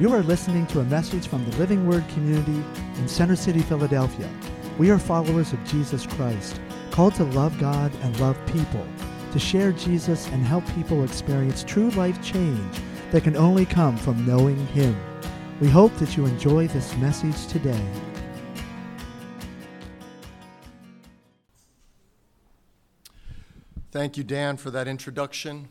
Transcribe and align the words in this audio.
You 0.00 0.14
are 0.14 0.22
listening 0.22 0.66
to 0.68 0.80
a 0.80 0.84
message 0.84 1.28
from 1.28 1.44
the 1.44 1.54
Living 1.58 1.86
Word 1.86 2.08
community 2.08 2.64
in 2.96 3.06
Center 3.06 3.36
City, 3.36 3.60
Philadelphia. 3.60 4.30
We 4.78 4.90
are 4.90 4.98
followers 4.98 5.52
of 5.52 5.62
Jesus 5.66 6.06
Christ, 6.06 6.58
called 6.90 7.14
to 7.16 7.24
love 7.24 7.60
God 7.60 7.92
and 8.00 8.18
love 8.18 8.38
people, 8.46 8.86
to 9.32 9.38
share 9.38 9.72
Jesus 9.72 10.26
and 10.28 10.42
help 10.42 10.64
people 10.74 11.04
experience 11.04 11.62
true 11.62 11.90
life 11.90 12.18
change 12.22 12.78
that 13.10 13.24
can 13.24 13.36
only 13.36 13.66
come 13.66 13.94
from 13.98 14.26
knowing 14.26 14.56
Him. 14.68 14.98
We 15.60 15.68
hope 15.68 15.94
that 15.96 16.16
you 16.16 16.24
enjoy 16.24 16.68
this 16.68 16.96
message 16.96 17.46
today. 17.48 17.84
Thank 23.92 24.16
you, 24.16 24.24
Dan, 24.24 24.56
for 24.56 24.70
that 24.70 24.88
introduction. 24.88 25.68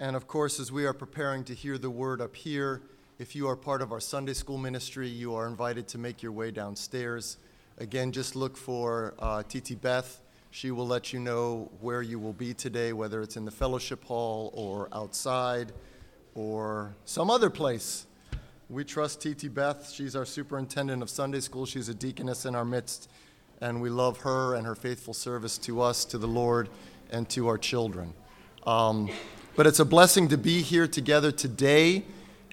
And 0.00 0.16
of 0.16 0.26
course, 0.26 0.58
as 0.58 0.72
we 0.72 0.86
are 0.86 0.94
preparing 0.94 1.44
to 1.44 1.54
hear 1.54 1.76
the 1.76 1.90
word 1.90 2.22
up 2.22 2.34
here, 2.34 2.80
if 3.18 3.34
you 3.34 3.48
are 3.48 3.56
part 3.56 3.82
of 3.82 3.90
our 3.90 3.98
Sunday 3.98 4.32
school 4.32 4.58
ministry, 4.58 5.08
you 5.08 5.34
are 5.34 5.48
invited 5.48 5.88
to 5.88 5.98
make 5.98 6.22
your 6.22 6.30
way 6.30 6.52
downstairs. 6.52 7.36
Again, 7.78 8.12
just 8.12 8.36
look 8.36 8.56
for 8.56 9.12
uh, 9.18 9.42
Titi 9.48 9.74
Beth. 9.74 10.20
She 10.52 10.70
will 10.70 10.86
let 10.86 11.12
you 11.12 11.18
know 11.18 11.68
where 11.80 12.00
you 12.00 12.20
will 12.20 12.32
be 12.32 12.54
today, 12.54 12.92
whether 12.92 13.20
it's 13.20 13.36
in 13.36 13.44
the 13.44 13.50
fellowship 13.50 14.04
hall 14.04 14.52
or 14.54 14.88
outside 14.92 15.72
or 16.36 16.94
some 17.06 17.28
other 17.28 17.50
place. 17.50 18.06
We 18.70 18.84
trust 18.84 19.20
TT 19.20 19.52
Beth. 19.52 19.90
She's 19.90 20.14
our 20.14 20.24
superintendent 20.24 21.02
of 21.02 21.10
Sunday 21.10 21.40
school. 21.40 21.66
She's 21.66 21.88
a 21.88 21.94
deaconess 21.94 22.46
in 22.46 22.54
our 22.54 22.64
midst, 22.64 23.10
and 23.60 23.82
we 23.82 23.90
love 23.90 24.18
her 24.18 24.54
and 24.54 24.64
her 24.64 24.76
faithful 24.76 25.12
service 25.12 25.58
to 25.58 25.82
us, 25.82 26.04
to 26.04 26.18
the 26.18 26.28
Lord, 26.28 26.68
and 27.10 27.28
to 27.30 27.48
our 27.48 27.58
children. 27.58 28.14
Um, 28.64 29.10
but 29.56 29.66
it's 29.66 29.80
a 29.80 29.84
blessing 29.84 30.28
to 30.28 30.38
be 30.38 30.62
here 30.62 30.86
together 30.86 31.32
today. 31.32 32.04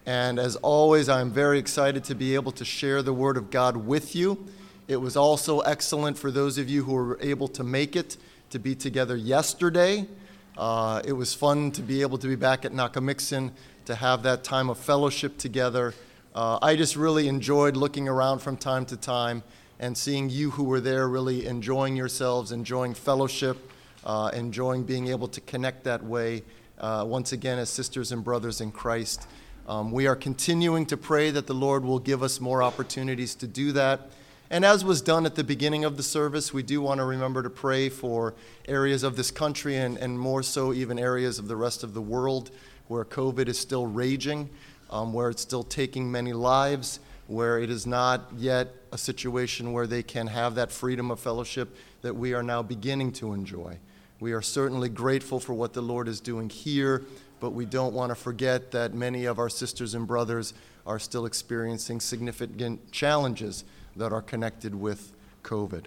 And 0.05 0.37
as 0.37 0.55
always, 0.57 1.09
I'm 1.09 1.31
very 1.31 1.57
excited 1.57 2.03
to 2.05 2.15
be 2.15 2.35
able 2.35 2.51
to 2.53 2.65
share 2.65 3.01
the 3.01 3.13
Word 3.13 3.37
of 3.37 3.49
God 3.49 3.75
with 3.75 4.15
you. 4.15 4.45
It 4.87 4.97
was 4.97 5.17
also 5.17 5.61
excellent 5.61 6.17
for 6.17 6.29
those 6.29 6.59
of 6.59 6.69
you 6.69 6.83
who 6.83 6.93
were 6.93 7.17
able 7.21 7.47
to 7.49 7.63
make 7.63 7.95
it 7.95 8.17
to 8.51 8.59
be 8.59 8.75
together 8.75 9.15
yesterday. 9.15 10.07
Uh, 10.55 11.01
it 11.05 11.13
was 11.13 11.33
fun 11.33 11.71
to 11.71 11.81
be 11.81 12.01
able 12.01 12.19
to 12.19 12.27
be 12.27 12.35
back 12.35 12.65
at 12.65 12.71
Nockamixon 12.71 13.51
to 13.85 13.95
have 13.95 14.21
that 14.23 14.43
time 14.43 14.69
of 14.69 14.77
fellowship 14.77 15.39
together. 15.39 15.95
Uh, 16.35 16.59
I 16.61 16.75
just 16.75 16.95
really 16.95 17.27
enjoyed 17.27 17.75
looking 17.75 18.07
around 18.07 18.39
from 18.39 18.57
time 18.57 18.85
to 18.87 18.97
time 18.97 19.41
and 19.79 19.97
seeing 19.97 20.29
you 20.29 20.51
who 20.51 20.65
were 20.65 20.79
there 20.79 21.07
really 21.07 21.47
enjoying 21.47 21.95
yourselves, 21.95 22.51
enjoying 22.51 22.93
fellowship, 22.93 23.57
uh, 24.05 24.29
enjoying 24.33 24.83
being 24.83 25.07
able 25.07 25.27
to 25.29 25.41
connect 25.41 25.83
that 25.85 26.03
way 26.03 26.43
uh, 26.79 27.03
once 27.07 27.31
again 27.31 27.57
as 27.57 27.69
sisters 27.69 28.11
and 28.11 28.23
brothers 28.23 28.61
in 28.61 28.71
Christ. 28.71 29.27
Um, 29.67 29.91
we 29.91 30.05
are 30.05 30.15
continuing 30.15 30.85
to 30.87 30.97
pray 30.97 31.31
that 31.31 31.47
the 31.47 31.55
Lord 31.55 31.83
will 31.83 31.97
give 31.97 32.21
us 32.21 32.39
more 32.39 32.61
opportunities 32.61 33.33
to 33.35 33.47
do 33.47 33.71
that. 33.71 34.11
And 34.51 34.63
as 34.63 34.85
was 34.85 35.01
done 35.01 35.25
at 35.25 35.33
the 35.33 35.43
beginning 35.43 35.83
of 35.83 35.97
the 35.97 36.03
service, 36.03 36.53
we 36.53 36.61
do 36.61 36.81
want 36.81 36.99
to 36.99 37.03
remember 37.03 37.41
to 37.41 37.49
pray 37.49 37.89
for 37.89 38.35
areas 38.67 39.01
of 39.01 39.15
this 39.15 39.31
country 39.31 39.77
and, 39.77 39.97
and 39.97 40.19
more 40.19 40.43
so, 40.43 40.71
even 40.71 40.99
areas 40.99 41.39
of 41.39 41.47
the 41.47 41.55
rest 41.55 41.83
of 41.83 41.95
the 41.95 42.01
world 42.01 42.51
where 42.87 43.03
COVID 43.03 43.47
is 43.47 43.57
still 43.57 43.87
raging, 43.87 44.51
um, 44.91 45.13
where 45.13 45.31
it's 45.31 45.41
still 45.41 45.63
taking 45.63 46.11
many 46.11 46.31
lives, 46.31 46.99
where 47.25 47.57
it 47.57 47.71
is 47.71 47.87
not 47.87 48.29
yet 48.37 48.71
a 48.91 48.99
situation 48.99 49.73
where 49.73 49.87
they 49.87 50.03
can 50.03 50.27
have 50.27 50.53
that 50.53 50.71
freedom 50.71 51.09
of 51.09 51.19
fellowship 51.19 51.75
that 52.03 52.15
we 52.15 52.35
are 52.35 52.43
now 52.43 52.61
beginning 52.61 53.11
to 53.13 53.33
enjoy. 53.33 53.79
We 54.19 54.33
are 54.33 54.43
certainly 54.43 54.89
grateful 54.89 55.39
for 55.39 55.55
what 55.55 55.73
the 55.73 55.81
Lord 55.81 56.07
is 56.07 56.21
doing 56.21 56.49
here, 56.49 57.03
but 57.39 57.51
we 57.51 57.65
don't 57.65 57.93
want 57.93 58.09
to 58.09 58.15
forget 58.15 58.71
that 58.71 58.93
many 58.93 59.25
of 59.25 59.39
our 59.39 59.49
sisters 59.49 59.93
and 59.93 60.07
brothers 60.07 60.53
are 60.85 60.99
still 60.99 61.25
experiencing 61.25 61.99
significant 61.99 62.91
challenges 62.91 63.63
that 63.95 64.13
are 64.13 64.21
connected 64.21 64.75
with 64.75 65.13
COVID. 65.43 65.85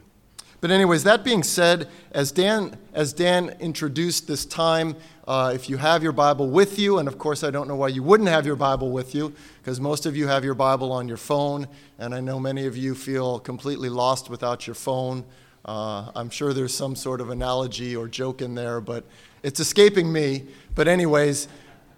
But 0.61 0.73
anyways, 0.73 1.05
that 1.05 1.23
being 1.23 1.45
said, 1.45 1.89
as 2.11 2.33
Dan, 2.33 2.77
as 2.93 3.12
Dan 3.12 3.55
introduced 3.61 4.27
this 4.27 4.45
time, 4.45 4.97
uh, 5.28 5.53
if 5.55 5.71
you 5.71 5.77
have 5.77 6.03
your 6.03 6.11
Bible 6.11 6.50
with 6.50 6.81
you, 6.81 6.99
and 6.99 7.06
of 7.06 7.17
course 7.17 7.45
I 7.45 7.50
don't 7.50 7.69
know 7.69 7.77
why 7.77 7.89
you 7.89 8.03
wouldn't 8.03 8.28
have 8.28 8.44
your 8.44 8.56
Bible 8.56 8.91
with 8.91 9.15
you, 9.15 9.33
because 9.62 9.81
most 9.81 10.05
of 10.05 10.17
you 10.17 10.27
have 10.27 10.44
your 10.44 10.55
Bible 10.55 10.91
on 10.91 11.06
your 11.06 11.17
phone, 11.17 11.69
and 11.97 12.12
I 12.12 12.21
know 12.21 12.41
many 12.41 12.67
of 12.67 12.77
you 12.77 12.97
feel 12.97 13.39
completely 13.39 13.89
lost 13.89 14.31
without 14.31 14.67
your 14.67 14.75
phone. 14.75 15.25
Uh, 15.65 16.11
I'm 16.15 16.31
sure 16.31 16.53
there's 16.53 16.75
some 16.75 16.97
sort 16.97 17.21
of 17.21 17.31
analogy 17.31 17.95
or 17.95 18.09
joke 18.09 18.43
in 18.43 18.55
there, 18.55 18.81
but 18.81 19.05
it's 19.43 19.61
escaping 19.61 20.13
me. 20.13 20.47
But 20.75 20.89
anyways, 20.89 21.49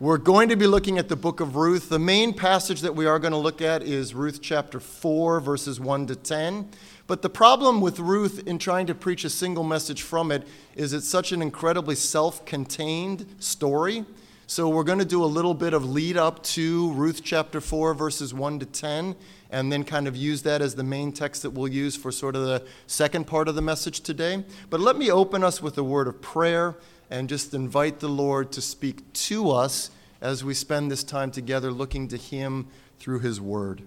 we're 0.01 0.19
going 0.19 0.49
to 0.49 0.57
be 0.57 0.67
looking 0.67 0.97
at 0.97 1.09
the 1.09 1.17
book 1.17 1.41
of 1.41 1.57
Ruth. 1.57 1.91
The 1.91 1.99
main 1.99 2.33
passage 2.33 2.81
that 2.81 2.97
we 2.97 3.05
are 3.05 3.19
going 3.19 3.33
to 3.33 3.39
look 3.39 3.61
at 3.61 3.83
is 3.83 4.15
Ruth 4.15 4.41
chapter 4.41 4.81
4, 4.81 5.41
verses 5.41 5.79
1 5.79 6.07
to 6.07 6.17
10. 6.17 6.71
But 7.07 7.23
the 7.23 7.29
problem 7.29 7.81
with 7.81 7.99
Ruth 7.99 8.47
in 8.47 8.59
trying 8.59 8.87
to 8.87 8.95
preach 8.95 9.25
a 9.25 9.31
single 9.31 9.65
message 9.65 10.03
from 10.03 10.33
it 10.33 10.47
is 10.75 10.93
it's 10.93 11.07
such 11.07 11.33
an 11.33 11.43
incredibly 11.43 11.97
self 11.97 12.45
contained 12.47 13.27
story. 13.41 14.07
So 14.47 14.69
we're 14.69 14.85
going 14.85 15.01
to 15.01 15.05
do 15.05 15.23
a 15.23 15.27
little 15.27 15.55
bit 15.55 15.75
of 15.75 15.85
lead 15.89 16.17
up 16.17 16.43
to 16.45 16.93
Ruth 16.95 17.23
chapter 17.23 17.61
4, 17.61 17.95
verses 17.95 18.33
1 18.33 18.61
to 18.61 18.67
10, 18.67 19.15
and 19.51 19.73
then 19.73 19.85
kind 19.85 20.07
of 20.07 20.17
use 20.17 20.43
that 20.43 20.63
as 20.63 20.75
the 20.75 20.85
main 20.85 21.13
text 21.13 21.43
that 21.43 21.51
we'll 21.51 21.69
use 21.69 21.97
for 21.97 22.13
sort 22.13 22.37
of 22.37 22.45
the 22.45 22.65
second 22.87 23.27
part 23.27 23.49
of 23.49 23.55
the 23.55 23.63
message 23.63 24.01
today. 24.01 24.45
But 24.69 24.81
let 24.81 24.97
me 24.97 25.11
open 25.11 25.43
us 25.43 25.61
with 25.61 25.77
a 25.77 25.85
word 25.85 26.07
of 26.09 26.23
prayer 26.23 26.77
and 27.11 27.29
just 27.29 27.53
invite 27.53 27.99
the 28.01 28.09
Lord 28.09 28.53
to 28.53 28.61
speak 28.61 29.13
to 29.13 29.51
us 29.51 29.91
as 30.21 30.45
we 30.45 30.55
spend 30.55 30.91
this 30.91 31.03
time 31.03 31.31
together 31.31 31.73
looking 31.73 32.07
to 32.09 32.17
Him 32.17 32.69
through 32.99 33.21
His 33.21 33.41
Word. 33.41 33.83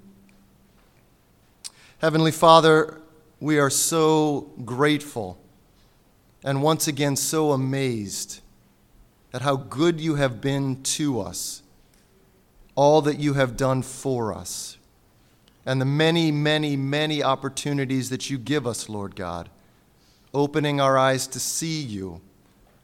Heavenly 2.00 2.32
Father, 2.32 3.00
we 3.40 3.60
are 3.60 3.70
so 3.70 4.52
grateful 4.66 5.38
and 6.44 6.62
once 6.62 6.88
again 6.88 7.16
so 7.16 7.54
amazed 7.54 8.42
at 9.34 9.42
how 9.42 9.56
good 9.56 10.02
you 10.02 10.16
have 10.16 10.42
been 10.42 10.84
to 10.84 11.22
us, 11.22 11.64
all 12.76 13.02
that 13.02 13.20
you 13.20 13.36
have 13.36 13.56
done 13.56 13.82
for 13.82 14.34
us, 14.34 14.78
and 15.66 15.80
the 15.80 15.86
many, 15.86 16.32
many, 16.32 16.76
many 16.76 17.24
opportunities 17.24 18.10
that 18.10 18.30
you 18.30 18.38
give 18.38 18.68
us, 18.68 18.90
Lord 18.90 19.16
God, 19.16 19.50
opening 20.34 20.82
our 20.82 20.98
eyes 20.98 21.28
to 21.28 21.40
see 21.40 21.82
you, 21.82 22.22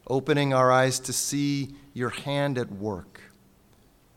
opening 0.08 0.54
our 0.54 0.72
eyes 0.72 1.00
to 1.02 1.14
see 1.14 1.76
your 1.94 2.10
hand 2.10 2.58
at 2.58 2.72
work. 2.72 3.22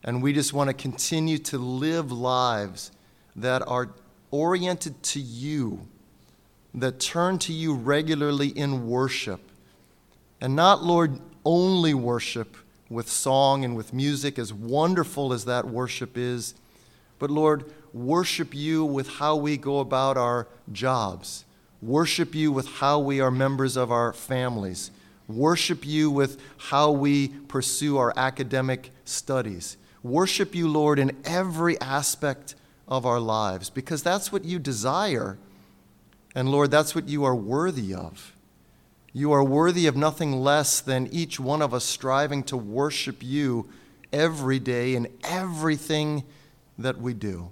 And 0.03 0.21
we 0.21 0.33
just 0.33 0.53
want 0.53 0.69
to 0.69 0.73
continue 0.73 1.37
to 1.39 1.57
live 1.57 2.11
lives 2.11 2.91
that 3.35 3.61
are 3.67 3.89
oriented 4.31 5.01
to 5.03 5.19
you 5.19 5.87
that 6.73 6.99
turn 6.99 7.37
to 7.37 7.53
you 7.53 7.73
regularly 7.73 8.47
in 8.47 8.87
worship. 8.87 9.39
And 10.41 10.55
not, 10.55 10.83
Lord, 10.83 11.19
only 11.45 11.93
worship 11.93 12.57
with 12.89 13.09
song 13.09 13.63
and 13.63 13.75
with 13.75 13.93
music, 13.93 14.37
as 14.37 14.53
wonderful 14.53 15.33
as 15.33 15.45
that 15.45 15.67
worship 15.67 16.17
is, 16.17 16.55
but 17.19 17.31
Lord, 17.31 17.65
worship 17.93 18.53
you 18.53 18.83
with 18.83 19.07
how 19.07 19.35
we 19.35 19.57
go 19.57 19.79
about 19.79 20.17
our 20.17 20.47
jobs, 20.71 21.45
worship 21.81 22.33
you 22.33 22.51
with 22.51 22.67
how 22.67 22.99
we 22.99 23.21
are 23.21 23.31
members 23.31 23.77
of 23.77 23.91
our 23.91 24.11
families, 24.13 24.91
worship 25.27 25.85
you 25.85 26.09
with 26.09 26.39
how 26.57 26.91
we 26.91 27.27
pursue 27.27 27.97
our 27.97 28.13
academic 28.17 28.89
studies. 29.05 29.77
Worship 30.01 30.53
you, 30.53 30.67
Lord, 30.67 30.99
in 30.99 31.15
every 31.23 31.79
aspect 31.79 32.55
of 32.87 33.05
our 33.05 33.19
lives, 33.19 33.69
because 33.69 34.03
that's 34.03 34.31
what 34.31 34.43
you 34.43 34.59
desire 34.59 35.37
and 36.35 36.49
Lord, 36.49 36.71
that's 36.71 36.95
what 36.95 37.07
you 37.07 37.23
are 37.25 37.35
worthy 37.35 37.93
of. 37.93 38.35
You 39.11 39.31
are 39.31 39.43
worthy 39.43 39.85
of 39.85 39.95
nothing 39.95 40.33
less 40.33 40.81
than 40.81 41.07
each 41.07 41.39
one 41.39 41.61
of 41.61 41.73
us 41.73 41.85
striving 41.85 42.43
to 42.45 42.57
worship 42.57 43.17
you 43.21 43.69
every 44.11 44.59
day 44.59 44.95
in 44.95 45.07
everything 45.23 46.23
that 46.79 46.99
we 46.99 47.13
do. 47.13 47.51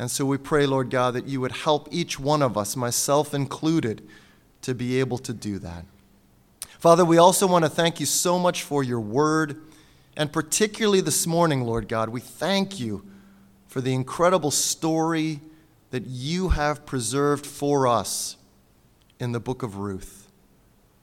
And 0.00 0.10
so 0.10 0.24
we 0.24 0.38
pray, 0.38 0.64
Lord 0.64 0.88
God, 0.88 1.12
that 1.12 1.26
you 1.26 1.42
would 1.42 1.52
help 1.52 1.86
each 1.90 2.18
one 2.18 2.40
of 2.40 2.56
us, 2.56 2.74
myself 2.74 3.34
included, 3.34 4.00
to 4.62 4.74
be 4.74 4.98
able 4.98 5.18
to 5.18 5.34
do 5.34 5.58
that. 5.58 5.84
Father, 6.78 7.04
we 7.04 7.18
also 7.18 7.46
want 7.46 7.66
to 7.66 7.68
thank 7.68 8.00
you 8.00 8.06
so 8.06 8.38
much 8.38 8.62
for 8.62 8.82
your 8.82 8.98
word, 8.98 9.60
and 10.16 10.32
particularly 10.32 11.02
this 11.02 11.26
morning, 11.26 11.64
Lord 11.64 11.86
God, 11.86 12.08
we 12.08 12.20
thank 12.20 12.80
you 12.80 13.04
for 13.68 13.82
the 13.82 13.92
incredible 13.92 14.50
story 14.50 15.40
that 15.90 16.06
you 16.06 16.48
have 16.48 16.86
preserved 16.86 17.44
for 17.44 17.86
us 17.86 18.38
in 19.18 19.32
the 19.32 19.40
book 19.40 19.62
of 19.62 19.76
Ruth. 19.76 20.30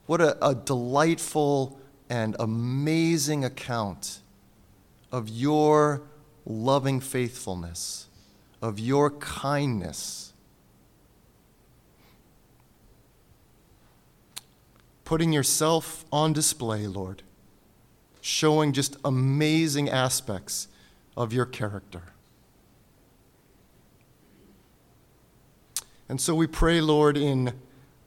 What 0.06 0.20
a, 0.20 0.44
a 0.44 0.56
delightful 0.56 1.78
and 2.10 2.34
amazing 2.40 3.44
account 3.44 4.18
of 5.12 5.28
your 5.28 6.02
loving 6.44 6.98
faithfulness, 6.98 8.07
of 8.60 8.78
your 8.78 9.10
kindness. 9.10 10.32
Putting 15.04 15.32
yourself 15.32 16.04
on 16.12 16.32
display, 16.32 16.86
Lord, 16.86 17.22
showing 18.20 18.72
just 18.72 18.96
amazing 19.04 19.88
aspects 19.88 20.68
of 21.16 21.32
your 21.32 21.46
character. 21.46 22.02
And 26.08 26.20
so 26.20 26.34
we 26.34 26.46
pray, 26.46 26.80
Lord, 26.80 27.16
in 27.16 27.52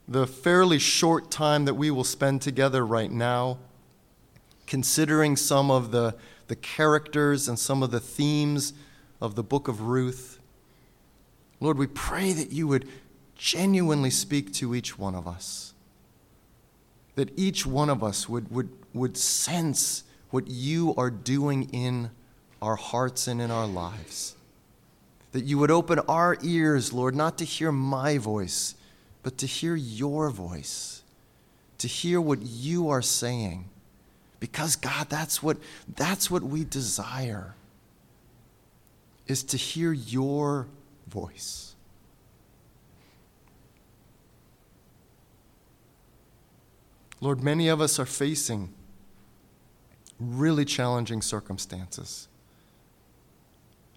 the 0.08 0.26
fairly 0.26 0.78
short 0.78 1.30
time 1.30 1.64
that 1.64 1.74
we 1.74 1.90
will 1.90 2.04
spend 2.04 2.42
together 2.42 2.84
right 2.84 3.10
now, 3.10 3.58
considering 4.66 5.36
some 5.36 5.70
of 5.70 5.90
the, 5.92 6.16
the 6.48 6.56
characters 6.56 7.48
and 7.48 7.58
some 7.58 7.82
of 7.82 7.90
the 7.90 8.00
themes 8.00 8.72
of 9.20 9.36
the 9.36 9.42
book 9.42 9.68
of 9.68 9.82
Ruth. 9.82 10.40
Lord, 11.62 11.78
we 11.78 11.86
pray 11.86 12.32
that 12.32 12.50
you 12.50 12.66
would 12.66 12.88
genuinely 13.36 14.10
speak 14.10 14.52
to 14.54 14.74
each 14.74 14.98
one 14.98 15.14
of 15.14 15.28
us, 15.28 15.74
that 17.14 17.30
each 17.38 17.64
one 17.64 17.88
of 17.88 18.02
us 18.02 18.28
would, 18.28 18.50
would, 18.50 18.68
would 18.92 19.16
sense 19.16 20.02
what 20.30 20.48
you 20.48 20.92
are 20.96 21.08
doing 21.08 21.70
in 21.72 22.10
our 22.60 22.74
hearts 22.74 23.28
and 23.28 23.40
in 23.40 23.52
our 23.52 23.68
lives. 23.68 24.34
That 25.30 25.44
you 25.44 25.56
would 25.58 25.70
open 25.70 26.00
our 26.00 26.36
ears, 26.42 26.92
Lord, 26.92 27.14
not 27.14 27.38
to 27.38 27.44
hear 27.44 27.70
my 27.70 28.18
voice, 28.18 28.74
but 29.22 29.38
to 29.38 29.46
hear 29.46 29.76
your 29.76 30.30
voice, 30.30 31.02
to 31.78 31.86
hear 31.86 32.20
what 32.20 32.42
you 32.42 32.88
are 32.88 33.02
saying. 33.02 33.66
Because, 34.40 34.74
God, 34.74 35.08
that's 35.08 35.44
what, 35.44 35.58
that's 35.94 36.28
what 36.28 36.42
we 36.42 36.64
desire, 36.64 37.54
is 39.28 39.44
to 39.44 39.56
hear 39.56 39.92
your 39.92 40.66
voice. 41.12 41.74
Lord, 47.20 47.42
many 47.42 47.68
of 47.68 47.80
us 47.80 48.00
are 48.00 48.06
facing 48.06 48.72
really 50.18 50.64
challenging 50.64 51.22
circumstances. 51.22 52.26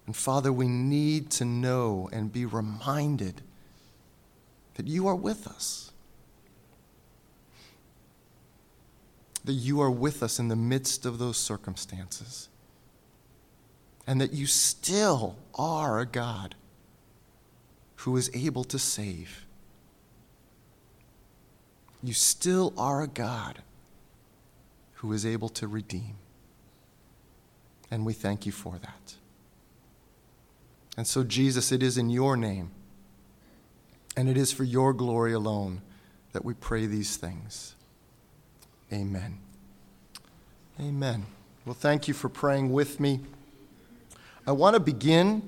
And 0.06 0.14
Father, 0.14 0.52
we 0.52 0.68
need 0.68 1.30
to 1.32 1.44
know 1.44 2.08
and 2.12 2.32
be 2.32 2.44
reminded 2.44 3.42
that 4.74 4.86
you 4.86 5.08
are 5.08 5.16
with 5.16 5.48
us. 5.48 5.90
That 9.44 9.54
you 9.54 9.80
are 9.80 9.90
with 9.90 10.22
us 10.22 10.38
in 10.38 10.48
the 10.48 10.56
midst 10.56 11.06
of 11.06 11.18
those 11.18 11.36
circumstances. 11.36 12.48
And 14.06 14.20
that 14.20 14.32
you 14.32 14.46
still 14.46 15.36
are 15.56 15.98
a 15.98 16.06
God 16.06 16.54
who 18.06 18.16
is 18.16 18.30
able 18.34 18.62
to 18.62 18.78
save. 18.78 19.44
You 22.04 22.12
still 22.12 22.72
are 22.78 23.02
a 23.02 23.08
God 23.08 23.62
who 24.94 25.12
is 25.12 25.26
able 25.26 25.48
to 25.48 25.66
redeem. 25.66 26.14
And 27.90 28.06
we 28.06 28.12
thank 28.12 28.46
you 28.46 28.52
for 28.52 28.78
that. 28.78 29.16
And 30.96 31.04
so, 31.04 31.24
Jesus, 31.24 31.72
it 31.72 31.82
is 31.82 31.98
in 31.98 32.08
your 32.08 32.36
name 32.36 32.70
and 34.16 34.28
it 34.28 34.36
is 34.36 34.52
for 34.52 34.62
your 34.62 34.92
glory 34.92 35.32
alone 35.32 35.82
that 36.30 36.44
we 36.44 36.54
pray 36.54 36.86
these 36.86 37.16
things. 37.16 37.74
Amen. 38.92 39.38
Amen. 40.78 41.26
Well, 41.64 41.74
thank 41.74 42.06
you 42.06 42.14
for 42.14 42.28
praying 42.28 42.72
with 42.72 43.00
me. 43.00 43.18
I 44.46 44.52
want 44.52 44.74
to 44.74 44.80
begin 44.80 45.42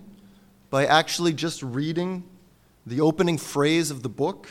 by 0.71 0.87
actually 0.87 1.35
just 1.35 1.63
reading 1.63 2.25
the 2.89 3.01
opening 3.03 3.37
phrase 3.37 3.91
of 3.91 4.03
the 4.03 4.09
book. 4.09 4.49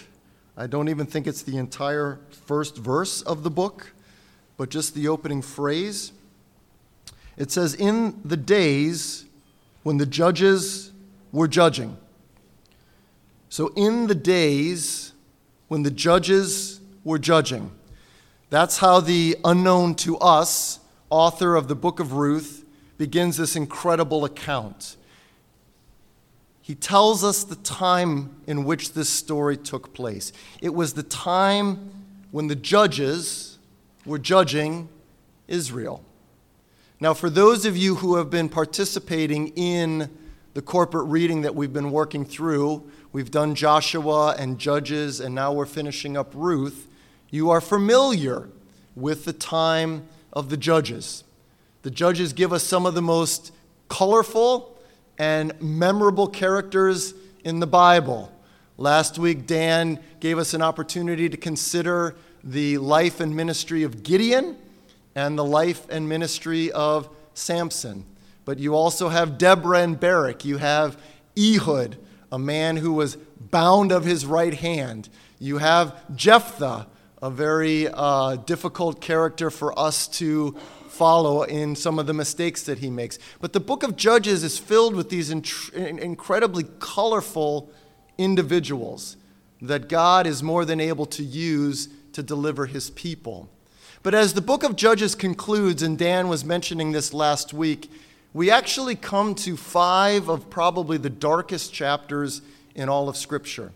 I 0.56 0.68
don't 0.68 0.90
even 0.90 1.06
think 1.06 1.28
it's 1.28 1.42
the 1.42 1.58
entire 1.58 2.20
first 2.46 2.78
verse 2.78 3.22
of 3.24 3.44
the 3.44 3.50
book, 3.50 3.94
but 4.58 4.70
just 4.70 4.94
the 4.94 5.08
opening 5.08 5.42
phrase. 5.42 6.12
It 7.36 7.52
says, 7.52 7.74
In 7.74 8.20
the 8.24 8.38
days 8.38 9.26
when 9.84 9.98
the 9.98 10.06
judges 10.06 10.92
were 11.32 11.48
judging. 11.48 11.98
So, 13.50 13.72
in 13.76 14.08
the 14.08 14.16
days 14.16 15.14
when 15.68 15.84
the 15.84 15.92
judges 15.92 16.80
were 17.04 17.18
judging, 17.18 17.72
that's 18.50 18.78
how 18.78 19.00
the 19.00 19.38
unknown 19.44 19.96
to 19.96 20.18
us, 20.18 20.80
author 21.10 21.56
of 21.56 21.68
the 21.68 21.76
book 21.76 22.00
of 22.00 22.14
Ruth, 22.14 22.66
begins 22.98 23.38
this 23.38 23.56
incredible 23.56 24.26
account. 24.26 24.97
He 26.68 26.76
tells 26.76 27.24
us 27.24 27.46
the 27.46 27.56
time 27.56 28.36
in 28.46 28.66
which 28.66 28.92
this 28.92 29.10
story 29.10 29.56
took 29.56 29.94
place. 29.94 30.34
It 30.62 30.74
was 30.74 30.96
the 30.96 31.02
time 31.02 31.92
when 32.32 32.48
the 32.48 32.58
judges 32.58 33.58
were 34.06 34.20
judging 34.20 34.90
Israel. 35.48 36.04
Now, 37.00 37.14
for 37.14 37.30
those 37.30 37.66
of 37.66 37.78
you 37.78 37.96
who 37.96 38.18
have 38.18 38.30
been 38.30 38.50
participating 38.50 39.54
in 39.56 40.10
the 40.56 40.62
corporate 40.62 41.08
reading 41.08 41.44
that 41.44 41.56
we've 41.56 41.72
been 41.72 41.90
working 41.90 42.26
through, 42.26 42.84
we've 43.14 43.32
done 43.32 43.56
Joshua 43.56 44.36
and 44.38 44.60
Judges, 44.60 45.22
and 45.22 45.34
now 45.34 45.54
we're 45.54 45.66
finishing 45.66 46.18
up 46.18 46.34
Ruth. 46.36 46.90
You 47.30 47.50
are 47.50 47.62
familiar 47.62 48.50
with 48.94 49.24
the 49.24 49.32
time 49.32 50.06
of 50.34 50.50
the 50.50 50.58
Judges. 50.58 51.24
The 51.84 51.92
Judges 51.92 52.34
give 52.34 52.52
us 52.52 52.66
some 52.66 52.86
of 52.86 52.94
the 52.94 53.02
most 53.02 53.54
colorful 53.88 54.77
and 55.18 55.54
memorable 55.62 56.28
characters 56.28 57.14
in 57.44 57.60
the 57.60 57.68
Bible. 57.68 58.32
Last 58.78 59.18
week, 59.18 59.48
Dan 59.48 60.00
gave 60.20 60.38
us 60.38 60.54
an 60.54 60.62
opportunity 60.62 61.30
to 61.30 61.38
consider 61.38 62.16
the 62.44 62.78
life 62.78 63.20
and 63.20 63.36
ministry 63.36 63.84
of 63.84 64.04
Gideon 64.04 64.56
and 65.16 65.38
the 65.38 65.44
life 65.44 65.90
and 65.90 66.08
ministry 66.08 66.72
of 66.72 67.10
Samson. 67.34 68.06
But 68.46 68.60
you 68.60 68.76
also 68.76 69.10
have 69.10 69.38
Deborah 69.38 69.82
and 69.82 70.00
Barak. 70.00 70.46
You 70.46 70.58
have 70.58 71.02
Ehud, 71.38 71.98
a 72.32 72.40
man 72.40 72.78
who 72.78 72.94
was 72.94 73.16
bound 73.16 73.92
of 73.92 74.06
his 74.06 74.26
right 74.26 74.54
hand. 74.54 75.10
You 75.40 75.58
have 75.58 75.96
Jephthah, 76.16 76.88
a 77.22 77.30
very 77.30 77.88
uh, 77.92 78.36
difficult 78.36 79.02
character 79.02 79.50
for 79.50 79.78
us 79.78 80.08
to 80.08 80.56
follow 80.98 81.44
in 81.44 81.76
some 81.76 82.00
of 82.00 82.08
the 82.08 82.14
mistakes 82.14 82.64
that 82.64 82.80
he 82.80 82.90
makes. 82.90 83.20
But 83.40 83.54
the 83.54 83.60
book 83.60 83.84
of 83.84 83.96
Judges 83.96 84.44
is 84.44 84.58
filled 84.58 84.96
with 84.96 85.10
these 85.10 85.30
incredibly 85.30 86.66
colorful 86.80 87.72
individuals 88.18 89.16
that 89.62 89.90
God 89.90 90.26
is 90.26 90.42
more 90.42 90.66
than 90.66 90.80
able 90.80 91.06
to 91.08 91.24
use 91.24 91.90
to 92.14 92.24
deliver 92.24 92.66
his 92.66 92.90
people. 92.90 93.48
But 94.02 94.16
as 94.16 94.34
the 94.34 94.42
book 94.42 94.64
of 94.64 94.76
Judges 94.76 95.14
concludes, 95.16 95.84
and 95.84 95.98
Dan 95.98 96.28
was 96.30 96.44
mentioning 96.44 96.92
this 96.92 97.14
last 97.14 97.54
week, 97.54 97.92
we 98.34 98.50
actually 98.50 98.96
come 98.96 99.36
to 99.36 99.56
five 99.58 100.30
of 100.30 100.50
probably 100.50 100.98
the 100.98 101.10
darkest 101.10 101.74
chapters 101.74 102.42
in 102.76 102.90
all 102.90 103.10
of 103.10 103.18
Scripture. 103.18 103.72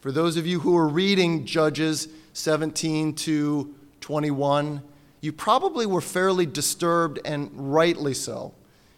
For 0.00 0.12
those 0.12 0.36
of 0.36 0.46
you 0.46 0.60
who 0.60 0.76
are 0.76 0.88
reading 0.88 1.46
Judges 1.46 2.08
17 2.34 3.14
to 3.14 3.74
21, 4.00 4.82
you 5.24 5.32
probably 5.32 5.86
were 5.86 6.02
fairly 6.02 6.44
disturbed 6.44 7.18
and 7.24 7.50
rightly 7.54 8.12
so. 8.12 8.52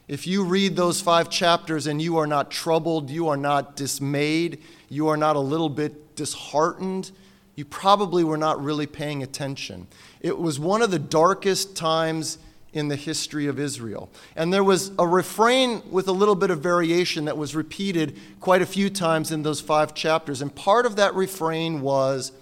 If 0.08 0.26
you 0.26 0.42
read 0.42 0.74
those 0.74 1.00
five 1.00 1.30
chapters 1.30 1.86
and 1.86 2.02
you 2.02 2.16
are 2.16 2.26
not 2.26 2.50
troubled, 2.50 3.10
you 3.10 3.28
are 3.28 3.36
not 3.36 3.76
dismayed, 3.76 4.60
you 4.88 5.06
are 5.06 5.16
not 5.16 5.36
a 5.36 5.40
little 5.40 5.68
bit 5.68 6.16
disheartened, 6.16 7.12
you 7.54 7.64
probably 7.64 8.24
were 8.24 8.36
not 8.36 8.60
really 8.60 8.86
paying 8.86 9.22
attention. 9.22 9.86
It 10.20 10.36
was 10.36 10.58
one 10.58 10.82
of 10.82 10.90
the 10.90 10.98
darkest 10.98 11.76
times 11.76 12.38
in 12.72 12.88
the 12.88 12.96
history 12.96 13.46
of 13.46 13.60
Israel. 13.60 14.10
And 14.34 14.52
there 14.52 14.64
was 14.64 14.90
a 14.98 15.06
refrain 15.06 15.80
with 15.90 16.08
a 16.08 16.12
little 16.12 16.34
bit 16.34 16.50
of 16.50 16.58
variation 16.60 17.24
that 17.26 17.38
was 17.38 17.54
repeated 17.54 18.18
quite 18.40 18.62
a 18.62 18.66
few 18.66 18.90
times 18.90 19.30
in 19.30 19.44
those 19.44 19.60
five 19.60 19.94
chapters. 19.94 20.42
And 20.42 20.52
part 20.54 20.86
of 20.86 20.96
that 20.96 21.14
refrain 21.14 21.80
was 21.80 22.32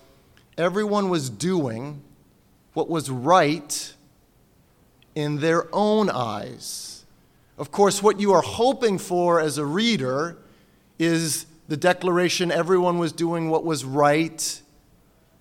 everyone 0.57 1.11
was 1.11 1.29
doing 1.29 2.03
what 2.75 2.89
was 2.89 3.11
right 3.11 3.95
in 5.15 5.41
their 5.41 5.69
own 5.73 6.11
eyes. 6.11 7.05
Of 7.57 7.71
course, 7.71 8.03
what 8.03 8.21
you 8.21 8.33
are 8.33 8.43
hoping 8.43 8.99
for 8.99 9.41
as 9.41 9.59
a 9.59 9.65
reader 9.65 10.37
is 10.99 11.47
the 11.69 11.77
declaration 11.77 12.51
everyone 12.51 12.99
was 12.99 13.13
doing 13.13 13.49
what 13.49 13.65
was 13.65 13.85
right 13.85 14.61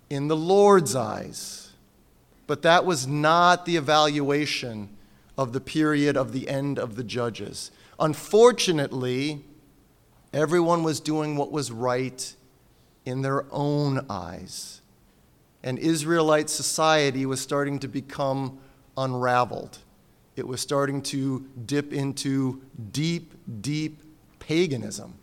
in 0.08 0.28
the 0.28 0.36
Lord's 0.36 0.94
eyes. 0.94 1.72
But 2.46 2.62
that 2.62 2.84
was 2.84 3.06
not 3.06 3.66
the 3.66 3.76
evaluation 3.76 4.90
of 5.36 5.52
the 5.52 5.60
period 5.60 6.16
of 6.16 6.32
the 6.32 6.48
end 6.48 6.78
of 6.78 6.94
the 6.94 7.04
judges. 7.04 7.72
Unfortunately, 7.98 9.44
everyone 10.32 10.82
was 10.82 11.00
doing 11.00 11.36
what 11.36 11.50
was 11.50 11.72
right 11.72 12.34
in 13.04 13.22
their 13.22 13.44
own 13.50 14.06
eyes. 14.08 14.80
And 15.64 15.78
Israelite 15.78 16.50
society 16.50 17.24
was 17.24 17.40
starting 17.40 17.78
to 17.80 17.88
become 17.88 18.58
unraveled. 18.98 19.78
It 20.36 20.46
was 20.46 20.60
starting 20.60 21.00
to 21.04 21.46
dip 21.64 21.90
into 21.90 22.60
deep, 22.92 23.32
deep 23.62 24.02
paganism. 24.38 25.14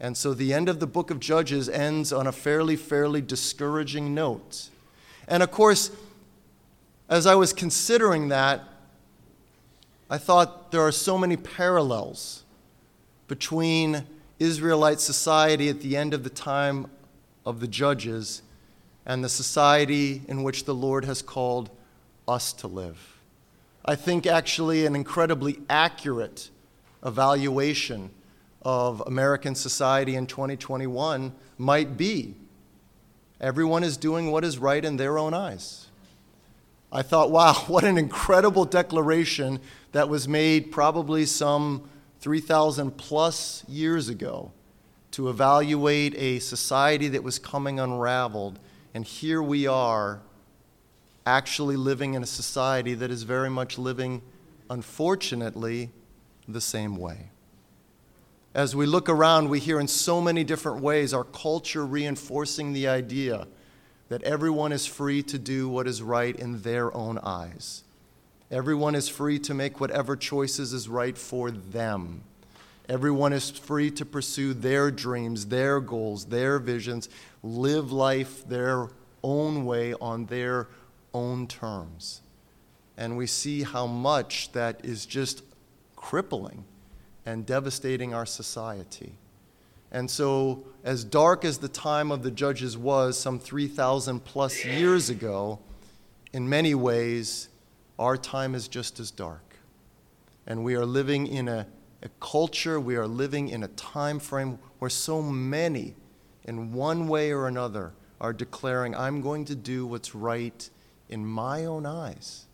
And 0.00 0.16
so 0.16 0.34
the 0.34 0.52
end 0.52 0.68
of 0.68 0.80
the 0.80 0.88
book 0.88 1.12
of 1.12 1.20
Judges 1.20 1.68
ends 1.68 2.12
on 2.12 2.26
a 2.26 2.32
fairly, 2.32 2.74
fairly 2.74 3.20
discouraging 3.20 4.12
note. 4.12 4.70
And 5.28 5.40
of 5.40 5.52
course, 5.52 5.92
as 7.08 7.24
I 7.24 7.36
was 7.36 7.52
considering 7.52 8.28
that, 8.28 8.64
I 10.10 10.18
thought 10.18 10.72
there 10.72 10.80
are 10.80 10.90
so 10.90 11.16
many 11.16 11.36
parallels 11.36 12.42
between 13.28 14.04
Israelite 14.40 15.00
society 15.00 15.68
at 15.68 15.80
the 15.80 15.96
end 15.96 16.12
of 16.12 16.24
the 16.24 16.30
time 16.30 16.90
of 17.46 17.60
the 17.60 17.68
judges 17.68 18.42
and 19.06 19.24
the 19.24 19.28
society 19.28 20.22
in 20.28 20.42
which 20.42 20.64
the 20.64 20.74
Lord 20.74 21.04
has 21.04 21.22
called 21.22 21.70
us 22.28 22.52
to 22.54 22.66
live. 22.66 23.18
I 23.84 23.96
think 23.96 24.26
actually 24.26 24.86
an 24.86 24.94
incredibly 24.94 25.58
accurate 25.68 26.50
evaluation 27.04 28.10
of 28.62 29.02
American 29.06 29.54
society 29.54 30.16
in 30.16 30.26
2021 30.26 31.32
might 31.58 31.96
be 31.96 32.34
everyone 33.40 33.82
is 33.82 33.96
doing 33.96 34.30
what 34.30 34.44
is 34.44 34.58
right 34.58 34.84
in 34.84 34.96
their 34.96 35.18
own 35.18 35.32
eyes. 35.32 35.86
I 36.92 37.02
thought, 37.02 37.30
wow, 37.32 37.54
what 37.66 37.84
an 37.84 37.98
incredible 37.98 38.64
declaration 38.64 39.60
that 39.92 40.08
was 40.08 40.28
made 40.28 40.70
probably 40.70 41.26
some 41.26 41.88
3,000 42.20 42.96
plus 42.96 43.64
years 43.66 44.08
ago 44.08 44.52
to 45.12 45.28
evaluate 45.28 46.14
a 46.16 46.38
society 46.38 47.08
that 47.08 47.24
was 47.24 47.38
coming 47.38 47.80
unraveled. 47.80 48.58
And 48.94 49.04
here 49.04 49.42
we 49.42 49.66
are 49.66 50.20
actually 51.26 51.76
living 51.76 52.14
in 52.14 52.22
a 52.22 52.26
society 52.26 52.94
that 52.94 53.10
is 53.10 53.22
very 53.22 53.50
much 53.50 53.78
living, 53.78 54.22
unfortunately, 54.68 55.90
the 56.48 56.60
same 56.60 56.96
way. 56.96 57.30
As 58.52 58.74
we 58.74 58.86
look 58.86 59.08
around, 59.08 59.48
we 59.48 59.60
hear 59.60 59.78
in 59.78 59.86
so 59.86 60.20
many 60.20 60.42
different 60.42 60.82
ways 60.82 61.14
our 61.14 61.24
culture 61.24 61.86
reinforcing 61.86 62.72
the 62.72 62.88
idea 62.88 63.46
that 64.08 64.24
everyone 64.24 64.72
is 64.72 64.86
free 64.86 65.22
to 65.22 65.38
do 65.38 65.68
what 65.68 65.86
is 65.86 66.02
right 66.02 66.34
in 66.34 66.62
their 66.62 66.94
own 66.96 67.18
eyes. 67.22 67.84
Everyone 68.50 68.96
is 68.96 69.08
free 69.08 69.38
to 69.38 69.54
make 69.54 69.80
whatever 69.80 70.16
choices 70.16 70.72
is 70.72 70.88
right 70.88 71.16
for 71.16 71.52
them. 71.52 72.24
Everyone 72.90 73.32
is 73.32 73.50
free 73.50 73.92
to 73.92 74.04
pursue 74.04 74.52
their 74.52 74.90
dreams, 74.90 75.46
their 75.46 75.78
goals, 75.78 76.24
their 76.24 76.58
visions, 76.58 77.08
live 77.40 77.92
life 77.92 78.46
their 78.48 78.88
own 79.22 79.64
way 79.64 79.94
on 80.00 80.26
their 80.26 80.66
own 81.14 81.46
terms. 81.46 82.20
And 82.96 83.16
we 83.16 83.28
see 83.28 83.62
how 83.62 83.86
much 83.86 84.50
that 84.54 84.84
is 84.84 85.06
just 85.06 85.44
crippling 85.94 86.64
and 87.24 87.46
devastating 87.46 88.12
our 88.12 88.26
society. 88.26 89.12
And 89.92 90.10
so, 90.10 90.64
as 90.82 91.04
dark 91.04 91.44
as 91.44 91.58
the 91.58 91.68
time 91.68 92.10
of 92.10 92.24
the 92.24 92.30
judges 92.32 92.76
was 92.76 93.16
some 93.16 93.38
3,000 93.38 94.24
plus 94.24 94.64
years 94.64 95.08
ago, 95.10 95.60
in 96.32 96.48
many 96.48 96.74
ways, 96.74 97.50
our 98.00 98.16
time 98.16 98.56
is 98.56 98.66
just 98.66 98.98
as 98.98 99.12
dark. 99.12 99.54
And 100.44 100.64
we 100.64 100.74
are 100.74 100.84
living 100.84 101.28
in 101.28 101.46
a, 101.46 101.68
a 102.02 102.08
culture, 102.20 102.80
we 102.80 102.96
are 102.96 103.06
living 103.06 103.48
in 103.48 103.62
a 103.62 103.68
time 103.68 104.18
frame 104.18 104.58
where 104.78 104.90
so 104.90 105.20
many, 105.20 105.94
in 106.44 106.72
one 106.72 107.08
way 107.08 107.32
or 107.32 107.46
another, 107.46 107.92
are 108.20 108.32
declaring, 108.32 108.94
I'm 108.94 109.20
going 109.20 109.44
to 109.46 109.54
do 109.54 109.86
what's 109.86 110.14
right 110.14 110.68
in 111.08 111.26
my 111.26 111.64
own 111.64 111.86
eyes. 111.86 112.46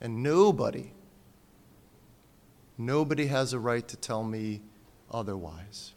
And 0.00 0.22
nobody, 0.22 0.92
nobody 2.76 3.26
has 3.26 3.52
a 3.52 3.58
right 3.58 3.86
to 3.88 3.96
tell 3.96 4.22
me 4.22 4.62
otherwise. 5.10 5.92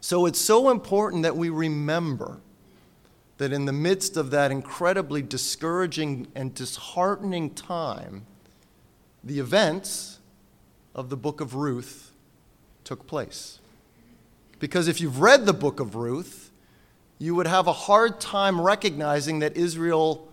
So 0.00 0.26
it's 0.26 0.40
so 0.40 0.70
important 0.70 1.22
that 1.22 1.36
we 1.36 1.50
remember 1.50 2.40
that 3.38 3.52
in 3.52 3.64
the 3.64 3.72
midst 3.72 4.16
of 4.16 4.30
that 4.30 4.50
incredibly 4.50 5.22
discouraging 5.22 6.28
and 6.34 6.54
disheartening 6.54 7.50
time, 7.50 8.26
the 9.22 9.38
events 9.38 10.13
of 10.94 11.10
the 11.10 11.16
book 11.16 11.40
of 11.40 11.54
Ruth 11.54 12.12
took 12.84 13.06
place. 13.06 13.58
Because 14.60 14.88
if 14.88 15.00
you've 15.00 15.20
read 15.20 15.46
the 15.46 15.52
book 15.52 15.80
of 15.80 15.94
Ruth, 15.94 16.50
you 17.18 17.34
would 17.34 17.46
have 17.46 17.66
a 17.66 17.72
hard 17.72 18.20
time 18.20 18.60
recognizing 18.60 19.40
that 19.40 19.56
Israel 19.56 20.28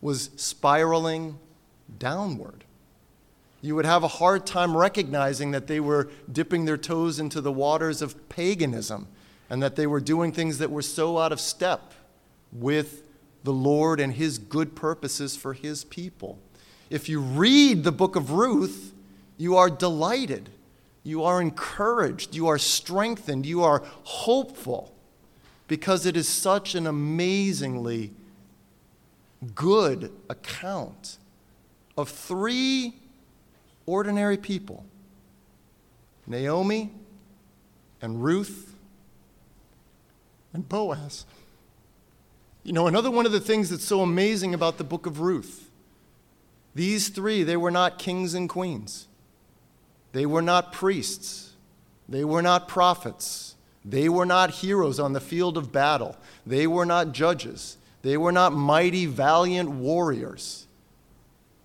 was 0.00 0.30
spiraling 0.36 1.38
downward. 1.98 2.64
You 3.60 3.76
would 3.76 3.86
have 3.86 4.02
a 4.02 4.08
hard 4.08 4.44
time 4.44 4.76
recognizing 4.76 5.52
that 5.52 5.68
they 5.68 5.80
were 5.80 6.10
dipping 6.30 6.64
their 6.64 6.76
toes 6.76 7.20
into 7.20 7.40
the 7.40 7.52
waters 7.52 8.02
of 8.02 8.28
paganism 8.28 9.06
and 9.48 9.62
that 9.62 9.76
they 9.76 9.86
were 9.86 10.00
doing 10.00 10.32
things 10.32 10.58
that 10.58 10.70
were 10.70 10.82
so 10.82 11.18
out 11.18 11.30
of 11.30 11.40
step 11.40 11.92
with 12.52 13.04
the 13.44 13.52
Lord 13.52 14.00
and 14.00 14.14
His 14.14 14.38
good 14.38 14.74
purposes 14.74 15.36
for 15.36 15.52
His 15.52 15.84
people. 15.84 16.38
If 16.90 17.08
you 17.08 17.20
read 17.20 17.84
the 17.84 17.92
book 17.92 18.16
of 18.16 18.32
Ruth, 18.32 18.92
you 19.36 19.56
are 19.56 19.70
delighted, 19.70 20.50
you 21.02 21.24
are 21.24 21.40
encouraged, 21.40 22.34
you 22.34 22.46
are 22.48 22.58
strengthened, 22.58 23.46
you 23.46 23.62
are 23.62 23.82
hopeful 24.04 24.94
because 25.68 26.06
it 26.06 26.16
is 26.16 26.28
such 26.28 26.74
an 26.74 26.86
amazingly 26.86 28.12
good 29.54 30.12
account 30.28 31.18
of 31.96 32.08
three 32.08 32.94
ordinary 33.86 34.36
people 34.36 34.84
Naomi 36.26 36.92
and 38.00 38.22
Ruth 38.22 38.74
and 40.52 40.68
Boaz. 40.68 41.26
You 42.62 42.72
know, 42.72 42.86
another 42.86 43.10
one 43.10 43.26
of 43.26 43.32
the 43.32 43.40
things 43.40 43.70
that's 43.70 43.84
so 43.84 44.02
amazing 44.02 44.54
about 44.54 44.78
the 44.78 44.84
book 44.84 45.06
of 45.06 45.20
Ruth, 45.20 45.68
these 46.74 47.08
three, 47.08 47.42
they 47.42 47.56
were 47.56 47.70
not 47.70 47.98
kings 47.98 48.34
and 48.34 48.48
queens. 48.48 49.08
They 50.12 50.26
were 50.26 50.42
not 50.42 50.72
priests. 50.72 51.52
They 52.08 52.24
were 52.24 52.42
not 52.42 52.68
prophets. 52.68 53.54
They 53.84 54.08
were 54.08 54.26
not 54.26 54.50
heroes 54.50 55.00
on 55.00 55.12
the 55.12 55.20
field 55.20 55.56
of 55.56 55.72
battle. 55.72 56.16
They 56.46 56.66
were 56.66 56.86
not 56.86 57.12
judges. 57.12 57.78
They 58.02 58.16
were 58.16 58.32
not 58.32 58.52
mighty, 58.52 59.06
valiant 59.06 59.70
warriors. 59.70 60.66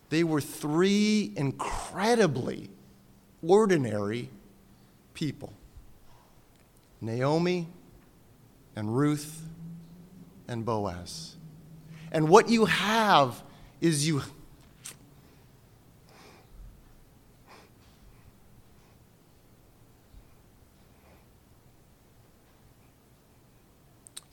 They 0.10 0.24
were 0.24 0.42
three 0.42 1.34
incredibly 1.36 2.70
ordinary 3.46 4.30
people 5.14 5.54
Naomi 7.02 7.68
and 8.76 8.96
Ruth 8.96 9.42
and 10.48 10.66
Boaz. 10.66 11.36
And 12.12 12.30
what 12.30 12.50
you 12.50 12.66
have 12.66 13.44
is 13.82 14.08
you. 14.08 14.22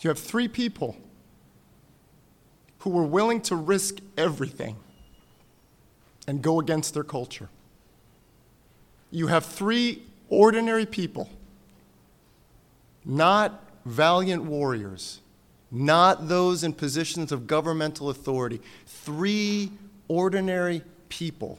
You 0.05 0.11
have 0.11 0.19
three 0.19 0.49
people 0.49 0.97
who 2.81 2.91
were 2.91 3.05
willing 3.05 3.41
to 3.43 3.57
risk 3.57 3.97
everything 4.19 4.77
and 6.27 6.43
go 6.43 6.61
against 6.61 6.93
their 6.93 7.05
culture. 7.05 7.49
You 9.11 9.29
have 9.29 9.47
three 9.47 10.03
ordinary 10.29 10.85
people, 10.85 11.31
not 13.03 13.65
valiant 13.87 14.45
warriors, 14.45 15.21
not 15.71 16.29
those 16.29 16.65
in 16.65 16.75
positions 16.75 17.33
of 17.33 17.47
governmental 17.47 18.11
authority, 18.11 18.61
three 18.87 19.73
ordinary 20.09 20.83
people 21.09 21.59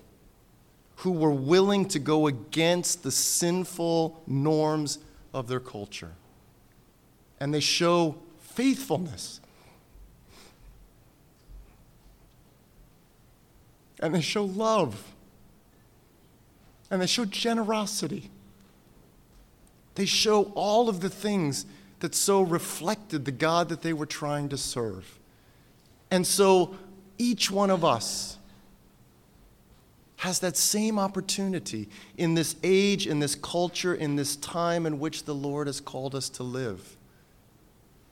who 0.97 1.11
were 1.11 1.31
willing 1.31 1.87
to 1.87 1.97
go 1.97 2.27
against 2.27 3.01
the 3.01 3.11
sinful 3.11 4.21
norms 4.27 4.99
of 5.33 5.47
their 5.47 5.59
culture. 5.59 6.11
And 7.39 7.51
they 7.51 7.59
show 7.59 8.17
faithfulness 8.55 9.41
and 13.99 14.13
they 14.13 14.21
show 14.21 14.43
love, 14.43 15.13
and 16.91 17.01
they 17.01 17.07
show 17.07 17.25
generosity. 17.25 18.29
They 19.95 20.05
show 20.05 20.51
all 20.55 20.89
of 20.89 20.99
the 20.99 21.09
things 21.09 21.65
that 22.01 22.13
so 22.13 22.41
reflected 22.41 23.25
the 23.25 23.31
God 23.31 23.69
that 23.69 23.81
they 23.81 23.93
were 23.93 24.05
trying 24.05 24.49
to 24.49 24.57
serve. 24.57 25.19
And 26.11 26.27
so 26.27 26.75
each 27.17 27.49
one 27.49 27.69
of 27.69 27.85
us 27.85 28.37
has 30.17 30.39
that 30.39 30.57
same 30.57 30.99
opportunity 30.99 31.89
in 32.17 32.33
this 32.33 32.55
age, 32.63 33.07
in 33.07 33.19
this 33.19 33.35
culture, 33.35 33.95
in 33.95 34.15
this 34.15 34.35
time 34.35 34.85
in 34.85 34.99
which 34.99 35.23
the 35.23 35.35
Lord 35.35 35.67
has 35.67 35.79
called 35.79 36.13
us 36.13 36.29
to 36.29 36.43
live. 36.43 36.97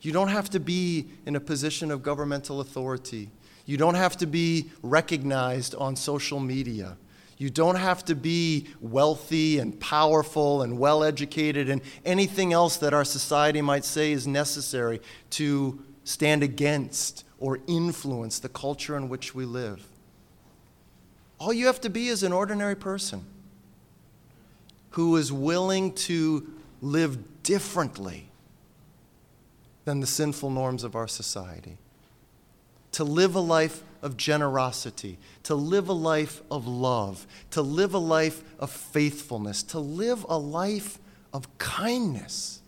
You 0.03 0.11
don't 0.11 0.27
have 0.27 0.49
to 0.49 0.59
be 0.59 1.07
in 1.25 1.37
a 1.37 1.39
position 1.39 1.89
of 1.89 2.03
governmental 2.03 2.59
authority. 2.59 3.29
You 3.65 3.77
don't 3.77 3.95
have 3.95 4.17
to 4.17 4.27
be 4.27 4.69
recognized 4.81 5.75
on 5.75 5.95
social 5.95 6.41
media. 6.41 6.97
You 7.37 7.49
don't 7.49 7.77
have 7.77 8.03
to 8.05 8.15
be 8.15 8.67
wealthy 8.81 9.59
and 9.59 9.79
powerful 9.79 10.61
and 10.61 10.77
well 10.77 11.05
educated 11.05 11.69
and 11.69 11.81
anything 12.03 12.51
else 12.51 12.75
that 12.77 12.93
our 12.93 13.05
society 13.05 13.61
might 13.61 13.85
say 13.85 14.11
is 14.11 14.27
necessary 14.27 15.01
to 15.31 15.81
stand 16.03 16.43
against 16.43 17.23
or 17.39 17.59
influence 17.67 18.39
the 18.39 18.49
culture 18.49 18.97
in 18.97 19.07
which 19.07 19.33
we 19.33 19.45
live. 19.45 19.87
All 21.39 21.53
you 21.53 21.67
have 21.67 21.79
to 21.79 21.89
be 21.89 22.09
is 22.09 22.23
an 22.23 22.33
ordinary 22.33 22.75
person 22.75 23.23
who 24.91 25.15
is 25.15 25.31
willing 25.31 25.93
to 25.93 26.53
live 26.81 27.41
differently 27.41 28.29
than 29.85 29.99
the 29.99 30.07
sinful 30.07 30.49
norms 30.49 30.83
of 30.83 30.95
our 30.95 31.07
society. 31.07 31.77
To 32.93 33.03
live 33.03 33.35
a 33.35 33.39
life 33.39 33.83
of 34.01 34.17
generosity, 34.17 35.17
to 35.43 35.55
live 35.55 35.89
a 35.89 35.93
life 35.93 36.41
of 36.51 36.67
love, 36.67 37.25
to 37.51 37.61
live 37.61 37.93
a 37.93 37.99
life 37.99 38.43
of 38.59 38.69
faithfulness, 38.69 39.63
to 39.63 39.79
live 39.79 40.25
a 40.29 40.37
life 40.37 40.99
of 41.33 41.57
kindness. 41.57 42.61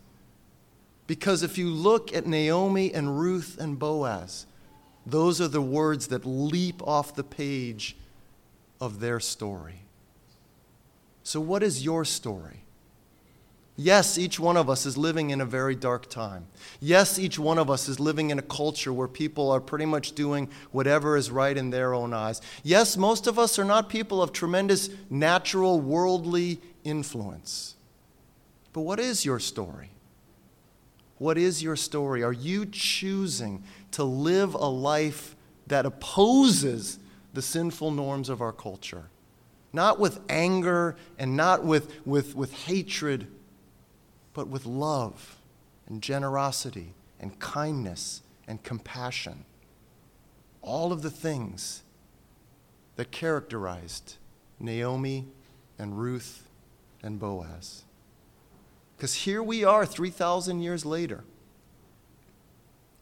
Because 1.07 1.43
if 1.43 1.57
you 1.57 1.69
look 1.69 2.13
at 2.13 2.25
Naomi 2.25 2.93
and 2.93 3.19
Ruth 3.19 3.57
and 3.59 3.77
Boaz, 3.77 4.47
those 5.05 5.39
are 5.39 5.47
the 5.47 5.61
words 5.61 6.07
that 6.07 6.25
leap 6.25 6.81
off 6.81 7.13
the 7.15 7.23
page 7.23 7.95
of 8.81 8.99
their 8.99 9.19
story. 9.19 9.81
So, 11.23 11.39
what 11.39 11.61
is 11.61 11.85
your 11.85 12.05
story? 12.05 12.64
Yes, 13.77 14.17
each 14.17 14.39
one 14.39 14.55
of 14.55 14.69
us 14.69 14.85
is 14.85 14.97
living 14.97 15.31
in 15.31 15.41
a 15.41 15.45
very 15.45 15.75
dark 15.75 16.09
time. 16.09 16.47
Yes, 16.79 17.19
each 17.19 17.37
one 17.37 17.57
of 17.57 17.69
us 17.69 17.89
is 17.89 17.99
living 17.99 18.29
in 18.29 18.39
a 18.39 18.43
culture 18.43 18.93
where 18.93 19.07
people 19.09 19.51
are 19.51 19.59
pretty 19.59 19.85
much 19.85 20.13
doing 20.13 20.49
whatever 20.71 21.17
is 21.17 21.29
right 21.29 21.57
in 21.57 21.71
their 21.71 21.93
own 21.93 22.13
eyes. 22.13 22.41
Yes, 22.63 22.95
most 22.95 23.27
of 23.27 23.37
us 23.37 23.59
are 23.59 23.65
not 23.65 23.89
people 23.89 24.21
of 24.21 24.31
tremendous 24.31 24.89
natural, 25.09 25.81
worldly 25.81 26.61
influence. 26.85 27.75
But 28.71 28.81
what 28.81 28.99
is 28.99 29.25
your 29.25 29.39
story? 29.39 29.89
What 31.17 31.37
is 31.37 31.61
your 31.61 31.75
story? 31.75 32.23
Are 32.23 32.33
you 32.33 32.65
choosing 32.65 33.63
to 33.91 34.05
live 34.05 34.53
a 34.53 34.69
life 34.69 35.35
that 35.67 35.85
opposes 35.85 36.99
the 37.33 37.41
sinful 37.41 37.91
norms 37.91 38.29
of 38.29 38.41
our 38.41 38.53
culture? 38.53 39.05
Not 39.73 39.99
with 39.99 40.19
anger 40.29 40.95
and 41.19 41.35
not 41.35 41.65
with, 41.65 41.91
with, 42.05 42.35
with 42.35 42.53
hatred, 42.53 43.27
but 44.35 44.47
with 44.49 44.67
love 44.67 45.37
and 45.87 46.03
generosity 46.03 46.93
and 47.19 47.39
kindness 47.39 48.21
and 48.47 48.61
compassion. 48.61 49.45
All 50.61 50.91
of 50.91 51.01
the 51.01 51.09
things 51.09 51.81
that 52.97 53.11
characterized 53.11 54.17
Naomi 54.59 55.25
and 55.79 55.97
Ruth 55.97 56.47
and 57.01 57.19
Boaz. 57.19 57.85
Because 58.95 59.13
here 59.13 59.41
we 59.41 59.63
are 59.63 59.85
3,000 59.85 60.61
years 60.61 60.85
later, 60.85 61.23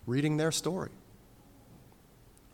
reading 0.06 0.38
their 0.38 0.52
story. 0.52 0.92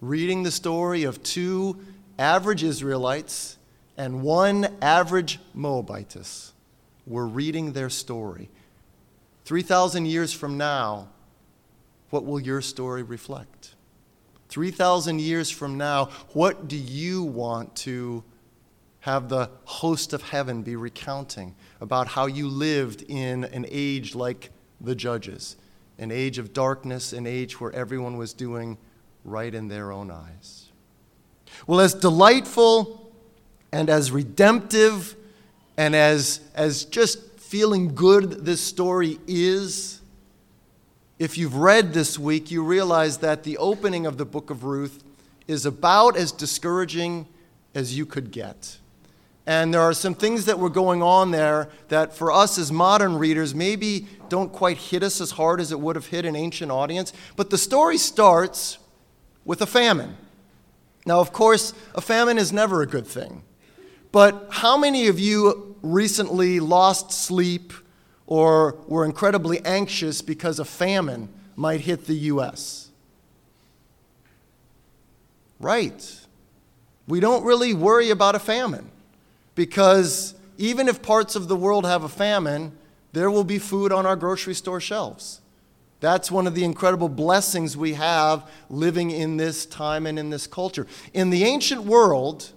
Reading 0.01 0.43
the 0.43 0.51
story 0.51 1.03
of 1.03 1.21
two 1.24 1.79
average 2.17 2.63
Israelites 2.63 3.57
and 3.98 4.21
one 4.21 4.69
average 4.81 5.39
Moabitess. 5.53 6.53
We're 7.05 7.25
reading 7.25 7.74
their 7.74 7.89
story. 7.89 8.50
3,000 9.49 10.05
years 10.05 10.31
from 10.31 10.59
now, 10.59 11.07
what 12.11 12.23
will 12.23 12.39
your 12.39 12.61
story 12.61 13.01
reflect? 13.01 13.73
3,000 14.49 15.19
years 15.19 15.49
from 15.49 15.75
now, 15.75 16.05
what 16.33 16.67
do 16.67 16.77
you 16.77 17.23
want 17.23 17.75
to 17.75 18.23
have 18.99 19.27
the 19.27 19.49
host 19.63 20.13
of 20.13 20.21
heaven 20.21 20.61
be 20.61 20.75
recounting 20.75 21.55
about 21.81 22.09
how 22.09 22.27
you 22.27 22.47
lived 22.47 23.01
in 23.07 23.43
an 23.45 23.65
age 23.71 24.13
like 24.13 24.51
the 24.79 24.93
judges, 24.93 25.55
an 25.97 26.11
age 26.11 26.37
of 26.37 26.53
darkness, 26.53 27.11
an 27.11 27.25
age 27.25 27.59
where 27.59 27.71
everyone 27.71 28.17
was 28.17 28.33
doing 28.33 28.77
right 29.25 29.55
in 29.55 29.67
their 29.67 29.91
own 29.91 30.11
eyes. 30.11 30.69
Well, 31.65 31.79
as 31.79 31.95
delightful 31.95 33.11
and 33.71 33.89
as 33.89 34.11
redemptive 34.11 35.15
and 35.75 35.95
as, 35.95 36.39
as 36.53 36.85
just 36.85 37.28
feeling 37.49 37.95
good 37.95 38.45
this 38.45 38.62
story 38.62 39.17
is, 39.25 40.01
if 41.17 41.35
you've 41.35 41.55
read 41.55 41.93
this 41.93 42.19
week, 42.19 42.51
you 42.51 42.63
realize 42.63 43.17
that 43.17 43.41
the 43.41 43.57
opening 43.57 44.05
of 44.05 44.19
the 44.19 44.25
book 44.25 44.51
of 44.51 44.63
Ruth 44.63 45.03
is 45.47 45.65
about 45.65 46.15
as 46.15 46.31
discouraging 46.31 47.25
as 47.73 47.97
you 47.97 48.05
could 48.05 48.29
get. 48.29 48.77
And 49.47 49.73
there 49.73 49.81
are 49.81 49.95
some 49.95 50.13
things 50.13 50.45
that 50.45 50.59
were 50.59 50.69
going 50.69 51.01
on 51.01 51.31
there 51.31 51.69
that, 51.88 52.15
for 52.15 52.31
us 52.31 52.59
as 52.59 52.71
modern 52.71 53.17
readers, 53.17 53.55
maybe 53.55 54.05
don't 54.29 54.53
quite 54.53 54.77
hit 54.77 55.01
us 55.01 55.19
as 55.19 55.31
hard 55.31 55.59
as 55.59 55.71
it 55.71 55.79
would 55.79 55.95
have 55.95 56.05
hit 56.05 56.25
an 56.25 56.35
ancient 56.35 56.71
audience. 56.71 57.13
But 57.35 57.49
the 57.49 57.57
story 57.57 57.97
starts 57.97 58.77
with 59.43 59.59
a 59.63 59.65
famine. 59.65 60.17
Now, 61.03 61.19
of 61.19 61.33
course, 61.33 61.73
a 61.95 62.01
famine 62.01 62.38
is 62.38 62.53
never 62.53 62.83
a 62.83 62.85
good 62.85 63.07
thing. 63.07 63.41
But 64.12 64.49
how 64.51 64.77
many 64.77 65.07
of 65.07 65.19
you 65.19 65.68
recently 65.81 66.59
lost 66.59 67.11
sleep 67.11 67.73
or 68.27 68.77
were 68.87 69.05
incredibly 69.05 69.63
anxious 69.65 70.21
because 70.21 70.59
a 70.59 70.65
famine 70.65 71.29
might 71.55 71.81
hit 71.81 72.05
the 72.05 72.15
U.S.? 72.15 72.89
Right. 75.59 76.25
We 77.07 77.19
don't 77.19 77.43
really 77.43 77.73
worry 77.73 78.11
about 78.11 78.35
a 78.35 78.39
famine 78.39 78.89
because 79.55 80.35
even 80.57 80.87
if 80.87 81.01
parts 81.01 81.35
of 81.35 81.47
the 81.47 81.55
world 81.55 81.85
have 81.85 82.03
a 82.03 82.09
famine, 82.09 82.77
there 83.13 83.31
will 83.31 83.43
be 83.43 83.59
food 83.59 83.91
on 83.91 84.05
our 84.05 84.15
grocery 84.15 84.53
store 84.53 84.79
shelves. 84.79 85.41
That's 85.99 86.31
one 86.31 86.47
of 86.47 86.55
the 86.55 86.63
incredible 86.63 87.09
blessings 87.09 87.75
we 87.75 87.93
have 87.93 88.49
living 88.69 89.11
in 89.11 89.37
this 89.37 89.65
time 89.65 90.05
and 90.05 90.17
in 90.17 90.29
this 90.29 90.47
culture. 90.47 90.87
In 91.13 91.29
the 91.29 91.43
ancient 91.43 91.83
world, 91.83 92.51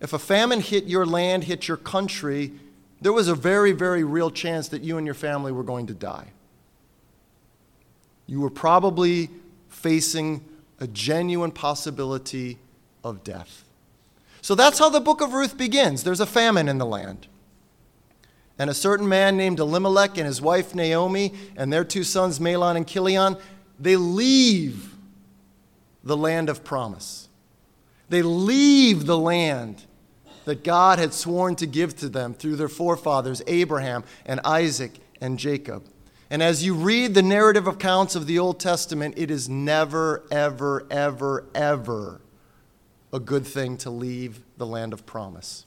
if 0.00 0.12
a 0.12 0.18
famine 0.18 0.60
hit 0.60 0.84
your 0.84 1.06
land, 1.06 1.44
hit 1.44 1.68
your 1.68 1.76
country, 1.76 2.52
there 3.00 3.12
was 3.12 3.28
a 3.28 3.34
very, 3.34 3.72
very 3.72 4.04
real 4.04 4.30
chance 4.30 4.68
that 4.68 4.82
you 4.82 4.96
and 4.96 5.06
your 5.06 5.14
family 5.14 5.52
were 5.52 5.62
going 5.62 5.86
to 5.86 5.94
die. 5.94 6.28
You 8.26 8.40
were 8.40 8.50
probably 8.50 9.30
facing 9.68 10.44
a 10.80 10.86
genuine 10.86 11.50
possibility 11.50 12.58
of 13.02 13.22
death. 13.22 13.64
So 14.40 14.54
that's 14.54 14.78
how 14.78 14.88
the 14.88 15.00
book 15.00 15.20
of 15.20 15.32
Ruth 15.32 15.56
begins. 15.56 16.04
There's 16.04 16.20
a 16.20 16.26
famine 16.26 16.68
in 16.68 16.78
the 16.78 16.86
land. 16.86 17.26
And 18.58 18.70
a 18.70 18.74
certain 18.74 19.08
man 19.08 19.36
named 19.36 19.58
Elimelech 19.58 20.16
and 20.16 20.26
his 20.26 20.40
wife 20.40 20.74
Naomi 20.74 21.32
and 21.56 21.72
their 21.72 21.84
two 21.84 22.04
sons, 22.04 22.38
Mahlon 22.38 22.76
and 22.76 22.86
Chilion, 22.86 23.36
they 23.80 23.96
leave 23.96 24.94
the 26.04 26.16
land 26.16 26.48
of 26.48 26.62
promise. 26.62 27.28
They 28.08 28.22
leave 28.22 29.06
the 29.06 29.18
land 29.18 29.84
that 30.44 30.62
God 30.62 30.98
had 30.98 31.14
sworn 31.14 31.56
to 31.56 31.66
give 31.66 31.96
to 31.96 32.08
them 32.08 32.34
through 32.34 32.56
their 32.56 32.68
forefathers, 32.68 33.42
Abraham 33.46 34.04
and 34.26 34.40
Isaac 34.44 34.92
and 35.20 35.38
Jacob. 35.38 35.84
And 36.30 36.42
as 36.42 36.64
you 36.64 36.74
read 36.74 37.14
the 37.14 37.22
narrative 37.22 37.66
accounts 37.66 38.14
of 38.14 38.26
the 38.26 38.38
Old 38.38 38.58
Testament, 38.58 39.14
it 39.16 39.30
is 39.30 39.48
never, 39.48 40.24
ever, 40.30 40.86
ever, 40.90 41.46
ever 41.54 42.20
a 43.12 43.20
good 43.20 43.46
thing 43.46 43.76
to 43.78 43.90
leave 43.90 44.42
the 44.56 44.66
land 44.66 44.92
of 44.92 45.06
promise. 45.06 45.66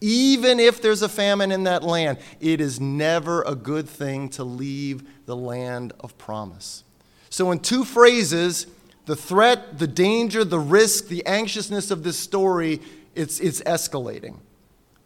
Even 0.00 0.60
if 0.60 0.80
there's 0.80 1.02
a 1.02 1.08
famine 1.08 1.50
in 1.50 1.64
that 1.64 1.82
land, 1.82 2.18
it 2.40 2.60
is 2.60 2.78
never 2.78 3.42
a 3.42 3.54
good 3.54 3.88
thing 3.88 4.28
to 4.28 4.44
leave 4.44 5.02
the 5.26 5.34
land 5.34 5.92
of 6.00 6.16
promise. 6.18 6.84
So, 7.30 7.50
in 7.50 7.58
two 7.58 7.84
phrases, 7.84 8.66
the 9.08 9.16
threat, 9.16 9.78
the 9.78 9.86
danger, 9.86 10.44
the 10.44 10.58
risk, 10.58 11.08
the 11.08 11.24
anxiousness 11.24 11.90
of 11.90 12.02
this 12.02 12.18
story, 12.18 12.78
it's, 13.14 13.40
it's 13.40 13.62
escalating. 13.62 14.36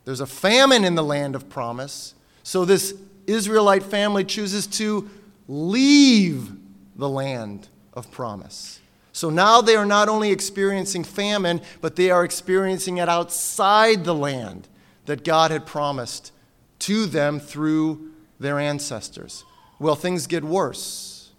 There's 0.05 0.19
a 0.19 0.27
famine 0.27 0.83
in 0.83 0.97
the 0.97 1.05
land 1.05 1.37
of 1.37 1.49
promise, 1.49 2.17
so 2.43 2.65
this 2.65 2.95
Israelite 3.29 3.85
family 3.85 4.25
chooses 4.25 4.67
to 4.67 5.09
leave 5.47 6.51
the 6.97 7.09
land 7.09 7.69
of 7.95 8.11
promise. 8.11 8.81
So 9.13 9.31
now 9.31 9.61
they 9.61 9.77
are 9.77 9.87
not 9.87 10.09
only 10.09 10.33
experiencing 10.33 11.05
famine, 11.05 11.61
but 11.81 11.95
they 11.95 12.11
are 12.11 12.25
experiencing 12.25 12.99
it 12.99 13.09
outside 13.09 14.05
the 14.05 14.17
land 14.17 14.67
that 15.07 15.23
God 15.23 15.53
had 15.53 15.65
promised 15.65 16.33
to 16.81 17.07
them 17.07 17.39
through 17.39 18.11
their 18.41 18.59
ancestors. 18.59 19.45
Well, 19.79 19.95
things 19.95 20.27
get 20.27 20.43
worse 20.43 21.31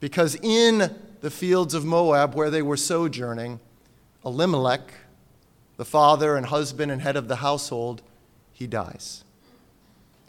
because 0.00 0.34
in 0.36 0.96
the 1.20 1.30
fields 1.30 1.74
of 1.74 1.84
Moab, 1.84 2.34
where 2.34 2.50
they 2.50 2.62
were 2.62 2.76
sojourning, 2.76 3.60
Elimelech, 4.24 4.92
the 5.76 5.84
father 5.84 6.36
and 6.36 6.46
husband 6.46 6.90
and 6.92 7.02
head 7.02 7.16
of 7.16 7.28
the 7.28 7.36
household, 7.36 8.02
he 8.52 8.66
dies. 8.66 9.24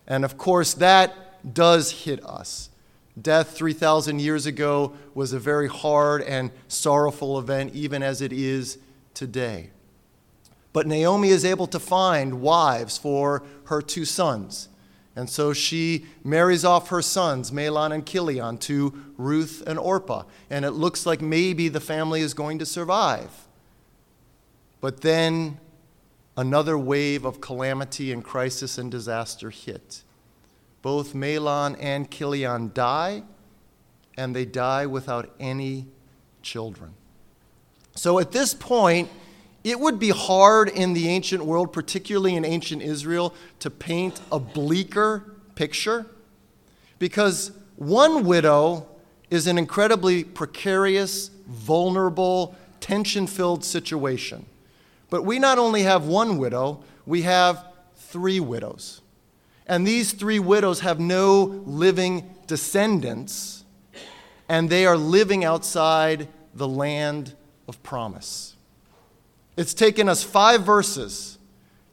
And 0.08 0.24
of 0.24 0.38
course, 0.38 0.74
that 0.76 1.54
does 1.54 1.92
hit 1.92 2.24
us. 2.26 2.70
Death 3.22 3.52
3,000 3.52 4.20
years 4.20 4.46
ago 4.46 4.94
was 5.14 5.34
a 5.34 5.40
very 5.40 5.68
hard 5.68 6.22
and 6.22 6.52
sorrowful 6.68 7.38
event, 7.38 7.74
even 7.74 8.02
as 8.02 8.22
it 8.22 8.32
is 8.32 8.78
today. 9.14 9.70
But 10.74 10.88
Naomi 10.88 11.30
is 11.30 11.44
able 11.44 11.68
to 11.68 11.80
find 11.80 12.42
wives 12.42 12.98
for 12.98 13.44
her 13.66 13.82
two 13.82 14.06
sons. 14.06 14.70
And 15.16 15.30
so 15.30 15.52
she 15.52 16.06
marries 16.24 16.64
off 16.64 16.88
her 16.88 17.02
sons, 17.02 17.52
Mahlon 17.52 17.94
and 17.94 18.06
Chilion, 18.06 18.58
to 18.60 18.94
Ruth 19.18 19.62
and 19.68 19.78
Orpah. 19.78 20.24
And 20.50 20.64
it 20.64 20.72
looks 20.72 21.06
like 21.06 21.22
maybe 21.22 21.68
the 21.68 21.82
family 21.82 22.22
is 22.22 22.34
going 22.34 22.60
to 22.60 22.66
survive. 22.66 23.48
But 24.80 25.02
then 25.02 25.60
another 26.38 26.78
wave 26.78 27.26
of 27.26 27.42
calamity 27.42 28.12
and 28.12 28.24
crisis 28.24 28.78
and 28.78 28.90
disaster 28.90 29.50
hit 29.50 30.04
Both 30.82 31.14
Mahlon 31.14 31.76
and 31.80 32.10
Chilion 32.10 32.72
die, 32.74 33.24
and 34.18 34.36
they 34.36 34.46
die 34.46 34.86
without 34.86 35.34
any 35.40 35.88
children. 36.42 36.94
So 37.96 38.18
at 38.20 38.32
this 38.32 38.54
point, 38.54 39.10
it 39.64 39.80
would 39.80 40.00
be 40.00 40.10
hard 40.10 40.70
in 40.70 40.94
the 40.94 41.08
ancient 41.08 41.46
world, 41.46 41.72
particularly 41.72 42.36
in 42.36 42.44
ancient 42.44 42.82
Israel, 42.82 43.34
to 43.60 43.70
paint 43.70 44.20
a 44.32 44.40
bleaker 44.40 45.36
picture 45.56 46.06
because 46.98 47.52
one 47.76 48.26
widow 48.26 48.88
is 49.30 49.48
an 49.48 49.58
incredibly 49.58 50.24
precarious, 50.24 51.30
vulnerable, 51.48 52.56
tension 52.80 53.28
filled 53.28 53.64
situation. 53.64 54.46
But 55.10 55.26
we 55.26 55.40
not 55.40 55.58
only 55.58 55.84
have 55.84 56.06
one 56.06 56.38
widow, 56.38 56.84
we 57.06 57.24
have 57.24 57.66
three 57.96 58.40
widows. 58.40 59.02
And 59.68 59.86
these 59.86 60.12
three 60.12 60.40
widows 60.40 60.82
have 60.82 61.00
no 61.00 61.44
living 61.66 62.34
descendants, 62.48 63.64
and 64.50 64.70
they 64.70 64.86
are 64.86 64.98
living 64.98 65.46
outside 65.46 66.28
the 66.54 66.68
land 66.68 67.36
of 67.68 67.82
promise. 67.84 68.56
It's 69.58 69.74
taken 69.74 70.08
us 70.08 70.24
five 70.24 70.64
verses 70.64 71.38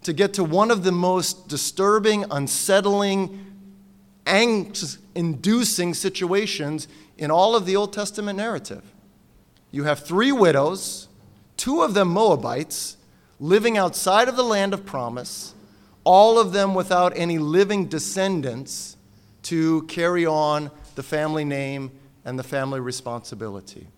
to 0.03 0.13
get 0.13 0.35
to 0.35 0.45
one 0.45 0.71
of 0.71 0.85
the 0.85 0.93
most 0.93 1.49
disturbing, 1.49 2.25
unsettling, 2.31 3.45
angst 4.25 4.99
inducing 5.15 5.95
situations 5.95 6.87
in 7.17 7.31
all 7.31 7.57
of 7.57 7.67
the 7.67 7.75
Old 7.75 7.93
Testament 7.93 8.37
narrative. 8.37 8.85
You 9.73 9.85
have 9.85 10.01
three 10.01 10.31
widows, 10.31 11.09
two 11.57 11.83
of 11.83 11.95
them 11.95 12.09
Moabites, 12.09 12.97
living 13.41 13.77
outside 13.77 14.29
of 14.29 14.37
the 14.37 14.45
land 14.45 14.73
of 14.73 14.87
promise, 14.87 15.55
all 16.05 16.39
of 16.39 16.53
them 16.53 16.73
without 16.75 17.13
any 17.17 17.39
living 17.39 17.87
descendants 17.87 18.97
to 19.43 19.83
carry 19.83 20.25
on 20.25 20.71
the 20.95 21.03
family 21.03 21.45
name 21.45 21.91
and 22.25 22.39
the 22.39 22.45
family 22.45 22.79
responsibility. 22.81 23.89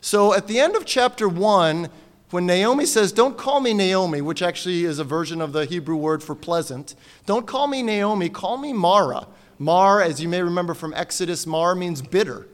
So 0.00 0.34
at 0.34 0.46
the 0.46 0.58
end 0.58 0.74
of 0.74 0.86
chapter 0.86 1.28
1, 1.28 1.88
when 2.32 2.46
Naomi 2.46 2.86
says, 2.86 3.12
Don't 3.12 3.36
call 3.36 3.60
me 3.60 3.74
Naomi, 3.74 4.20
which 4.20 4.42
actually 4.42 4.84
is 4.84 4.98
a 4.98 5.04
version 5.04 5.40
of 5.40 5.52
the 5.52 5.66
Hebrew 5.66 5.96
word 5.96 6.22
for 6.22 6.34
pleasant, 6.34 6.94
don't 7.26 7.46
call 7.46 7.66
me 7.66 7.82
Naomi, 7.82 8.28
call 8.28 8.56
me 8.56 8.72
Mara. 8.72 9.26
Mar, 9.58 10.00
as 10.00 10.20
you 10.20 10.28
may 10.28 10.42
remember 10.42 10.74
from 10.74 10.92
Exodus, 10.94 11.46
Mar 11.46 11.74
means 11.74 12.02
bitter. 12.02 12.48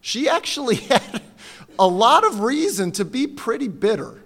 She 0.00 0.28
actually 0.28 0.76
had 0.90 1.22
a 1.78 1.86
lot 1.86 2.24
of 2.24 2.40
reason 2.40 2.90
to 2.92 3.04
be 3.04 3.26
pretty 3.26 3.68
bitter 3.68 4.22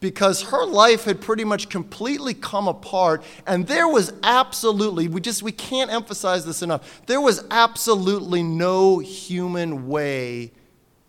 because 0.00 0.42
her 0.42 0.66
life 0.66 1.04
had 1.04 1.20
pretty 1.20 1.44
much 1.44 1.70
completely 1.70 2.34
come 2.34 2.68
apart 2.68 3.22
and 3.46 3.66
there 3.66 3.88
was 3.88 4.12
absolutely 4.22 5.08
we 5.08 5.18
just 5.18 5.42
we 5.42 5.50
can't 5.50 5.90
emphasize 5.90 6.44
this 6.44 6.60
enough 6.60 7.00
there 7.06 7.22
was 7.22 7.42
absolutely 7.50 8.42
no 8.42 8.98
human 8.98 9.88
way 9.88 10.52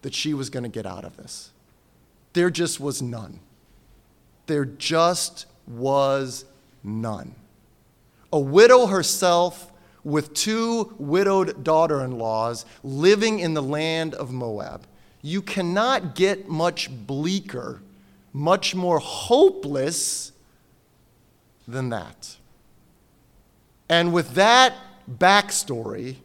that 0.02 0.14
she 0.14 0.34
was 0.34 0.50
going 0.50 0.64
to 0.64 0.70
get 0.70 0.86
out 0.86 1.04
of 1.04 1.18
this 1.18 1.52
there 2.36 2.52
just 2.52 2.80
was 2.80 3.02
none 3.02 3.40
there 4.46 4.66
just 4.66 5.48
was 5.66 6.46
none 6.84 7.34
a 8.32 8.40
widow 8.40 8.86
herself 8.86 9.72
with 10.06 10.34
two 10.34 10.94
widowed 11.00 11.64
daughter 11.64 12.04
in 12.06 12.12
laws 12.18 12.66
living 12.84 13.40
in 13.40 13.56
the 13.56 13.64
land 13.64 14.14
of 14.14 14.32
Moab. 14.32 14.86
You 15.22 15.42
cannot 15.42 16.16
get 16.16 16.48
much 16.48 16.90
bleaker, 16.92 17.82
much 18.32 18.76
more 18.76 19.00
hopeless 19.00 20.32
than 21.68 21.90
that. 21.90 22.38
And 23.90 24.14
with 24.14 24.36
that 24.36 24.76
backstory 25.12 26.18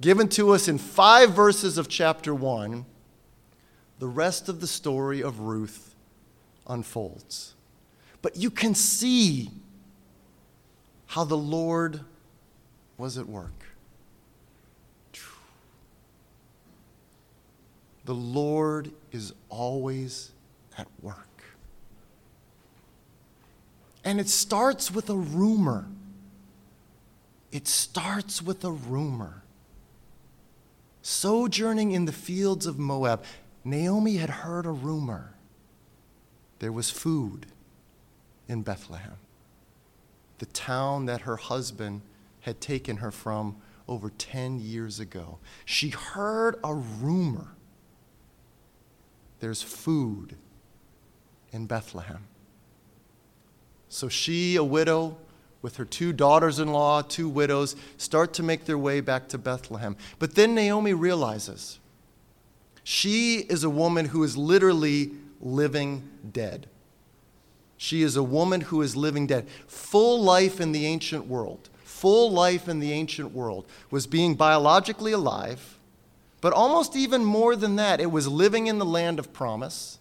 given 0.00 0.28
to 0.28 0.50
us 0.50 0.68
in 0.68 0.76
five 0.76 1.32
verses 1.32 1.78
of 1.78 1.88
chapter 1.88 2.34
1, 2.34 2.84
the 4.02 4.08
rest 4.08 4.48
of 4.48 4.60
the 4.60 4.66
story 4.66 5.22
of 5.22 5.38
Ruth 5.38 5.94
unfolds. 6.66 7.54
But 8.20 8.36
you 8.36 8.50
can 8.50 8.74
see 8.74 9.48
how 11.06 11.22
the 11.22 11.36
Lord 11.36 12.00
was 12.98 13.16
at 13.16 13.28
work. 13.28 13.64
The 18.04 18.12
Lord 18.12 18.90
is 19.12 19.34
always 19.48 20.32
at 20.76 20.88
work. 21.00 21.44
And 24.04 24.18
it 24.18 24.28
starts 24.28 24.90
with 24.90 25.10
a 25.10 25.16
rumor. 25.16 25.86
It 27.52 27.68
starts 27.68 28.42
with 28.42 28.64
a 28.64 28.72
rumor. 28.72 29.44
Sojourning 31.02 31.92
in 31.92 32.06
the 32.06 32.12
fields 32.12 32.66
of 32.66 32.80
Moab, 32.80 33.24
Naomi 33.64 34.16
had 34.16 34.30
heard 34.30 34.66
a 34.66 34.70
rumor. 34.70 35.34
There 36.58 36.72
was 36.72 36.90
food 36.90 37.46
in 38.48 38.62
Bethlehem, 38.62 39.16
the 40.38 40.46
town 40.46 41.06
that 41.06 41.22
her 41.22 41.36
husband 41.36 42.02
had 42.40 42.60
taken 42.60 42.98
her 42.98 43.10
from 43.10 43.56
over 43.88 44.10
10 44.10 44.60
years 44.60 45.00
ago. 45.00 45.38
She 45.64 45.90
heard 45.90 46.56
a 46.62 46.74
rumor 46.74 47.54
there's 49.42 49.60
food 49.60 50.36
in 51.50 51.66
Bethlehem. 51.66 52.28
So 53.88 54.08
she, 54.08 54.54
a 54.54 54.62
widow, 54.62 55.18
with 55.62 55.78
her 55.78 55.84
two 55.84 56.12
daughters 56.12 56.60
in 56.60 56.68
law, 56.68 57.02
two 57.02 57.28
widows, 57.28 57.74
start 57.96 58.32
to 58.34 58.44
make 58.44 58.66
their 58.66 58.78
way 58.78 59.00
back 59.00 59.28
to 59.30 59.38
Bethlehem. 59.38 59.96
But 60.20 60.36
then 60.36 60.54
Naomi 60.54 60.94
realizes 60.94 61.80
she 62.84 63.38
is 63.38 63.64
a 63.64 63.70
woman 63.70 64.06
who 64.06 64.22
is 64.22 64.36
literally 64.36 65.12
living 65.40 66.08
dead. 66.32 66.68
She 67.76 68.02
is 68.02 68.16
a 68.16 68.22
woman 68.22 68.62
who 68.62 68.82
is 68.82 68.94
living 68.94 69.26
dead. 69.26 69.48
Full 69.66 70.22
life 70.22 70.60
in 70.60 70.72
the 70.72 70.86
ancient 70.86 71.26
world 71.26 71.68
full 72.02 72.32
life 72.32 72.68
in 72.68 72.80
the 72.80 72.90
ancient 72.90 73.32
world 73.32 73.64
was 73.88 74.08
being 74.08 74.34
biologically 74.34 75.12
alive, 75.12 75.78
but 76.40 76.52
almost 76.52 76.96
even 76.96 77.24
more 77.24 77.54
than 77.54 77.76
that, 77.76 78.00
it 78.00 78.10
was 78.10 78.26
living 78.26 78.66
in 78.66 78.80
the 78.80 78.84
land 78.84 79.20
of 79.20 79.32
promise, 79.32 80.00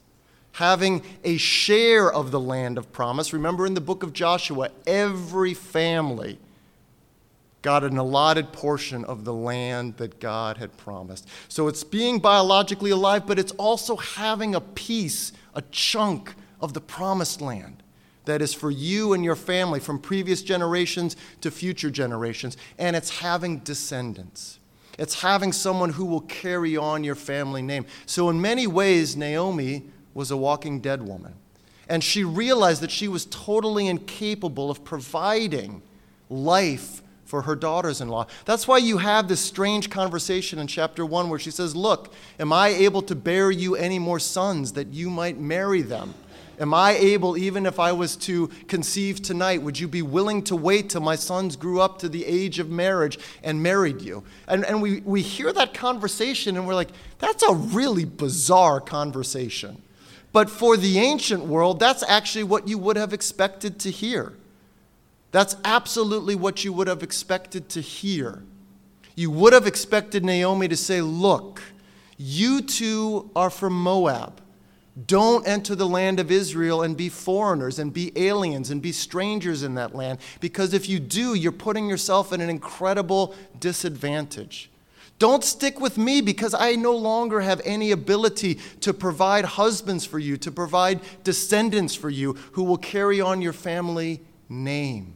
having 0.54 1.04
a 1.24 1.38
share 1.38 2.12
of 2.12 2.32
the 2.32 2.40
land 2.40 2.80
of 2.80 2.92
promise. 2.92 3.34
Remember 3.34 3.68
in 3.68 3.76
the 3.76 3.82
book 3.82 4.02
of 4.02 4.14
Joshua, 4.14 4.72
every 4.88 5.54
family 5.54 6.40
got 7.62 7.84
an 7.84 7.98
allotted 7.98 8.52
portion 8.52 9.06
of 9.06 9.24
the 9.24 9.34
land 9.34 9.98
that 9.98 10.20
God 10.20 10.58
had 10.58 10.76
promised. 10.78 11.28
So 11.48 11.68
it's 11.68 11.84
being 11.84 12.20
biologically 12.20 12.92
alive, 12.92 13.28
but 13.28 13.38
it's 13.38 13.52
also 13.54 13.96
having 13.96 14.56
a 14.56 14.62
piece, 14.62 15.32
a 15.54 15.62
chunk 15.72 16.34
of 16.60 16.74
the 16.74 16.82
promised 16.82 17.42
land 17.42 17.84
that 18.26 18.42
is 18.42 18.54
for 18.54 18.72
you 18.72 19.14
and 19.14 19.24
your 19.24 19.36
family 19.36 19.80
from 19.80 20.00
previous 20.00 20.42
generations 20.42 21.16
to 21.42 21.52
future 21.52 21.90
generations. 21.90 22.58
And 22.78 22.96
it's 22.96 23.20
having 23.20 23.60
descendants. 23.60 24.60
It's 24.98 25.22
having 25.22 25.52
someone 25.52 25.92
who 25.92 26.06
will 26.06 26.22
carry 26.22 26.78
on 26.78 27.04
your 27.04 27.16
family 27.16 27.62
name. 27.62 27.86
So, 28.06 28.30
in 28.30 28.42
many 28.42 28.68
ways, 28.68 29.16
Naomi 29.16 29.86
was 30.14 30.32
a 30.32 30.38
walking 30.38 30.80
dead 30.82 31.02
woman. 31.02 31.34
And 31.88 32.04
she 32.04 32.24
realized 32.24 32.82
that 32.82 32.92
she 32.92 33.08
was 33.08 33.26
totally 33.26 33.88
incapable 33.88 34.70
of 34.70 34.84
providing 34.84 35.82
life 36.30 37.02
for 37.32 37.44
her 37.44 37.56
daughters 37.56 38.02
in 38.02 38.10
law. 38.10 38.28
That's 38.44 38.68
why 38.68 38.80
you 38.80 38.98
have 38.98 39.30
this 39.30 39.40
strange 39.40 39.90
conversation 39.90 40.60
in 40.60 40.68
chapter 40.68 41.06
1 41.06 41.30
where 41.30 41.40
she 41.40 41.50
says, 41.50 41.74
Look, 41.74 42.14
am 42.38 42.52
I 42.52 42.68
able 42.68 43.02
to 43.04 43.16
bear 43.16 43.50
you 43.50 43.78
any 43.78 44.00
more 44.00 44.20
sons 44.20 44.74
that 44.74 44.90
you 44.90 45.10
might 45.10 45.40
marry 45.40 45.82
them? 45.82 46.14
Am 46.60 46.74
I 46.74 46.92
able, 46.92 47.38
even 47.38 47.66
if 47.66 47.80
I 47.80 47.94
was 47.94 48.18
to 48.18 48.50
conceive 48.68 49.22
tonight, 49.22 49.62
would 49.62 49.80
you 49.80 49.88
be 49.88 50.02
willing 50.02 50.44
to 50.44 50.58
wait 50.58 50.90
till 50.90 51.00
my 51.00 51.16
sons 51.16 51.56
grew 51.56 51.80
up 51.80 52.00
to 52.00 52.10
the 52.10 52.26
age 52.26 52.60
of 52.60 52.70
marriage 52.70 53.18
and 53.44 53.64
married 53.64 54.02
you? 54.02 54.26
And, 54.50 54.66
and 54.66 54.82
we, 54.82 55.00
we 55.00 55.22
hear 55.22 55.54
that 55.54 55.74
conversation 55.74 56.58
and 56.58 56.68
we're 56.68 56.76
like, 56.76 56.92
that's 57.20 57.44
a 57.44 57.54
really 57.54 58.04
bizarre 58.04 58.82
conversation. 58.82 59.82
But 60.34 60.50
for 60.50 60.76
the 60.76 61.00
ancient 61.00 61.46
world, 61.46 61.80
that's 61.80 62.04
actually 62.04 62.44
what 62.44 62.68
you 62.68 62.78
would 62.78 62.98
have 62.98 63.14
expected 63.14 63.80
to 63.80 63.90
hear. 63.90 64.34
That's 65.32 65.56
absolutely 65.64 66.36
what 66.36 66.64
you 66.64 66.74
would 66.74 66.88
have 66.88 67.04
expected 67.04 67.70
to 67.70 67.82
hear. 67.82 68.44
You 69.16 69.32
would 69.32 69.54
have 69.54 69.68
expected 69.68 70.26
Naomi 70.26 70.68
to 70.68 70.78
say, 70.78 71.02
Look, 71.02 71.62
you 72.18 72.62
two 72.62 73.30
are 73.36 73.50
from 73.50 73.74
Moab. 73.74 74.42
Don't 75.08 75.48
enter 75.48 75.74
the 75.74 75.88
land 75.88 76.20
of 76.20 76.32
Israel 76.32 76.82
and 76.82 76.98
be 76.98 77.08
foreigners 77.08 77.80
and 77.80 77.94
be 77.94 78.12
aliens 78.16 78.72
and 78.72 78.82
be 78.82 78.92
strangers 78.92 79.64
in 79.64 79.76
that 79.76 79.96
land, 79.96 80.20
because 80.42 80.74
if 80.74 80.90
you 80.90 81.00
do, 81.00 81.34
you're 81.34 81.54
putting 81.54 81.88
yourself 81.88 82.34
in 82.34 82.42
an 82.42 82.50
incredible 82.50 83.34
disadvantage. 83.60 84.70
Don't 85.18 85.44
stick 85.44 85.80
with 85.80 85.98
me 85.98 86.20
because 86.20 86.54
I 86.54 86.76
no 86.76 86.96
longer 86.96 87.42
have 87.42 87.62
any 87.64 87.92
ability 87.92 88.56
to 88.82 88.94
provide 88.94 89.46
husbands 89.46 90.04
for 90.04 90.20
you, 90.20 90.36
to 90.38 90.52
provide 90.52 91.00
descendants 91.24 91.96
for 91.96 92.10
you 92.10 92.34
who 92.54 92.64
will 92.64 92.78
carry 92.78 93.22
on 93.22 93.42
your 93.42 93.54
family 93.54 94.22
name. 94.50 95.14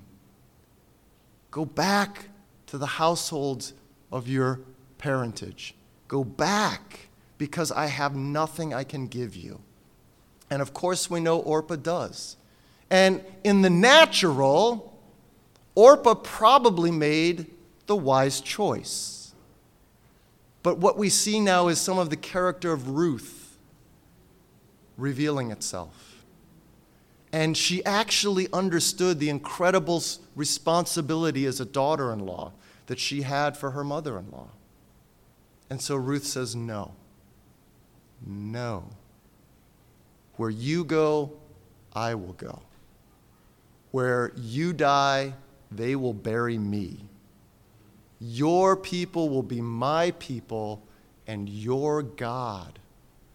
Go 1.56 1.64
back 1.64 2.26
to 2.68 2.78
the 2.78 2.86
households 2.86 3.72
of 4.12 4.28
your 4.28 4.60
parentage. 4.98 5.74
Go 6.10 6.22
back 6.22 7.08
because 7.38 7.72
I 7.72 7.86
have 7.86 8.14
nothing 8.14 8.74
I 8.74 8.84
can 8.84 9.08
give 9.08 9.38
you. 9.38 9.62
And 10.50 10.62
of 10.62 10.74
course, 10.74 11.10
we 11.10 11.22
know 11.22 11.40
Orpah 11.40 11.78
does. 11.78 12.36
And 12.90 13.24
in 13.46 13.62
the 13.62 13.70
natural, 13.70 15.00
Orpah 15.76 16.16
probably 16.16 16.92
made 16.92 17.46
the 17.86 17.96
wise 17.96 18.42
choice. 18.42 19.34
But 20.62 20.80
what 20.80 20.98
we 20.98 21.08
see 21.08 21.40
now 21.40 21.70
is 21.70 21.80
some 21.80 21.98
of 21.98 22.10
the 22.10 22.18
character 22.18 22.74
of 22.74 22.90
Ruth 22.90 23.58
revealing 24.98 25.52
itself. 25.52 26.26
And 27.32 27.56
she 27.56 27.82
actually 27.86 28.50
understood 28.52 29.22
the 29.22 29.30
incredible 29.30 30.02
responsibility 30.36 31.46
as 31.46 31.60
a 31.60 31.66
daughter 31.66 32.12
in 32.12 32.20
law 32.20 32.52
that 32.88 33.00
she 33.00 33.24
had 33.24 33.58
for 33.58 33.72
her 33.72 33.84
mother 33.84 34.18
in 34.18 34.30
law. 34.32 34.50
And 35.70 35.82
so 35.82 35.96
Ruth 35.96 36.26
says, 36.26 36.56
No. 36.56 36.92
No. 38.26 38.86
Where 40.38 40.50
you 40.50 40.84
go, 40.84 41.32
I 41.94 42.16
will 42.16 42.34
go. 42.34 42.62
Where 43.92 44.32
you 44.36 44.74
die, 44.74 45.34
they 45.72 45.96
will 45.96 46.14
bury 46.14 46.58
me. 46.58 46.98
Your 48.20 48.76
people 48.76 49.30
will 49.30 49.44
be 49.44 49.62
my 49.62 50.12
people, 50.20 50.82
and 51.28 51.48
your 51.48 52.02
God 52.02 52.80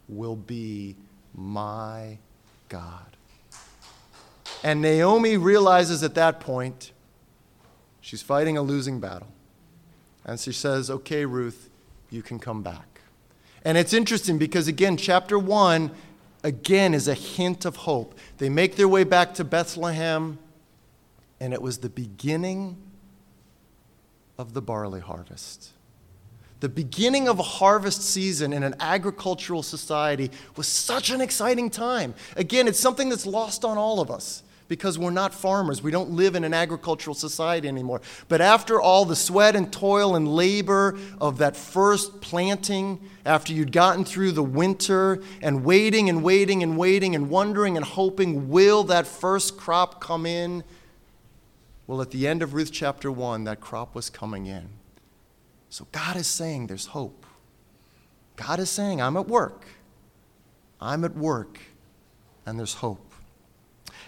will 0.09 0.37
be 0.37 0.97
my 1.35 2.19
God. 2.69 3.10
And 4.63 4.83
Naomi 4.83 5.37
realizes 5.37 6.03
at 6.03 6.15
that 6.15 6.41
point 6.41 6.93
she's 8.01 8.23
fighting 8.23 8.57
a 8.57 8.63
losing 8.63 9.01
battle. 9.01 9.29
And 10.25 10.39
she 10.39 10.53
says, 10.53 10.91
Okay, 10.91 11.25
Ruth, 11.25 11.71
you 12.11 12.23
can 12.23 12.39
come 12.39 12.63
back. 12.63 13.01
And 13.65 13.77
it's 13.77 13.93
interesting 13.93 14.39
because, 14.39 14.69
again, 14.69 14.97
chapter 14.97 15.39
1, 15.39 15.91
again, 16.43 16.95
is 16.95 17.09
a 17.09 17.15
hint 17.15 17.65
of 17.65 17.77
hope. 17.77 18.19
They 18.39 18.49
make 18.49 18.77
their 18.77 18.89
way 18.89 19.05
back 19.05 19.35
to 19.35 19.45
Bethlehem, 19.45 20.39
and 21.39 21.53
it 21.53 21.61
was 21.61 21.79
the 21.79 21.91
beginning 21.91 22.77
of 24.39 24.55
the 24.55 24.63
barley 24.63 25.01
harvest. 25.01 25.73
The 26.61 26.69
beginning 26.69 27.27
of 27.27 27.39
a 27.39 27.43
harvest 27.43 28.03
season 28.03 28.53
in 28.53 28.63
an 28.63 28.75
agricultural 28.81 29.63
society 29.63 30.31
was 30.57 30.69
such 30.69 31.11
an 31.11 31.23
exciting 31.23 31.71
time. 31.71 32.15
Again, 32.37 32.69
it's 32.69 32.79
something 32.79 33.09
that's 33.09 33.27
lost 33.27 33.65
on 33.65 33.79
all 33.79 34.01
of 34.01 34.11
us 34.11 34.43
because 34.69 34.99
we're 34.99 35.11
not 35.11 35.35
farmers. 35.35 35.83
We 35.83 35.91
don't 35.91 36.11
live 36.11 36.37
in 36.37 36.45
an 36.45 36.55
agricultural 36.55 37.15
society 37.15 37.67
anymore. 37.67 38.03
But 38.29 38.41
after 38.41 38.81
all 38.81 39.05
the 39.05 39.17
sweat 39.17 39.57
and 39.57 39.73
toil 39.73 40.15
and 40.15 40.29
labor 40.29 40.97
of 41.21 41.39
that 41.39 41.57
first 41.57 42.21
planting, 42.21 43.01
after 43.27 43.53
you'd 43.53 43.73
gotten 43.73 44.05
through 44.05 44.33
the 44.33 44.45
winter 44.45 45.23
and 45.43 45.65
waiting 45.65 46.09
and 46.09 46.23
waiting 46.23 46.63
and 46.63 46.77
waiting 46.79 47.17
and 47.17 47.31
wondering 47.31 47.77
and 47.77 47.85
hoping, 47.85 48.49
will 48.49 48.85
that 48.85 49.07
first 49.09 49.57
crop 49.57 50.01
come 50.01 50.25
in? 50.25 50.63
Well, 51.89 52.01
at 52.01 52.13
the 52.13 52.29
end 52.29 52.41
of 52.41 52.55
Ruth 52.55 52.71
chapter 52.71 53.11
1, 53.11 53.45
that 53.45 53.61
crop 53.61 53.95
was 53.95 54.09
coming 54.09 54.47
in. 54.47 54.80
So 55.71 55.87
God 55.93 56.17
is 56.17 56.27
saying 56.27 56.67
there's 56.67 56.87
hope. 56.87 57.25
God 58.37 58.59
is 58.59 58.69
saying, 58.69 59.01
I'm 59.01 59.17
at 59.17 59.29
work. 59.29 59.65
I'm 60.81 61.05
at 61.05 61.15
work, 61.15 61.59
and 62.45 62.59
there's 62.59 62.75
hope. 62.75 63.13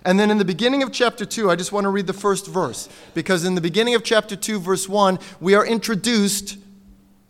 And 0.05 0.19
then 0.19 0.31
in 0.31 0.39
the 0.39 0.45
beginning 0.45 0.83
of 0.83 0.91
chapter 0.91 1.25
2, 1.25 1.51
I 1.51 1.57
just 1.57 1.71
want 1.71 1.85
to 1.85 1.91
read 1.91 2.07
the 2.07 2.13
first 2.13 2.47
verse, 2.49 2.89
because 3.15 3.45
in 3.45 3.55
the 3.55 3.61
beginning 3.61 3.95
of 3.95 4.03
chapter 4.03 4.35
2, 4.35 4.59
verse 4.59 4.89
1, 4.89 5.19
we 5.41 5.55
are 5.55 5.65
introduced 5.65 6.59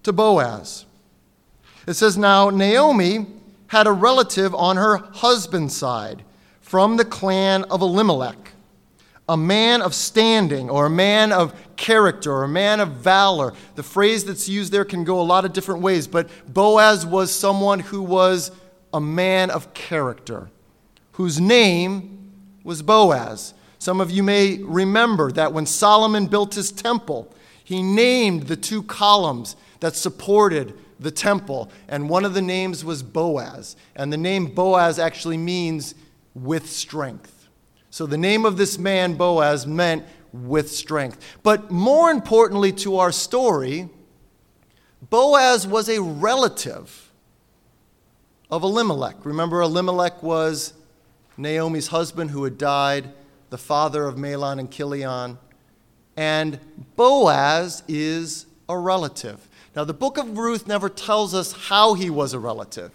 to 0.05 0.13
Boaz. 0.13 0.87
It 1.87 1.95
says, 1.95 2.17
Now 2.17 2.49
Naomi 2.49 3.27
had 3.67 3.87
a 3.87 3.93
relative 3.93 4.55
on 4.55 4.77
her 4.77 4.97
husband's 4.97 5.77
side 5.77 6.23
from 6.61 6.97
the 6.97 7.05
clan 7.05 7.65
of 7.65 7.83
Elimelech, 7.83 8.53
a 9.29 9.37
man 9.37 9.83
of 9.83 9.95
standing, 9.95 10.71
or 10.71 10.87
a 10.87 10.91
man 10.91 11.33
of 11.33 11.55
character, 11.83 12.45
a 12.45 12.49
man 12.49 12.79
of 12.79 12.93
valor. 12.93 13.53
The 13.75 13.83
phrase 13.83 14.25
that's 14.25 14.49
used 14.49 14.73
there 14.73 14.85
can 14.85 15.03
go 15.03 15.21
a 15.21 15.23
lot 15.23 15.45
of 15.45 15.53
different 15.53 15.83
ways, 15.83 16.07
but 16.07 16.31
Boaz 16.47 17.05
was 17.05 17.35
someone 17.35 17.81
who 17.81 18.01
was 18.03 18.53
a 18.95 19.01
man 19.01 19.51
of 19.51 19.75
character, 19.75 20.49
whose 21.13 21.41
name 21.41 22.33
was 22.63 22.83
Boaz. 22.83 23.53
Some 23.81 24.01
of 24.01 24.13
you 24.13 24.23
may 24.23 24.59
remember 24.59 25.33
that 25.33 25.53
when 25.53 25.67
Solomon 25.67 26.27
built 26.27 26.55
his 26.55 26.71
temple, 26.71 27.35
he 27.65 27.83
named 27.83 28.45
the 28.45 28.57
two 28.57 28.85
columns 28.85 29.57
that 29.81 29.97
supported 29.97 30.79
the 31.01 31.11
temple, 31.11 31.69
and 31.89 32.09
one 32.09 32.25
of 32.25 32.33
the 32.33 32.43
names 32.43 32.85
was 32.85 33.03
Boaz. 33.03 33.75
And 33.97 34.13
the 34.13 34.17
name 34.17 34.47
Boaz 34.47 35.01
actually 35.01 35.37
means 35.37 35.97
with 36.33 36.71
strength. 36.71 37.49
So 37.91 38.07
the 38.07 38.17
name 38.17 38.45
of 38.45 38.57
this 38.57 38.79
man, 38.79 39.15
Boaz, 39.15 39.67
meant 39.67 40.05
with 40.33 40.71
strength. 40.71 41.19
But 41.43 41.71
more 41.71 42.11
importantly 42.11 42.73
to 42.73 42.99
our 42.99 43.13
story, 43.13 43.89
Boaz 45.11 45.67
was 45.67 45.89
a 45.89 46.01
relative 46.01 47.11
of 48.51 48.63
Elimelech. 48.63 49.25
Remember, 49.25 49.61
Elimelech 49.61 50.23
was 50.23 50.75
Naomi's 51.37 51.89
husband 51.89 52.31
who 52.31 52.45
had 52.45 52.59
died, 52.59 53.11
the 53.51 53.59
father 53.59 54.07
of 54.07 54.17
Mahlon 54.17 54.59
and 54.59 54.71
Chilion. 54.71 55.39
And 56.17 56.59
Boaz 56.97 57.83
is 57.89 58.47
a 58.69 58.79
relative. 58.79 59.49
Now, 59.75 59.85
the 59.85 59.95
book 59.95 60.19
of 60.19 60.37
Ruth 60.37 60.67
never 60.67 60.89
tells 60.89 61.35
us 61.35 61.53
how 61.53 61.95
he 61.95 62.11
was 62.11 62.35
a 62.35 62.39
relative. 62.39 62.93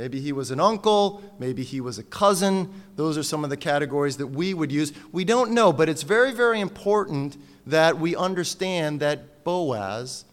Maybe 0.00 0.18
he 0.18 0.32
was 0.32 0.50
an 0.50 0.60
uncle, 0.60 1.22
maybe 1.38 1.62
he 1.62 1.82
was 1.82 1.98
a 1.98 2.02
cousin. 2.02 2.72
Those 2.96 3.18
are 3.18 3.22
some 3.22 3.44
of 3.44 3.50
the 3.50 3.56
categories 3.58 4.16
that 4.16 4.28
we 4.28 4.54
would 4.54 4.72
use. 4.72 4.94
We 5.12 5.26
don't 5.26 5.50
know, 5.50 5.74
but 5.74 5.90
it's 5.90 6.04
very, 6.04 6.32
very 6.32 6.58
important 6.58 7.36
that 7.66 7.98
we 7.98 8.16
understand 8.16 9.00
that 9.00 9.44
Boaz 9.44 10.24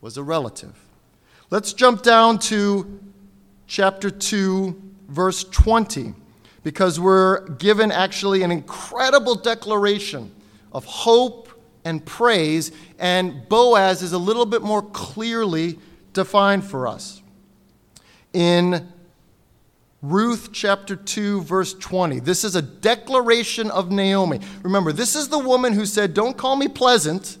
was 0.00 0.16
a 0.16 0.24
relative. 0.24 0.74
Let's 1.50 1.72
jump 1.72 2.02
down 2.02 2.40
to 2.50 2.98
chapter 3.68 4.10
2, 4.10 4.82
verse 5.08 5.44
20 5.44 6.12
because 6.64 6.98
we're 6.98 7.46
given 7.50 7.92
actually 7.92 8.42
an 8.42 8.50
incredible 8.50 9.36
declaration 9.36 10.32
of 10.72 10.84
hope 10.84 11.48
and 11.84 12.04
praise, 12.04 12.72
and 12.98 13.48
Boaz 13.48 14.02
is 14.02 14.14
a 14.14 14.18
little 14.18 14.46
bit 14.46 14.62
more 14.62 14.82
clearly 14.82 15.78
defined 16.12 16.64
for 16.64 16.88
us. 16.88 17.22
In 18.32 18.92
Ruth 20.02 20.50
chapter 20.52 20.94
2, 20.94 21.42
verse 21.42 21.72
20. 21.74 22.20
This 22.20 22.44
is 22.44 22.54
a 22.54 22.62
declaration 22.62 23.70
of 23.70 23.90
Naomi. 23.90 24.40
Remember, 24.62 24.92
this 24.92 25.16
is 25.16 25.28
the 25.28 25.38
woman 25.38 25.72
who 25.72 25.86
said, 25.86 26.12
Don't 26.12 26.36
call 26.36 26.56
me 26.56 26.68
pleasant. 26.68 27.38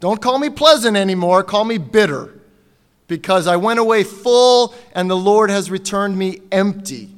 Don't 0.00 0.22
call 0.22 0.38
me 0.38 0.48
pleasant 0.48 0.96
anymore. 0.96 1.42
Call 1.42 1.64
me 1.64 1.78
bitter. 1.78 2.34
Because 3.06 3.46
I 3.46 3.56
went 3.56 3.80
away 3.80 4.04
full 4.04 4.74
and 4.92 5.08
the 5.08 5.16
Lord 5.16 5.50
has 5.50 5.70
returned 5.70 6.16
me 6.16 6.40
empty. 6.52 7.10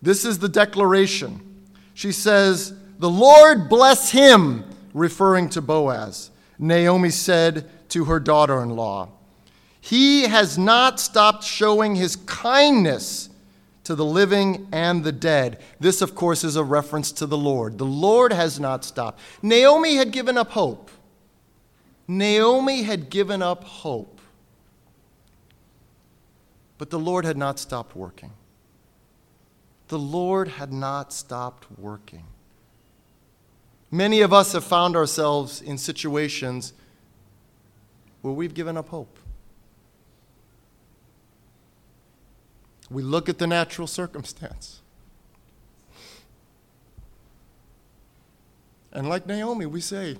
This 0.00 0.24
is 0.24 0.38
the 0.38 0.48
declaration. 0.48 1.40
She 1.94 2.12
says, 2.12 2.74
The 2.98 3.08
Lord 3.10 3.68
bless 3.68 4.10
him, 4.10 4.64
referring 4.92 5.48
to 5.50 5.62
Boaz. 5.62 6.30
Naomi 6.58 7.10
said 7.10 7.70
to 7.90 8.06
her 8.06 8.20
daughter 8.20 8.62
in 8.62 8.70
law, 8.70 9.08
He 9.80 10.22
has 10.24 10.58
not 10.58 11.00
stopped 11.00 11.44
showing 11.44 11.94
his 11.94 12.16
kindness 12.16 13.28
to 13.84 13.94
the 13.94 14.04
living 14.04 14.68
and 14.72 15.04
the 15.04 15.12
dead. 15.12 15.60
This, 15.80 16.02
of 16.02 16.14
course, 16.14 16.44
is 16.44 16.56
a 16.56 16.64
reference 16.64 17.12
to 17.12 17.26
the 17.26 17.36
Lord. 17.36 17.78
The 17.78 17.84
Lord 17.84 18.32
has 18.32 18.60
not 18.60 18.84
stopped. 18.84 19.20
Naomi 19.42 19.96
had 19.96 20.12
given 20.12 20.38
up 20.38 20.50
hope. 20.50 20.90
Naomi 22.06 22.82
had 22.82 23.10
given 23.10 23.42
up 23.42 23.64
hope. 23.64 24.20
But 26.78 26.90
the 26.90 26.98
Lord 26.98 27.24
had 27.24 27.36
not 27.36 27.58
stopped 27.58 27.96
working 27.96 28.32
the 29.92 29.98
Lord 29.98 30.48
had 30.48 30.72
not 30.72 31.12
stopped 31.12 31.66
working. 31.78 32.24
Many 33.90 34.22
of 34.22 34.32
us 34.32 34.52
have 34.54 34.64
found 34.64 34.96
ourselves 34.96 35.60
in 35.60 35.76
situations 35.76 36.72
where 38.22 38.32
we've 38.32 38.54
given 38.54 38.78
up 38.78 38.88
hope. 38.88 39.11
We 42.92 43.02
look 43.02 43.28
at 43.28 43.38
the 43.38 43.46
natural 43.46 43.86
circumstance. 43.86 44.80
And 48.92 49.08
like 49.08 49.26
Naomi, 49.26 49.66
we 49.66 49.80
say, 49.80 50.16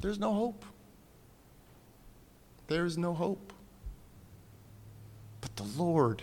There's 0.00 0.18
no 0.18 0.32
hope. 0.32 0.64
There's 2.68 2.96
no 2.96 3.12
hope. 3.14 3.52
But 5.40 5.56
the 5.56 5.64
Lord 5.64 6.22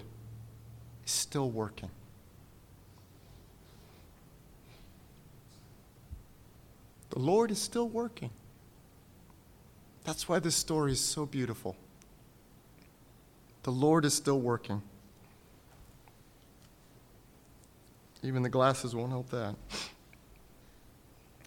is 1.05 1.11
still 1.11 1.49
working. 1.49 1.89
The 7.09 7.19
Lord 7.19 7.51
is 7.51 7.61
still 7.61 7.89
working. 7.89 8.29
That's 10.05 10.27
why 10.29 10.39
this 10.39 10.55
story 10.55 10.93
is 10.93 11.01
so 11.01 11.25
beautiful. 11.25 11.75
The 13.63 13.71
Lord 13.71 14.05
is 14.05 14.13
still 14.13 14.39
working. 14.39 14.81
Even 18.23 18.43
the 18.43 18.49
glasses 18.49 18.95
won't 18.95 19.11
help 19.11 19.29
that. 19.29 19.55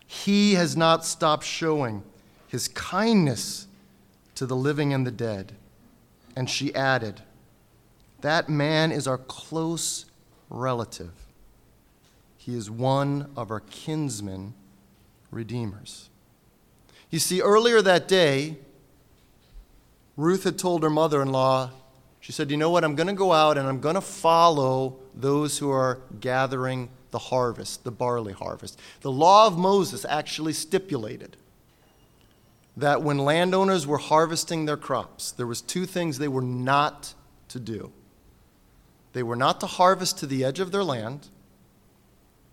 He 0.07 0.55
has 0.55 0.77
not 0.77 1.05
stopped 1.05 1.45
showing 1.45 2.03
his 2.49 2.69
kindness 2.69 3.67
to 4.35 4.47
the 4.47 4.57
living 4.57 4.93
and 4.93 5.07
the 5.07 5.11
dead. 5.11 5.53
And 6.37 6.51
she 6.51 6.75
added, 6.75 7.23
That 8.21 8.49
man 8.49 8.91
is 8.93 9.07
our 9.07 9.19
close 9.19 10.07
relative. 10.51 11.13
He 12.37 12.55
is 12.57 12.71
one 12.71 13.31
of 13.37 13.51
our 13.51 13.61
kinsmen 13.61 14.55
redeemers. 15.31 16.11
You 17.11 17.19
see, 17.19 17.41
earlier 17.41 17.81
that 17.83 18.09
day, 18.09 18.59
Ruth 20.17 20.45
had 20.45 20.59
told 20.59 20.83
her 20.83 20.91
mother 20.91 21.23
in 21.23 21.31
law, 21.31 21.71
she 22.25 22.33
said, 22.33 22.51
You 22.51 22.57
know 22.57 22.71
what? 22.71 22.85
I'm 22.85 22.95
going 22.95 23.09
to 23.09 23.13
go 23.13 23.35
out 23.35 23.59
and 23.59 23.69
I'm 23.69 23.81
going 23.81 23.97
to 23.97 24.01
follow 24.01 24.97
those 25.15 25.59
who 25.59 25.71
are 25.71 26.01
gathering 26.21 26.89
the 27.11 27.19
harvest, 27.19 27.85
the 27.85 27.91
barley 27.91 28.33
harvest. 28.33 28.81
The 29.03 29.13
law 29.13 29.47
of 29.47 29.59
Moses 29.59 30.07
actually 30.09 30.55
stipulated 30.55 31.37
that 32.79 33.03
when 33.03 33.19
landowners 33.19 33.87
were 33.87 33.99
harvesting 33.99 34.65
their 34.65 34.79
crops, 34.79 35.33
there 35.33 35.47
was 35.47 35.61
two 35.61 35.85
things 35.85 36.17
they 36.17 36.27
were 36.29 36.41
not 36.41 37.13
to 37.49 37.61
do. 37.61 37.93
They 39.13 39.23
were 39.23 39.37
not 39.37 39.61
to 39.61 39.67
harvest 39.67 40.17
to 40.21 40.27
the 40.27 40.47
edge 40.47 40.61
of 40.61 40.73
their 40.73 40.83
land, 40.83 41.29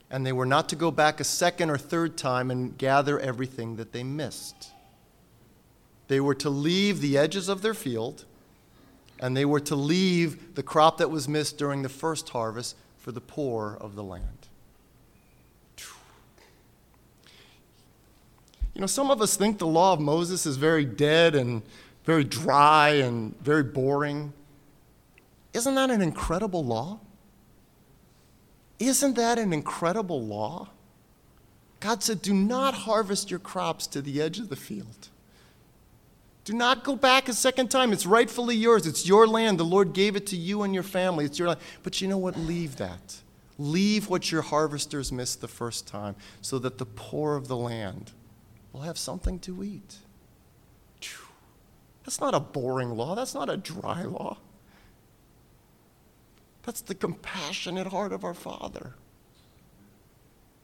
and 0.10 0.26
they 0.26 0.34
were 0.34 0.46
not 0.46 0.68
to 0.68 0.76
go 0.76 0.92
back 0.92 1.22
a 1.22 1.24
second 1.24 1.70
or 1.70 1.78
third 1.78 2.18
time 2.18 2.52
and 2.52 2.78
gather 2.78 3.18
everything 3.22 3.78
that 3.78 3.94
they 3.94 4.04
missed. 4.04 4.72
They 6.10 6.20
were 6.20 6.36
to 6.36 6.50
leave 6.50 7.00
the 7.00 7.18
edges 7.18 7.48
of 7.48 7.62
their 7.62 7.74
field, 7.74 8.26
and 9.22 9.38
they 9.38 9.46
were 9.46 9.60
to 9.60 9.76
leave 9.76 10.56
the 10.56 10.64
crop 10.64 10.98
that 10.98 11.10
was 11.10 11.30
missed 11.30 11.58
during 11.58 11.84
the 11.84 11.90
first 11.90 12.30
harvest 12.30 12.76
for 12.98 13.12
the 13.12 13.22
poor 13.22 13.78
of 13.80 13.96
the 13.96 14.04
land. 14.04 14.48
You 18.74 18.82
know, 18.82 18.88
some 18.88 19.12
of 19.12 19.22
us 19.22 19.36
think 19.36 19.60
the 19.60 19.68
law 19.68 19.94
of 19.94 20.00
Moses 20.00 20.46
is 20.46 20.58
very 20.58 20.86
dead 20.86 21.36
and 21.36 21.62
very 22.04 22.24
dry 22.24 22.90
and 22.90 23.38
very 23.42 23.64
boring. 23.64 24.34
Isn't 25.54 25.76
that 25.76 25.92
an 25.92 26.02
incredible 26.02 26.66
law? 26.66 27.00
Isn't 28.80 29.16
that 29.16 29.38
an 29.38 29.54
incredible 29.54 30.26
law? 30.26 30.70
God 31.80 32.02
said, 32.02 32.22
Do 32.22 32.34
not 32.34 32.74
harvest 32.74 33.30
your 33.30 33.40
crops 33.40 33.86
to 33.88 34.02
the 34.02 34.22
edge 34.22 34.40
of 34.40 34.50
the 34.50 34.56
field. 34.56 35.10
Do 36.44 36.54
not 36.54 36.84
go 36.84 36.96
back 36.96 37.30
a 37.30 37.34
second 37.34 37.70
time. 37.70 37.94
It's 37.94 38.06
rightfully 38.06 38.56
yours. 38.56 38.88
It's 38.88 39.08
your 39.08 39.28
land. 39.28 39.60
The 39.60 39.64
Lord 39.64 39.94
gave 39.94 40.16
it 40.16 40.26
to 40.28 40.36
you 40.36 40.64
and 40.64 40.74
your 40.74 40.84
family. 40.84 41.26
It's 41.26 41.38
your 41.38 41.50
land. 41.50 41.60
But 41.84 42.02
you 42.02 42.08
know 42.08 42.18
what? 42.18 42.38
Leave 42.38 42.78
that. 42.78 43.18
Leave 43.60 44.10
what 44.10 44.32
your 44.32 44.42
harvesters 44.42 45.12
missed 45.12 45.42
the 45.42 45.48
first 45.48 45.88
time 45.88 46.16
so 46.42 46.58
that 46.60 46.80
the 46.80 46.86
poor 46.86 47.36
of 47.36 47.48
the 47.48 47.58
land 47.58 48.12
will 48.74 48.82
have 48.82 48.98
something 48.98 49.38
to 49.40 49.64
eat. 49.64 49.98
That's 52.04 52.20
not 52.20 52.34
a 52.34 52.40
boring 52.40 52.92
law. 52.92 53.16
That's 53.16 53.34
not 53.34 53.50
a 53.50 53.58
dry 53.58 54.04
law. 54.04 54.38
That's 56.64 56.82
the 56.82 56.96
compassionate 56.96 57.88
heart 57.88 58.12
of 58.12 58.24
our 58.24 58.34
Father, 58.34 58.94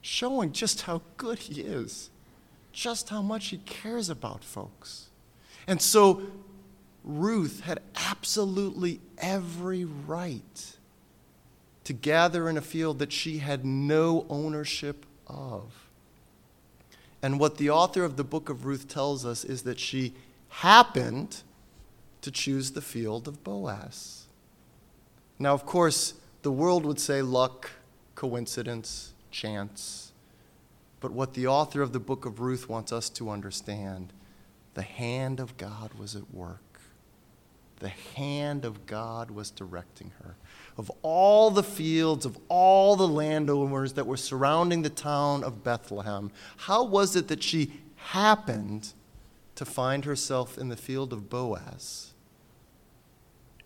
showing 0.00 0.52
just 0.52 0.82
how 0.82 1.02
good 1.16 1.38
He 1.40 1.62
is, 1.62 2.10
just 2.72 3.08
how 3.08 3.22
much 3.22 3.48
He 3.48 3.58
cares 3.58 4.08
about 4.08 4.44
folks. 4.44 5.07
And 5.68 5.80
so 5.80 6.22
Ruth 7.04 7.60
had 7.60 7.80
absolutely 7.94 9.00
every 9.18 9.84
right 9.84 10.76
to 11.84 11.92
gather 11.92 12.48
in 12.48 12.56
a 12.56 12.62
field 12.62 12.98
that 12.98 13.12
she 13.12 13.38
had 13.38 13.64
no 13.64 14.26
ownership 14.30 15.04
of. 15.26 15.90
And 17.22 17.38
what 17.38 17.58
the 17.58 17.68
author 17.68 18.02
of 18.02 18.16
the 18.16 18.24
book 18.24 18.48
of 18.48 18.64
Ruth 18.64 18.88
tells 18.88 19.26
us 19.26 19.44
is 19.44 19.62
that 19.62 19.78
she 19.78 20.14
happened 20.48 21.42
to 22.22 22.30
choose 22.30 22.70
the 22.70 22.80
field 22.80 23.28
of 23.28 23.44
Boaz. 23.44 24.24
Now, 25.38 25.52
of 25.52 25.66
course, 25.66 26.14
the 26.42 26.52
world 26.52 26.86
would 26.86 26.98
say 26.98 27.20
luck, 27.20 27.70
coincidence, 28.14 29.12
chance. 29.30 30.12
But 31.00 31.12
what 31.12 31.34
the 31.34 31.46
author 31.46 31.82
of 31.82 31.92
the 31.92 32.00
book 32.00 32.24
of 32.24 32.40
Ruth 32.40 32.68
wants 32.68 32.90
us 32.90 33.10
to 33.10 33.30
understand 33.30 34.12
the 34.78 34.82
hand 34.82 35.40
of 35.40 35.56
God 35.56 35.92
was 35.94 36.14
at 36.14 36.32
work. 36.32 36.80
The 37.80 37.88
hand 37.88 38.64
of 38.64 38.86
God 38.86 39.28
was 39.28 39.50
directing 39.50 40.12
her 40.22 40.36
of 40.78 40.92
all 41.02 41.50
the 41.50 41.64
fields, 41.64 42.24
of 42.24 42.38
all 42.48 42.94
the 42.94 43.08
landowners 43.08 43.94
that 43.94 44.06
were 44.06 44.16
surrounding 44.16 44.82
the 44.82 44.88
town 44.88 45.42
of 45.42 45.64
Bethlehem, 45.64 46.30
how 46.56 46.84
was 46.84 47.16
it 47.16 47.26
that 47.26 47.42
she 47.42 47.72
happened 47.96 48.92
to 49.56 49.64
find 49.64 50.04
herself 50.04 50.56
in 50.56 50.68
the 50.68 50.76
field 50.76 51.12
of 51.12 51.28
Boaz, 51.28 52.12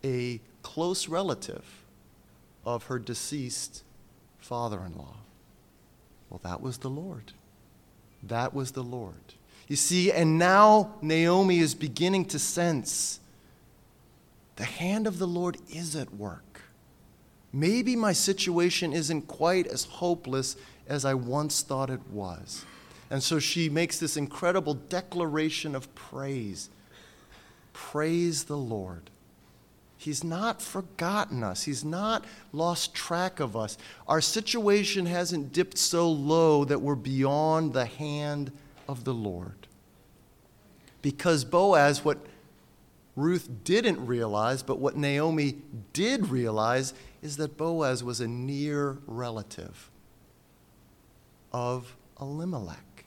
a 0.03 0.41
close 0.63 1.07
relative 1.07 1.85
of 2.65 2.85
her 2.85 2.99
deceased 2.99 3.85
father 4.39 4.83
in 4.87 4.97
law? 4.97 5.17
Well, 6.31 6.41
that 6.43 6.63
was 6.63 6.79
the 6.79 6.89
Lord. 6.89 7.35
That 8.23 8.55
was 8.55 8.73
the 8.73 8.83
Lord. 8.83 9.35
You 9.69 9.77
see, 9.77 10.13
and 10.13 10.39
now 10.39 10.95
Naomi 11.01 11.59
is 11.59 11.75
beginning 11.75 12.27
to 12.27 12.39
sense 12.39 13.21
the 14.57 14.65
hand 14.65 15.07
of 15.07 15.19
the 15.19 15.27
Lord 15.27 15.57
is 15.71 15.97
at 15.97 16.13
work 16.15 16.53
maybe 17.53 17.95
my 17.95 18.13
situation 18.13 18.93
isn't 18.93 19.29
quite 19.29 19.67
as 19.67 19.85
hopeless 19.85 20.57
as 20.89 21.05
I 21.05 21.15
once 21.15 21.63
thought 21.63 21.91
it 21.91 22.07
was. 22.09 22.65
And 23.11 23.23
so 23.23 23.39
she 23.39 23.69
makes 23.69 23.99
this 23.99 24.17
incredible 24.17 24.75
declaration 24.75 25.75
of 25.75 25.95
praise. 25.95 26.71
Praise 27.73 28.45
the 28.45 28.57
Lord. 28.57 29.11
He's 29.99 30.25
not 30.25 30.61
forgotten 30.61 31.45
us. 31.45 31.63
He's 31.63 31.85
not 31.85 32.25
lost 32.53 32.95
track 32.95 33.39
of 33.39 33.57
us. 33.57 33.79
Our 34.09 34.21
situation 34.21 35.07
hasn't 35.07 35.53
dipped 35.53 35.79
so 35.79 36.11
low 36.11 36.65
that 36.65 36.81
we're 36.81 36.97
beyond 36.97 37.73
the 37.73 37.85
hand 37.85 38.51
of 38.93 39.05
the 39.05 39.15
Lord. 39.15 39.67
Because 41.01 41.45
Boaz, 41.45 42.05
what 42.05 42.19
Ruth 43.17 43.49
didn't 43.65 44.07
realize, 44.07 44.63
but 44.63 44.79
what 44.79 44.97
Naomi 44.97 45.57
did 45.93 46.29
realize, 46.29 46.95
is 47.23 47.39
that 47.39 47.57
Boaz 47.57 48.05
was 48.05 48.21
a 48.21 48.29
near 48.29 48.99
relative 49.07 49.91
of 51.53 51.97
Elimelech. 52.21 53.07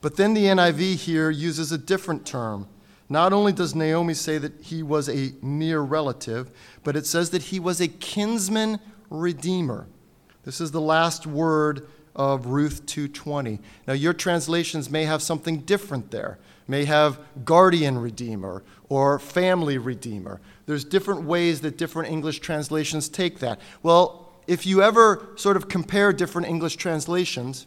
But 0.00 0.16
then 0.16 0.34
the 0.34 0.44
NIV 0.44 0.94
here 0.94 1.30
uses 1.30 1.72
a 1.72 1.78
different 1.78 2.24
term. 2.24 2.68
Not 3.08 3.32
only 3.32 3.52
does 3.52 3.74
Naomi 3.74 4.14
say 4.14 4.38
that 4.38 4.60
he 4.60 4.82
was 4.82 5.08
a 5.08 5.32
near 5.42 5.80
relative, 5.80 6.50
but 6.84 6.94
it 6.94 7.06
says 7.06 7.30
that 7.30 7.42
he 7.44 7.58
was 7.58 7.80
a 7.80 7.88
kinsman 7.88 8.78
redeemer. 9.10 9.86
This 10.44 10.60
is 10.60 10.70
the 10.70 10.80
last 10.80 11.26
word 11.26 11.88
of 12.18 12.46
Ruth 12.46 12.84
2:20. 12.84 13.60
Now 13.86 13.94
your 13.94 14.12
translations 14.12 14.90
may 14.90 15.04
have 15.04 15.22
something 15.22 15.60
different 15.60 16.10
there. 16.10 16.38
May 16.66 16.84
have 16.84 17.18
guardian 17.44 17.98
redeemer 17.98 18.62
or 18.90 19.18
family 19.18 19.78
redeemer. 19.78 20.40
There's 20.66 20.84
different 20.84 21.22
ways 21.22 21.60
that 21.60 21.78
different 21.78 22.10
English 22.10 22.40
translations 22.40 23.08
take 23.08 23.38
that. 23.38 23.60
Well, 23.82 24.32
if 24.46 24.66
you 24.66 24.82
ever 24.82 25.28
sort 25.36 25.56
of 25.56 25.68
compare 25.68 26.12
different 26.12 26.48
English 26.48 26.76
translations 26.76 27.66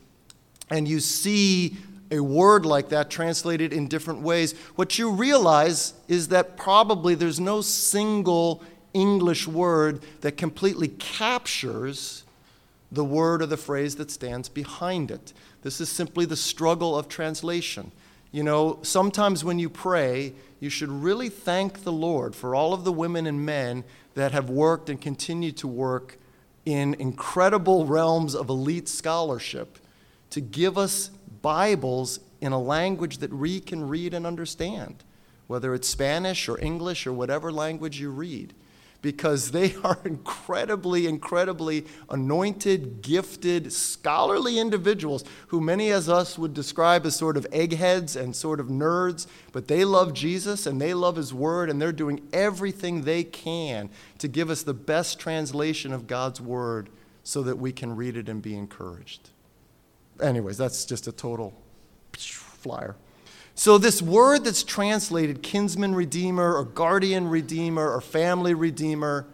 and 0.69 0.87
you 0.87 0.99
see 0.99 1.77
a 2.11 2.19
word 2.19 2.65
like 2.65 2.89
that 2.89 3.09
translated 3.09 3.71
in 3.71 3.87
different 3.87 4.21
ways, 4.21 4.53
what 4.75 4.99
you 4.99 5.09
realize 5.09 5.93
is 6.07 6.27
that 6.27 6.57
probably 6.57 7.15
there's 7.15 7.39
no 7.39 7.61
single 7.61 8.61
English 8.93 9.47
word 9.47 10.01
that 10.19 10.33
completely 10.33 10.89
captures 10.89 12.23
the 12.91 13.05
word 13.05 13.41
or 13.41 13.45
the 13.45 13.57
phrase 13.57 13.95
that 13.95 14.11
stands 14.11 14.49
behind 14.49 15.11
it. 15.11 15.33
This 15.61 15.79
is 15.79 15.89
simply 15.89 16.25
the 16.25 16.35
struggle 16.35 16.97
of 16.97 17.07
translation. 17.07 17.91
You 18.31 18.43
know, 18.43 18.79
sometimes 18.81 19.43
when 19.43 19.59
you 19.59 19.69
pray, 19.69 20.33
you 20.59 20.69
should 20.69 20.89
really 20.89 21.29
thank 21.29 21.83
the 21.83 21.91
Lord 21.91 22.35
for 22.35 22.55
all 22.55 22.73
of 22.73 22.83
the 22.83 22.91
women 22.91 23.27
and 23.27 23.45
men 23.45 23.83
that 24.15 24.31
have 24.31 24.49
worked 24.49 24.89
and 24.89 24.99
continue 24.99 25.51
to 25.53 25.67
work 25.67 26.17
in 26.65 26.93
incredible 26.95 27.85
realms 27.85 28.35
of 28.35 28.49
elite 28.49 28.87
scholarship 28.87 29.79
to 30.29 30.41
give 30.41 30.77
us 30.77 31.11
Bibles 31.41 32.19
in 32.39 32.51
a 32.51 32.61
language 32.61 33.17
that 33.19 33.33
we 33.33 33.59
can 33.59 33.87
read 33.87 34.13
and 34.13 34.25
understand, 34.25 35.03
whether 35.47 35.73
it's 35.73 35.87
Spanish 35.87 36.47
or 36.47 36.59
English 36.59 37.05
or 37.05 37.13
whatever 37.13 37.51
language 37.51 37.99
you 37.99 38.09
read. 38.11 38.53
Because 39.01 39.51
they 39.51 39.75
are 39.83 39.99
incredibly, 40.05 41.07
incredibly 41.07 41.85
anointed, 42.09 43.01
gifted, 43.01 43.73
scholarly 43.73 44.59
individuals 44.59 45.23
who 45.47 45.59
many 45.59 45.91
as 45.91 46.07
us 46.07 46.37
would 46.37 46.53
describe 46.53 47.05
as 47.05 47.15
sort 47.15 47.37
of 47.37 47.47
eggheads 47.51 48.15
and 48.15 48.35
sort 48.35 48.59
of 48.59 48.67
nerds, 48.67 49.27
but 49.51 49.67
they 49.67 49.83
love 49.83 50.13
Jesus 50.13 50.65
and 50.65 50.79
they 50.79 50.93
love 50.93 51.15
His 51.15 51.33
Word 51.33 51.69
and 51.69 51.81
they're 51.81 51.91
doing 51.91 52.27
everything 52.31 53.01
they 53.01 53.23
can 53.23 53.89
to 54.19 54.27
give 54.27 54.49
us 54.49 54.63
the 54.63 54.73
best 54.73 55.19
translation 55.19 55.93
of 55.93 56.07
God's 56.07 56.39
Word 56.39 56.89
so 57.23 57.43
that 57.43 57.57
we 57.57 57.71
can 57.71 57.95
read 57.95 58.17
it 58.17 58.29
and 58.29 58.41
be 58.41 58.55
encouraged. 58.55 59.29
Anyways, 60.21 60.57
that's 60.57 60.85
just 60.85 61.07
a 61.07 61.11
total 61.11 61.53
flyer. 62.17 62.95
So, 63.53 63.77
this 63.77 64.01
word 64.01 64.45
that's 64.45 64.63
translated 64.63 65.43
kinsman 65.43 65.93
redeemer 65.93 66.55
or 66.55 66.63
guardian 66.63 67.27
redeemer 67.27 67.91
or 67.91 68.01
family 68.01 68.53
redeemer, 68.53 69.27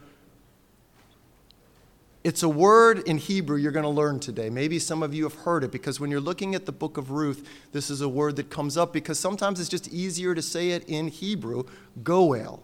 it's 2.23 2.43
a 2.43 2.49
word 2.49 3.07
in 3.07 3.19
Hebrew 3.19 3.57
you're 3.57 3.71
going 3.71 3.83
to 3.83 3.89
learn 3.89 4.19
today. 4.19 4.49
Maybe 4.49 4.79
some 4.79 5.01
of 5.01 5.13
you 5.13 5.23
have 5.23 5.35
heard 5.35 5.63
it 5.63 5.71
because 5.71 5.99
when 5.99 6.11
you're 6.11 6.19
looking 6.19 6.55
at 6.55 6.65
the 6.65 6.73
book 6.73 6.97
of 6.97 7.11
Ruth, 7.11 7.47
this 7.71 7.89
is 7.89 8.01
a 8.01 8.09
word 8.09 8.35
that 8.35 8.49
comes 8.49 8.75
up 8.75 8.91
because 8.91 9.17
sometimes 9.17 9.61
it's 9.61 9.69
just 9.69 9.87
easier 9.93 10.35
to 10.35 10.41
say 10.41 10.71
it 10.71 10.83
in 10.89 11.07
Hebrew 11.07 11.63
goel. 12.03 12.63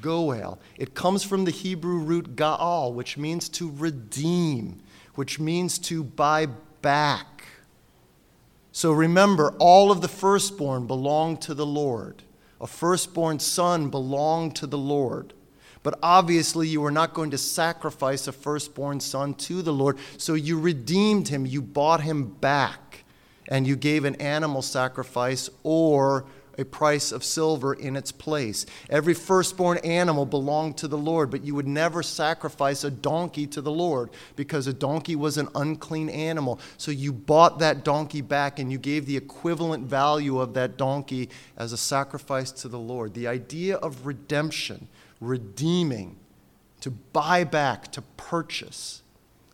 Goel. 0.00 0.58
It 0.76 0.94
comes 0.94 1.22
from 1.22 1.44
the 1.44 1.52
Hebrew 1.52 1.98
root 1.98 2.34
gaal, 2.34 2.92
which 2.92 3.16
means 3.16 3.48
to 3.50 3.70
redeem, 3.76 4.80
which 5.14 5.38
means 5.38 5.78
to 5.80 6.02
buy 6.02 6.46
back. 6.82 7.35
So 8.76 8.92
remember, 8.92 9.54
all 9.58 9.90
of 9.90 10.02
the 10.02 10.06
firstborn 10.06 10.86
belong 10.86 11.38
to 11.38 11.54
the 11.54 11.64
Lord. 11.64 12.24
A 12.60 12.66
firstborn 12.66 13.38
son 13.38 13.88
belonged 13.88 14.54
to 14.56 14.66
the 14.66 14.76
Lord. 14.76 15.32
But 15.82 15.98
obviously, 16.02 16.68
you 16.68 16.82
were 16.82 16.90
not 16.90 17.14
going 17.14 17.30
to 17.30 17.38
sacrifice 17.38 18.28
a 18.28 18.32
firstborn 18.32 19.00
son 19.00 19.32
to 19.32 19.62
the 19.62 19.72
Lord. 19.72 19.96
So 20.18 20.34
you 20.34 20.60
redeemed 20.60 21.28
him, 21.28 21.46
you 21.46 21.62
bought 21.62 22.02
him 22.02 22.26
back, 22.26 23.04
and 23.48 23.66
you 23.66 23.76
gave 23.76 24.04
an 24.04 24.16
animal 24.16 24.60
sacrifice 24.60 25.48
or 25.62 26.26
a 26.58 26.64
price 26.64 27.12
of 27.12 27.24
silver 27.24 27.74
in 27.74 27.96
its 27.96 28.12
place. 28.12 28.66
Every 28.90 29.14
firstborn 29.14 29.78
animal 29.78 30.26
belonged 30.26 30.78
to 30.78 30.88
the 30.88 30.98
Lord, 30.98 31.30
but 31.30 31.44
you 31.44 31.54
would 31.54 31.66
never 31.66 32.02
sacrifice 32.02 32.84
a 32.84 32.90
donkey 32.90 33.46
to 33.48 33.60
the 33.60 33.70
Lord 33.70 34.10
because 34.36 34.66
a 34.66 34.72
donkey 34.72 35.16
was 35.16 35.38
an 35.38 35.48
unclean 35.54 36.08
animal. 36.08 36.60
So 36.76 36.90
you 36.90 37.12
bought 37.12 37.58
that 37.58 37.84
donkey 37.84 38.20
back 38.20 38.58
and 38.58 38.70
you 38.72 38.78
gave 38.78 39.06
the 39.06 39.16
equivalent 39.16 39.86
value 39.86 40.38
of 40.38 40.54
that 40.54 40.76
donkey 40.76 41.30
as 41.56 41.72
a 41.72 41.76
sacrifice 41.76 42.50
to 42.52 42.68
the 42.68 42.78
Lord. 42.78 43.14
The 43.14 43.26
idea 43.26 43.76
of 43.76 44.06
redemption, 44.06 44.88
redeeming, 45.20 46.16
to 46.80 46.90
buy 46.90 47.44
back, 47.44 47.90
to 47.92 48.02
purchase. 48.16 49.02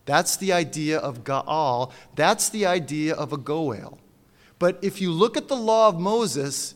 That's 0.05 0.35
the 0.35 0.51
idea 0.51 0.99
of 0.99 1.23
Gaal. 1.23 1.91
That's 2.15 2.49
the 2.49 2.65
idea 2.65 3.15
of 3.15 3.31
a 3.31 3.37
Goel. 3.37 3.99
But 4.59 4.79
if 4.81 5.01
you 5.01 5.11
look 5.11 5.37
at 5.37 5.47
the 5.47 5.55
law 5.55 5.89
of 5.89 5.99
Moses, 5.99 6.75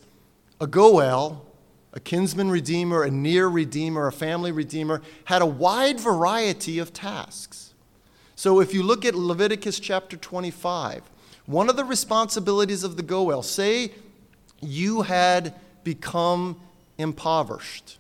a 0.60 0.68
Goel, 0.68 1.46
a 1.94 2.00
kinsman 2.00 2.50
redeemer, 2.50 3.04
a 3.04 3.12
near 3.12 3.48
redeemer, 3.48 4.08
a 4.08 4.12
family 4.12 4.52
redeemer, 4.52 5.02
had 5.26 5.42
a 5.42 5.46
wide 5.46 6.00
variety 6.00 6.80
of 6.80 6.94
tasks. 6.94 7.74
So 8.36 8.60
if 8.60 8.74
you 8.74 8.84
look 8.84 9.06
at 9.06 9.16
Leviticus 9.16 9.80
chapter 9.80 10.18
25, 10.18 11.04
one 11.46 11.70
of 11.70 11.76
the 11.76 11.86
responsibilities 11.86 12.84
of 12.84 12.98
the 12.98 13.04
Goel, 13.04 13.42
say 13.42 13.92
you 14.62 15.04
had 15.04 15.56
become 15.84 16.60
impoverished, 16.98 17.98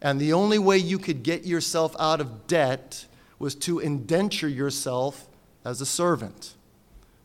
and 0.00 0.20
the 0.20 0.32
only 0.32 0.58
way 0.58 0.78
you 0.78 0.98
could 0.98 1.22
get 1.22 1.44
yourself 1.44 1.94
out 1.98 2.20
of 2.20 2.46
debt 2.46 3.06
was 3.38 3.54
to 3.54 3.78
indenture 3.78 4.48
yourself 4.48 5.28
as 5.64 5.80
a 5.80 5.86
servant. 5.86 6.54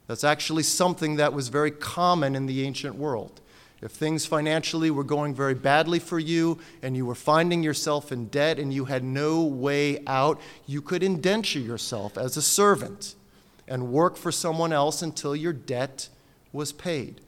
That's 0.07 0.23
actually 0.23 0.63
something 0.63 1.17
that 1.17 1.33
was 1.33 1.49
very 1.49 1.71
common 1.71 2.35
in 2.35 2.45
the 2.45 2.63
ancient 2.63 2.95
world. 2.95 3.41
If 3.81 3.91
things 3.91 4.25
financially 4.25 4.91
were 4.91 5.05
going 5.05 5.33
very 5.33 5.53
badly 5.53 5.99
for 5.99 6.19
you 6.19 6.59
and 6.81 6.97
you 6.97 7.05
were 7.05 7.15
finding 7.15 7.63
yourself 7.63 8.11
in 8.11 8.25
debt 8.27 8.59
and 8.59 8.73
you 8.73 8.85
had 8.85 9.03
no 9.03 9.43
way 9.43 10.03
out, 10.05 10.39
you 10.65 10.81
could 10.81 11.01
indenture 11.01 11.59
yourself 11.59 12.17
as 12.17 12.35
a 12.35 12.41
servant 12.41 13.15
and 13.67 13.91
work 13.91 14.17
for 14.17 14.31
someone 14.31 14.73
else 14.73 15.01
until 15.01 15.35
your 15.35 15.53
debt 15.53 16.09
was 16.51 16.73
paid. 16.73 17.21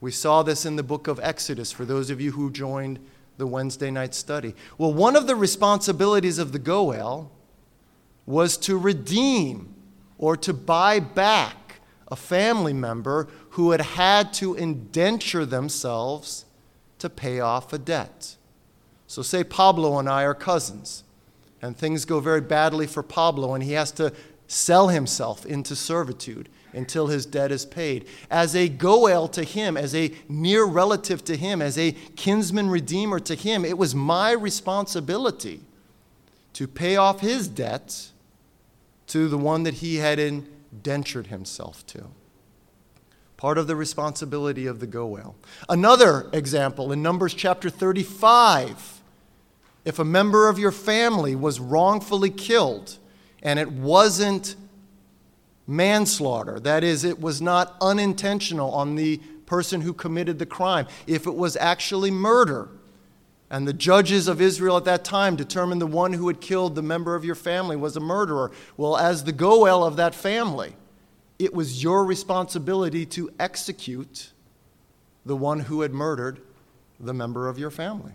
We 0.00 0.10
saw 0.10 0.42
this 0.42 0.66
in 0.66 0.76
the 0.76 0.82
book 0.82 1.06
of 1.06 1.20
Exodus 1.22 1.70
for 1.70 1.84
those 1.84 2.10
of 2.10 2.20
you 2.20 2.32
who 2.32 2.50
joined 2.50 2.98
the 3.36 3.46
Wednesday 3.46 3.90
night 3.90 4.14
study. 4.14 4.54
Well, 4.76 4.92
one 4.92 5.16
of 5.16 5.26
the 5.26 5.36
responsibilities 5.36 6.38
of 6.38 6.52
the 6.52 6.58
Goel 6.58 7.30
was 8.26 8.56
to 8.58 8.76
redeem 8.76 9.74
or 10.18 10.36
to 10.38 10.52
buy 10.52 11.00
back 11.00 11.63
a 12.14 12.16
family 12.16 12.72
member 12.72 13.26
who 13.50 13.72
had 13.72 13.80
had 13.80 14.32
to 14.32 14.54
indenture 14.54 15.44
themselves 15.44 16.44
to 17.00 17.10
pay 17.10 17.40
off 17.40 17.72
a 17.72 17.78
debt. 17.78 18.36
So, 19.08 19.20
say 19.20 19.42
Pablo 19.42 19.98
and 19.98 20.08
I 20.08 20.22
are 20.22 20.32
cousins, 20.32 21.02
and 21.60 21.76
things 21.76 22.04
go 22.04 22.20
very 22.20 22.40
badly 22.40 22.86
for 22.86 23.02
Pablo, 23.02 23.52
and 23.52 23.64
he 23.64 23.72
has 23.72 23.90
to 23.92 24.12
sell 24.46 24.88
himself 24.88 25.44
into 25.44 25.74
servitude 25.74 26.48
until 26.72 27.08
his 27.08 27.26
debt 27.26 27.50
is 27.50 27.66
paid. 27.66 28.06
As 28.30 28.54
a 28.54 28.68
Goel 28.68 29.26
to 29.26 29.42
him, 29.42 29.76
as 29.76 29.92
a 29.92 30.12
near 30.28 30.64
relative 30.64 31.24
to 31.24 31.36
him, 31.36 31.60
as 31.60 31.76
a 31.76 31.96
kinsman 32.14 32.70
redeemer 32.70 33.18
to 33.18 33.34
him, 33.34 33.64
it 33.64 33.76
was 33.76 33.92
my 33.92 34.30
responsibility 34.30 35.62
to 36.52 36.68
pay 36.68 36.94
off 36.94 37.18
his 37.18 37.48
debt 37.48 38.12
to 39.08 39.26
the 39.26 39.38
one 39.38 39.64
that 39.64 39.74
he 39.74 39.96
had 39.96 40.20
indentured 40.74 41.28
himself 41.28 41.86
to 41.86 42.06
part 43.36 43.58
of 43.58 43.66
the 43.66 43.76
responsibility 43.76 44.66
of 44.66 44.80
the 44.80 44.86
Goel. 44.86 45.36
Another 45.68 46.28
example 46.32 46.92
in 46.92 47.02
Numbers 47.02 47.34
chapter 47.34 47.70
35 47.70 49.00
if 49.84 49.98
a 49.98 50.04
member 50.04 50.48
of 50.48 50.58
your 50.58 50.72
family 50.72 51.36
was 51.36 51.60
wrongfully 51.60 52.30
killed 52.30 52.96
and 53.42 53.58
it 53.58 53.70
wasn't 53.70 54.56
manslaughter, 55.66 56.58
that 56.60 56.82
is, 56.82 57.04
it 57.04 57.20
was 57.20 57.42
not 57.42 57.76
unintentional 57.82 58.70
on 58.70 58.94
the 58.94 59.18
person 59.44 59.82
who 59.82 59.92
committed 59.92 60.38
the 60.38 60.46
crime, 60.46 60.86
if 61.06 61.26
it 61.26 61.34
was 61.34 61.54
actually 61.58 62.10
murder, 62.10 62.70
and 63.54 63.68
the 63.68 63.72
judges 63.72 64.26
of 64.26 64.40
Israel 64.40 64.76
at 64.76 64.84
that 64.86 65.04
time 65.04 65.36
determined 65.36 65.80
the 65.80 65.86
one 65.86 66.12
who 66.12 66.26
had 66.26 66.40
killed 66.40 66.74
the 66.74 66.82
member 66.82 67.14
of 67.14 67.24
your 67.24 67.36
family 67.36 67.76
was 67.76 67.96
a 67.96 68.00
murderer, 68.00 68.50
well, 68.76 68.96
as 68.96 69.22
the 69.22 69.30
Goel 69.30 69.84
of 69.84 69.94
that 69.94 70.12
family, 70.12 70.74
it 71.38 71.54
was 71.54 71.80
your 71.80 72.04
responsibility 72.04 73.06
to 73.06 73.30
execute 73.38 74.32
the 75.24 75.36
one 75.36 75.60
who 75.60 75.82
had 75.82 75.92
murdered 75.92 76.40
the 76.98 77.14
member 77.14 77.48
of 77.48 77.56
your 77.56 77.70
family. 77.70 78.14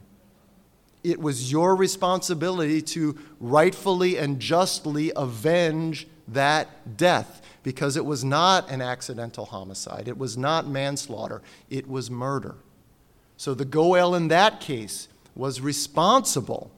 It 1.06 1.22
was 1.22 1.50
your 1.50 1.74
responsibility 1.74 2.82
to 2.82 3.18
rightfully 3.40 4.18
and 4.18 4.42
justly 4.42 5.14
avenge 5.16 6.06
that 6.28 6.98
death 6.98 7.42
because 7.64 7.96
it 7.96 8.04
was 8.04 8.26
not 8.26 8.70
an 8.70 8.82
accidental 8.82 9.46
homicide. 9.46 10.10
It 10.10 10.18
was 10.18 10.38
not 10.38 10.68
manslaughter. 10.68 11.42
It 11.70 11.88
was 11.88 12.12
murder. 12.12 12.56
So 13.38 13.54
the 13.54 13.64
Goel 13.64 14.16
in 14.16 14.28
that 14.28 14.60
case 14.60 15.08
was 15.36 15.62
responsible 15.62 16.72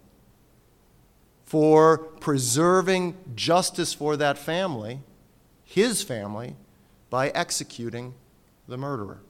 for 1.46 1.98
preserving 1.98 3.18
justice 3.36 3.94
for 3.94 4.16
that 4.18 4.38
family 4.38 5.00
his 5.72 6.04
family 6.04 6.56
by 7.10 7.30
executing 7.30 8.14
the 8.68 8.78
murderer. 8.78 9.22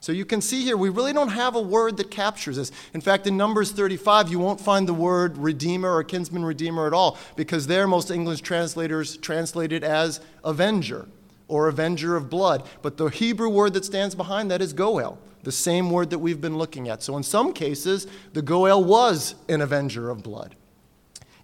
So 0.00 0.12
you 0.12 0.24
can 0.24 0.40
see 0.40 0.62
here, 0.62 0.76
we 0.76 0.88
really 0.88 1.12
don't 1.12 1.30
have 1.30 1.54
a 1.54 1.60
word 1.60 1.96
that 1.96 2.10
captures 2.10 2.56
this. 2.56 2.70
In 2.94 3.00
fact, 3.00 3.26
in 3.26 3.36
Numbers 3.36 3.72
35, 3.72 4.28
you 4.30 4.38
won't 4.38 4.60
find 4.60 4.86
the 4.86 4.94
word 4.94 5.36
redeemer 5.36 5.94
or 5.94 6.04
kinsman 6.04 6.44
redeemer 6.44 6.86
at 6.86 6.92
all, 6.92 7.18
because 7.34 7.66
there 7.66 7.86
most 7.86 8.10
English 8.10 8.40
translators 8.40 9.16
translate 9.16 9.72
it 9.72 9.82
as 9.82 10.20
avenger 10.44 11.08
or 11.48 11.68
avenger 11.68 12.16
of 12.16 12.30
blood. 12.30 12.66
But 12.82 12.96
the 12.96 13.06
Hebrew 13.06 13.48
word 13.48 13.74
that 13.74 13.84
stands 13.84 14.14
behind 14.14 14.50
that 14.50 14.62
is 14.62 14.72
goel, 14.72 15.18
the 15.46 15.52
same 15.52 15.90
word 15.92 16.10
that 16.10 16.18
we've 16.18 16.40
been 16.40 16.58
looking 16.58 16.88
at. 16.88 17.04
So 17.04 17.16
in 17.16 17.22
some 17.22 17.52
cases, 17.52 18.08
the 18.32 18.42
goel 18.42 18.82
was 18.82 19.36
an 19.48 19.60
avenger 19.60 20.10
of 20.10 20.24
blood. 20.24 20.56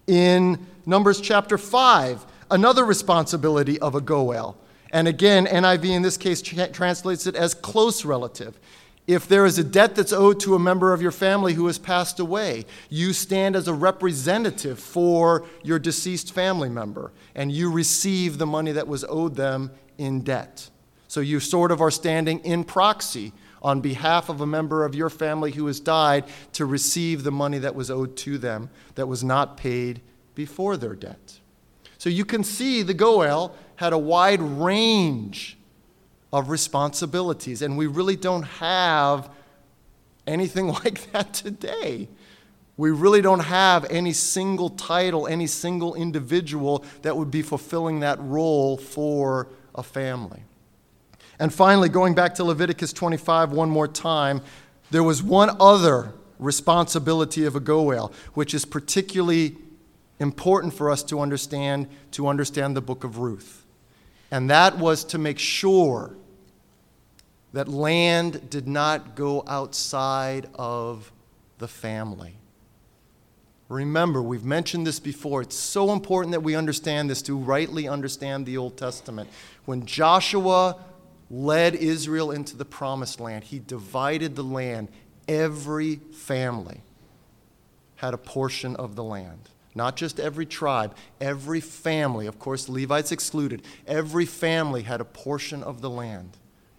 In 0.07 0.67
Numbers 0.85 1.21
chapter 1.21 1.57
5, 1.57 2.25
another 2.51 2.83
responsibility 2.83 3.79
of 3.79 3.95
a 3.95 4.01
goel. 4.01 4.57
And 4.91 5.07
again, 5.07 5.45
NIV 5.45 5.85
in 5.85 6.01
this 6.01 6.17
case 6.17 6.41
tra- 6.41 6.67
translates 6.67 7.27
it 7.27 7.35
as 7.37 7.53
close 7.53 8.03
relative. 8.03 8.59
If 9.07 9.29
there 9.29 9.45
is 9.45 9.57
a 9.57 9.63
debt 9.63 9.95
that's 9.95 10.11
owed 10.11 10.41
to 10.41 10.53
a 10.55 10.59
member 10.59 10.91
of 10.91 11.01
your 11.01 11.11
family 11.11 11.53
who 11.53 11.67
has 11.67 11.79
passed 11.79 12.19
away, 12.19 12.65
you 12.89 13.13
stand 13.13 13.55
as 13.55 13.69
a 13.69 13.73
representative 13.73 14.79
for 14.79 15.45
your 15.63 15.79
deceased 15.79 16.33
family 16.33 16.67
member, 16.67 17.13
and 17.35 17.53
you 17.53 17.71
receive 17.71 18.37
the 18.37 18.45
money 18.45 18.73
that 18.73 18.89
was 18.89 19.05
owed 19.07 19.37
them 19.37 19.71
in 19.97 20.23
debt. 20.23 20.69
So 21.07 21.21
you 21.21 21.39
sort 21.39 21.71
of 21.71 21.79
are 21.79 21.91
standing 21.91 22.39
in 22.39 22.65
proxy 22.65 23.31
on 23.63 23.79
behalf 23.79 24.29
of 24.29 24.41
a 24.41 24.45
member 24.45 24.83
of 24.83 24.93
your 24.93 25.09
family 25.09 25.51
who 25.51 25.65
has 25.67 25.79
died 25.79 26.25
to 26.51 26.65
receive 26.65 27.23
the 27.23 27.31
money 27.31 27.57
that 27.59 27.75
was 27.75 27.89
owed 27.89 28.17
to 28.17 28.37
them 28.37 28.69
that 28.95 29.07
was 29.07 29.23
not 29.23 29.55
paid 29.55 30.01
before 30.35 30.75
their 30.75 30.95
debt. 30.95 31.39
So 31.97 32.09
you 32.09 32.25
can 32.25 32.43
see 32.43 32.81
the 32.81 32.93
Goel 32.93 33.55
had 33.77 33.93
a 33.93 33.97
wide 33.97 34.41
range 34.41 35.57
of 36.33 36.49
responsibilities, 36.49 37.61
and 37.61 37.77
we 37.77 37.87
really 37.87 38.17
don't 38.17 38.43
have 38.43 39.29
anything 40.27 40.67
like 40.83 41.11
that 41.11 41.33
today. 41.33 42.09
We 42.75 42.91
really 42.91 43.21
don't 43.21 43.41
have 43.41 43.85
any 43.89 44.13
single 44.13 44.69
title, 44.69 45.27
any 45.27 45.47
single 45.47 45.93
individual 45.93 46.83
that 47.03 47.15
would 47.15 47.29
be 47.29 47.43
fulfilling 47.43 47.99
that 47.99 48.19
role 48.19 48.77
for 48.77 49.47
a 49.75 49.83
family. 49.83 50.43
And 51.39 51.53
finally, 51.53 51.89
going 51.89 52.13
back 52.13 52.35
to 52.35 52.43
Leviticus 52.43 52.93
25 52.93 53.51
one 53.51 53.69
more 53.69 53.87
time, 53.87 54.41
there 54.91 55.03
was 55.03 55.23
one 55.23 55.55
other 55.59 56.13
responsibility 56.39 57.45
of 57.45 57.55
a 57.55 57.59
Goel, 57.59 58.11
which 58.33 58.53
is 58.53 58.65
particularly 58.65 59.55
important 60.19 60.73
for 60.73 60.91
us 60.91 61.03
to 61.03 61.19
understand 61.19 61.87
to 62.11 62.27
understand 62.27 62.75
the 62.75 62.81
book 62.81 63.03
of 63.03 63.17
Ruth. 63.17 63.65
And 64.31 64.49
that 64.49 64.77
was 64.77 65.03
to 65.05 65.17
make 65.17 65.39
sure 65.39 66.15
that 67.53 67.67
land 67.67 68.49
did 68.49 68.67
not 68.67 69.15
go 69.15 69.43
outside 69.47 70.47
of 70.55 71.11
the 71.59 71.67
family. 71.67 72.35
Remember, 73.69 74.21
we've 74.21 74.43
mentioned 74.43 74.85
this 74.85 74.99
before. 74.99 75.41
It's 75.41 75.55
so 75.55 75.91
important 75.93 76.31
that 76.33 76.41
we 76.41 76.55
understand 76.55 77.09
this 77.09 77.21
to 77.23 77.37
rightly 77.37 77.87
understand 77.87 78.45
the 78.45 78.57
Old 78.57 78.77
Testament. 78.77 79.29
When 79.65 79.85
Joshua 79.85 80.77
led 81.33 81.73
Israel 81.73 82.29
into 82.29 82.55
the 82.55 82.63
promised 82.63 83.19
land, 83.19 83.43
he 83.43 83.57
divided 83.57 84.35
the 84.35 84.43
land. 84.43 84.87
Every 85.27 85.95
family 85.95 86.81
had 87.95 88.13
a 88.13 88.19
portion 88.19 88.75
of 88.75 88.95
the 88.95 89.03
land. 89.03 89.49
Not 89.73 89.95
just 89.95 90.19
every 90.19 90.45
tribe, 90.45 90.95
every 91.19 91.59
family, 91.59 92.27
of 92.27 92.37
course, 92.37 92.69
Levites 92.69 93.11
excluded, 93.11 93.63
every 93.87 94.27
family 94.27 94.83
had 94.83 95.01
a 95.01 95.05
portion 95.05 95.63
of 95.63 95.81
the 95.81 95.89
land. 95.89 96.37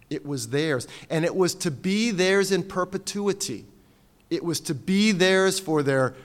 It 0.09 0.25
was 0.25 0.47
theirs. 0.49 0.87
And 1.09 1.25
it 1.25 1.35
was 1.35 1.53
to 1.55 1.71
be 1.71 2.11
theirs 2.11 2.53
in 2.53 2.63
perpetuity. 2.63 3.65
It 4.29 4.45
was 4.45 4.61
to 4.61 4.73
be 4.73 5.11
theirs 5.11 5.59
for 5.59 5.83
their 5.83 6.15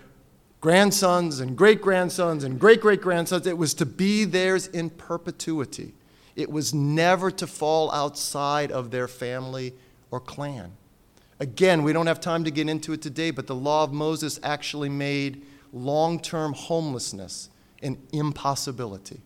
grandsons 0.61 1.41
and 1.41 1.57
great 1.57 1.83
grandsons 1.83 2.45
and 2.45 2.61
great 2.61 2.81
great 2.81 3.01
grandsons. 3.01 3.49
It 3.49 3.59
was 3.59 3.75
to 3.75 3.87
be 3.87 4.25
theirs 4.25 4.69
in 4.69 4.91
perpetuity. 4.91 5.95
It 6.37 6.51
was 6.51 6.73
never 6.73 7.31
to 7.33 7.47
fall 7.47 7.91
outside 7.93 8.71
of 8.71 8.91
their 8.91 9.09
family 9.09 9.75
or 10.11 10.21
clan. 10.21 10.73
Again, 11.39 11.83
we 11.83 11.93
don't 11.93 12.07
have 12.07 12.21
time 12.21 12.45
to 12.45 12.51
get 12.51 12.69
into 12.69 12.93
it 12.93 13.03
today, 13.03 13.31
but 13.31 13.47
the 13.47 13.55
law 13.55 13.85
of 13.85 13.93
Moses 13.93 14.39
actually 14.43 14.91
made 14.91 15.43
long 15.73 16.21
term 16.21 16.53
homelessness 16.53 17.49
an 17.83 17.99
impossibility. 18.13 19.21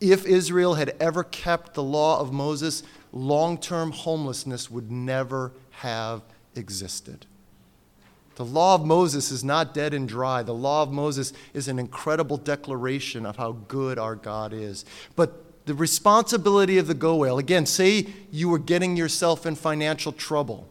If 0.00 0.24
Israel 0.24 0.74
had 0.74 0.94
ever 1.00 1.24
kept 1.24 1.74
the 1.74 1.82
law 1.82 2.20
of 2.20 2.32
Moses, 2.32 2.82
long 3.12 3.58
term 3.58 3.90
homelessness 3.90 4.70
would 4.70 4.90
never 4.90 5.52
have 5.70 6.22
existed. 6.54 7.26
The 8.36 8.44
law 8.44 8.76
of 8.76 8.86
Moses 8.86 9.30
is 9.30 9.44
not 9.44 9.74
dead 9.74 9.92
and 9.92 10.08
dry. 10.08 10.42
The 10.42 10.54
law 10.54 10.82
of 10.82 10.92
Moses 10.92 11.32
is 11.52 11.68
an 11.68 11.78
incredible 11.78 12.38
declaration 12.38 13.26
of 13.26 13.36
how 13.36 13.52
good 13.52 13.98
our 13.98 14.14
God 14.14 14.54
is. 14.54 14.86
But 15.14 15.44
the 15.66 15.74
responsibility 15.74 16.78
of 16.78 16.86
the 16.86 16.94
Goel, 16.94 17.38
again, 17.38 17.66
say 17.66 18.06
you 18.30 18.48
were 18.48 18.58
getting 18.58 18.96
yourself 18.96 19.46
in 19.46 19.54
financial 19.54 20.12
trouble 20.12 20.68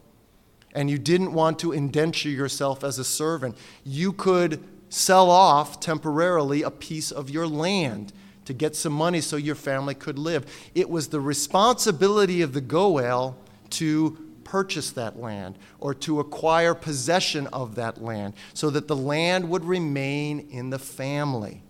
and 0.74 0.90
you 0.90 0.98
didn't 0.98 1.34
want 1.34 1.60
to 1.60 1.72
indenture 1.72 2.30
yourself 2.30 2.84
as 2.84 3.00
a 3.00 3.04
servant, 3.04 3.58
you 3.84 4.14
could 4.14 4.64
sell 4.90 5.30
off 5.30 5.80
temporarily 5.80 6.64
a 6.64 6.72
piece 6.72 7.12
of 7.12 7.30
your 7.30 7.48
land 7.48 8.12
to 8.46 8.54
get 8.54 8.76
some 8.76 8.94
money 8.94 9.22
so 9.22 9.36
your 9.36 9.56
family 9.56 9.94
could 9.94 10.18
live. 10.18 10.46
It 10.74 10.90
was 10.90 11.10
the 11.10 11.20
responsibility 11.20 12.42
of 12.42 12.54
the 12.54 12.62
Goel 12.62 13.38
to 13.72 14.18
purchase 14.44 14.90
that 14.92 15.20
land 15.20 15.58
or 15.80 15.94
to 15.94 16.20
acquire 16.20 16.74
possession 16.74 17.46
of 17.48 17.76
that 17.76 18.02
land 18.02 18.34
so 18.56 18.72
that 18.72 18.88
the 18.88 18.96
land 18.96 19.48
would 19.48 19.64
remain 19.64 20.40
in 20.50 20.72
the 20.72 20.80
family. 20.80 21.62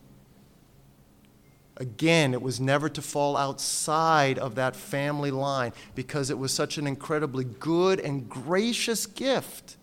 Again, 1.80 2.34
it 2.34 2.42
was 2.42 2.60
never 2.60 2.90
to 2.90 3.02
fall 3.02 3.38
outside 3.38 4.38
of 4.38 4.56
that 4.56 4.76
family 4.76 5.32
line 5.32 5.72
because 5.96 6.30
it 6.30 6.38
was 6.38 6.52
such 6.52 6.78
an 6.78 6.86
incredibly 6.86 7.46
good 7.46 8.02
and 8.02 8.28
gracious 8.30 9.06
gift 9.06 9.78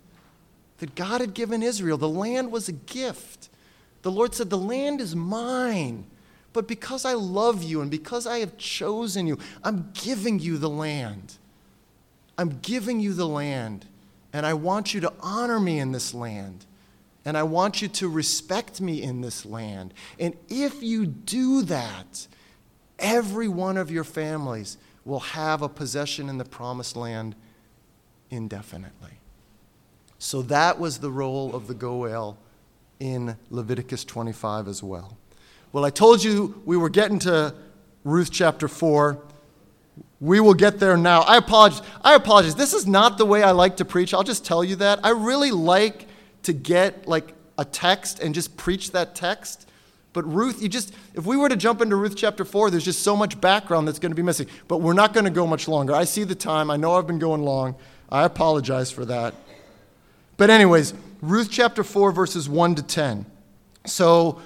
that 0.78 0.94
God 0.94 1.22
had 1.22 1.32
given 1.32 1.62
Israel. 1.62 1.96
The 1.96 2.08
land 2.08 2.52
was 2.52 2.68
a 2.68 2.72
gift. 2.72 3.48
The 4.02 4.10
Lord 4.10 4.34
said, 4.34 4.50
The 4.50 4.58
land 4.58 5.00
is 5.00 5.16
mine. 5.16 6.06
But 6.52 6.68
because 6.68 7.04
I 7.04 7.14
love 7.14 7.62
you 7.62 7.80
and 7.80 7.90
because 7.90 8.26
I 8.26 8.38
have 8.38 8.56
chosen 8.58 9.26
you, 9.26 9.38
I'm 9.64 9.90
giving 9.94 10.38
you 10.38 10.58
the 10.58 10.70
land. 10.70 11.36
I'm 12.38 12.58
giving 12.60 13.00
you 13.00 13.14
the 13.14 13.26
land, 13.26 13.86
and 14.32 14.44
I 14.44 14.54
want 14.54 14.92
you 14.92 15.00
to 15.00 15.12
honor 15.20 15.58
me 15.58 15.78
in 15.78 15.92
this 15.92 16.12
land. 16.12 16.66
And 17.26 17.36
I 17.36 17.42
want 17.42 17.82
you 17.82 17.88
to 17.88 18.08
respect 18.08 18.80
me 18.80 19.02
in 19.02 19.20
this 19.20 19.44
land. 19.44 19.92
And 20.18 20.36
if 20.48 20.80
you 20.80 21.04
do 21.06 21.62
that, 21.62 22.28
every 23.00 23.48
one 23.48 23.76
of 23.76 23.90
your 23.90 24.04
families 24.04 24.78
will 25.04 25.20
have 25.20 25.60
a 25.60 25.68
possession 25.68 26.28
in 26.28 26.38
the 26.38 26.44
promised 26.44 26.96
land 26.96 27.34
indefinitely. 28.30 29.18
So 30.20 30.40
that 30.42 30.78
was 30.78 30.98
the 30.98 31.10
role 31.10 31.54
of 31.54 31.66
the 31.66 31.74
Goel 31.74 32.38
in 33.00 33.36
Leviticus 33.50 34.04
25 34.04 34.68
as 34.68 34.82
well. 34.82 35.18
Well, 35.72 35.84
I 35.84 35.90
told 35.90 36.22
you 36.22 36.62
we 36.64 36.76
were 36.76 36.88
getting 36.88 37.18
to 37.20 37.54
Ruth 38.04 38.30
chapter 38.30 38.68
4. 38.68 39.18
We 40.20 40.38
will 40.38 40.54
get 40.54 40.78
there 40.78 40.96
now. 40.96 41.22
I 41.22 41.38
apologize. 41.38 41.82
I 42.02 42.14
apologize. 42.14 42.54
This 42.54 42.72
is 42.72 42.86
not 42.86 43.18
the 43.18 43.26
way 43.26 43.42
I 43.42 43.50
like 43.50 43.78
to 43.78 43.84
preach. 43.84 44.14
I'll 44.14 44.22
just 44.22 44.44
tell 44.44 44.62
you 44.62 44.76
that. 44.76 45.00
I 45.02 45.10
really 45.10 45.50
like 45.50 46.06
to 46.46 46.52
get 46.52 47.06
like 47.06 47.34
a 47.58 47.64
text 47.64 48.20
and 48.20 48.34
just 48.34 48.56
preach 48.56 48.92
that 48.92 49.14
text. 49.14 49.68
But 50.12 50.24
Ruth, 50.32 50.62
you 50.62 50.68
just, 50.68 50.94
if 51.14 51.26
we 51.26 51.36
were 51.36 51.48
to 51.48 51.56
jump 51.56 51.82
into 51.82 51.94
Ruth 51.94 52.16
chapter 52.16 52.44
4, 52.44 52.70
there's 52.70 52.84
just 52.84 53.02
so 53.02 53.14
much 53.14 53.38
background 53.38 53.86
that's 53.86 53.98
going 53.98 54.12
to 54.12 54.16
be 54.16 54.22
missing. 54.22 54.46
But 54.66 54.78
we're 54.78 54.94
not 54.94 55.12
going 55.12 55.24
to 55.24 55.30
go 55.30 55.46
much 55.46 55.68
longer. 55.68 55.94
I 55.94 56.04
see 56.04 56.24
the 56.24 56.34
time. 56.34 56.70
I 56.70 56.76
know 56.76 56.94
I've 56.94 57.06
been 57.06 57.18
going 57.18 57.42
long. 57.42 57.76
I 58.10 58.24
apologize 58.24 58.90
for 58.90 59.04
that. 59.04 59.34
But, 60.38 60.48
anyways, 60.48 60.94
Ruth 61.20 61.48
chapter 61.50 61.84
4, 61.84 62.12
verses 62.12 62.48
1 62.48 62.76
to 62.76 62.82
10. 62.82 63.26
So, 63.84 64.40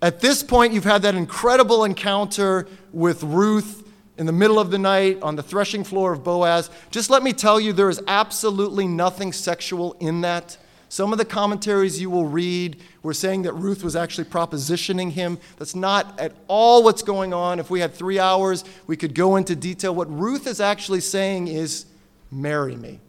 at 0.00 0.20
this 0.20 0.42
point, 0.42 0.72
you've 0.72 0.84
had 0.84 1.02
that 1.02 1.14
incredible 1.14 1.84
encounter 1.84 2.68
with 2.92 3.22
Ruth 3.24 3.88
in 4.18 4.26
the 4.26 4.32
middle 4.32 4.60
of 4.60 4.70
the 4.70 4.78
night 4.78 5.20
on 5.22 5.34
the 5.34 5.42
threshing 5.42 5.82
floor 5.82 6.12
of 6.12 6.22
Boaz. 6.22 6.70
Just 6.90 7.10
let 7.10 7.22
me 7.22 7.32
tell 7.32 7.58
you, 7.58 7.72
there 7.72 7.90
is 7.90 8.00
absolutely 8.06 8.86
nothing 8.86 9.32
sexual 9.32 9.94
in 9.94 10.20
that. 10.20 10.58
Some 10.92 11.10
of 11.10 11.16
the 11.16 11.24
commentaries 11.24 12.02
you 12.02 12.10
will 12.10 12.26
read 12.26 12.78
were 13.02 13.14
saying 13.14 13.44
that 13.44 13.54
Ruth 13.54 13.82
was 13.82 13.96
actually 13.96 14.24
propositioning 14.24 15.12
him. 15.12 15.38
That's 15.56 15.74
not 15.74 16.20
at 16.20 16.34
all 16.48 16.82
what's 16.82 17.02
going 17.02 17.32
on. 17.32 17.58
If 17.58 17.70
we 17.70 17.80
had 17.80 17.94
three 17.94 18.18
hours, 18.18 18.62
we 18.86 18.98
could 18.98 19.14
go 19.14 19.36
into 19.36 19.56
detail. 19.56 19.94
What 19.94 20.10
Ruth 20.10 20.46
is 20.46 20.60
actually 20.60 21.00
saying 21.00 21.48
is, 21.48 21.86
Marry 22.30 22.76
me. 22.76 23.00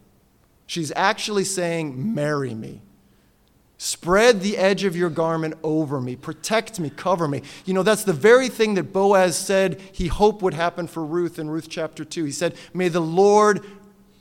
She's 0.65 0.93
actually 0.95 1.43
saying, 1.43 2.15
Marry 2.15 2.53
me. 2.53 2.79
Spread 3.77 4.39
the 4.39 4.57
edge 4.57 4.85
of 4.85 4.95
your 4.95 5.09
garment 5.09 5.55
over 5.61 5.99
me. 5.99 6.15
Protect 6.15 6.79
me. 6.79 6.89
Cover 6.89 7.27
me. 7.27 7.41
You 7.65 7.73
know, 7.73 7.83
that's 7.83 8.05
the 8.05 8.13
very 8.13 8.47
thing 8.47 8.75
that 8.75 8.93
Boaz 8.93 9.35
said 9.35 9.81
he 9.91 10.07
hoped 10.07 10.41
would 10.41 10.53
happen 10.53 10.87
for 10.87 11.05
Ruth 11.05 11.37
in 11.37 11.49
Ruth 11.49 11.67
chapter 11.67 12.05
2. 12.05 12.23
He 12.23 12.31
said, 12.31 12.55
May 12.73 12.87
the 12.87 13.01
Lord 13.01 13.61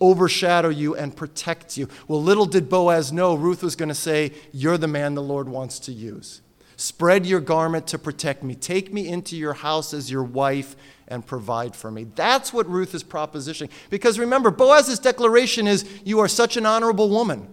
overshadow 0.02 0.68
you 0.68 0.94
and 0.94 1.16
protect 1.16 1.78
you. 1.78 1.88
Well, 2.08 2.22
little 2.22 2.44
did 2.44 2.68
Boaz 2.68 3.12
know 3.12 3.34
Ruth 3.34 3.62
was 3.62 3.76
going 3.76 3.88
to 3.88 3.94
say, 3.94 4.32
You're 4.52 4.76
the 4.76 4.88
man 4.88 5.14
the 5.14 5.22
Lord 5.22 5.48
wants 5.48 5.78
to 5.80 5.92
use. 5.92 6.42
Spread 6.76 7.24
your 7.24 7.40
garment 7.40 7.86
to 7.86 7.98
protect 7.98 8.42
me. 8.42 8.54
Take 8.54 8.92
me 8.92 9.06
into 9.08 9.36
your 9.36 9.54
house 9.54 9.94
as 9.94 10.10
your 10.10 10.24
wife 10.24 10.74
and 11.06 11.24
provide 11.24 11.76
for 11.76 11.90
me. 11.90 12.04
That's 12.16 12.52
what 12.52 12.68
Ruth 12.68 12.94
is 12.94 13.04
propositioning. 13.04 13.70
Because 13.88 14.18
remember, 14.18 14.50
Boaz's 14.50 14.98
declaration 14.98 15.66
is, 15.66 15.88
You 16.04 16.18
are 16.18 16.28
such 16.28 16.56
an 16.56 16.66
honorable 16.66 17.08
woman. 17.08 17.48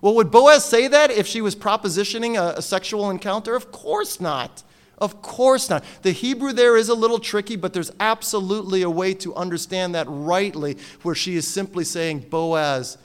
Well, 0.00 0.16
would 0.16 0.32
Boaz 0.32 0.64
say 0.64 0.88
that 0.88 1.12
if 1.12 1.28
she 1.28 1.40
was 1.40 1.54
propositioning 1.54 2.34
a, 2.36 2.58
a, 2.58 2.62
sexual 2.62 3.08
encounter? 3.08 3.54
Of 3.54 3.70
course 3.70 4.20
not. 4.20 4.64
Of 5.02 5.20
course 5.20 5.68
not. 5.68 5.82
The 6.02 6.12
Hebrew 6.12 6.52
there 6.52 6.76
is 6.76 6.88
a 6.88 6.94
little 6.94 7.18
tricky, 7.18 7.56
but 7.56 7.72
there's 7.72 7.90
absolutely 7.98 8.82
a 8.82 8.88
way 8.88 9.14
to 9.14 9.34
understand 9.34 9.96
that 9.96 10.06
rightly, 10.08 10.78
where 11.02 11.16
she 11.16 11.34
is 11.34 11.44
simply 11.44 11.82
saying, 11.82 12.26
Boaz, 12.30 12.98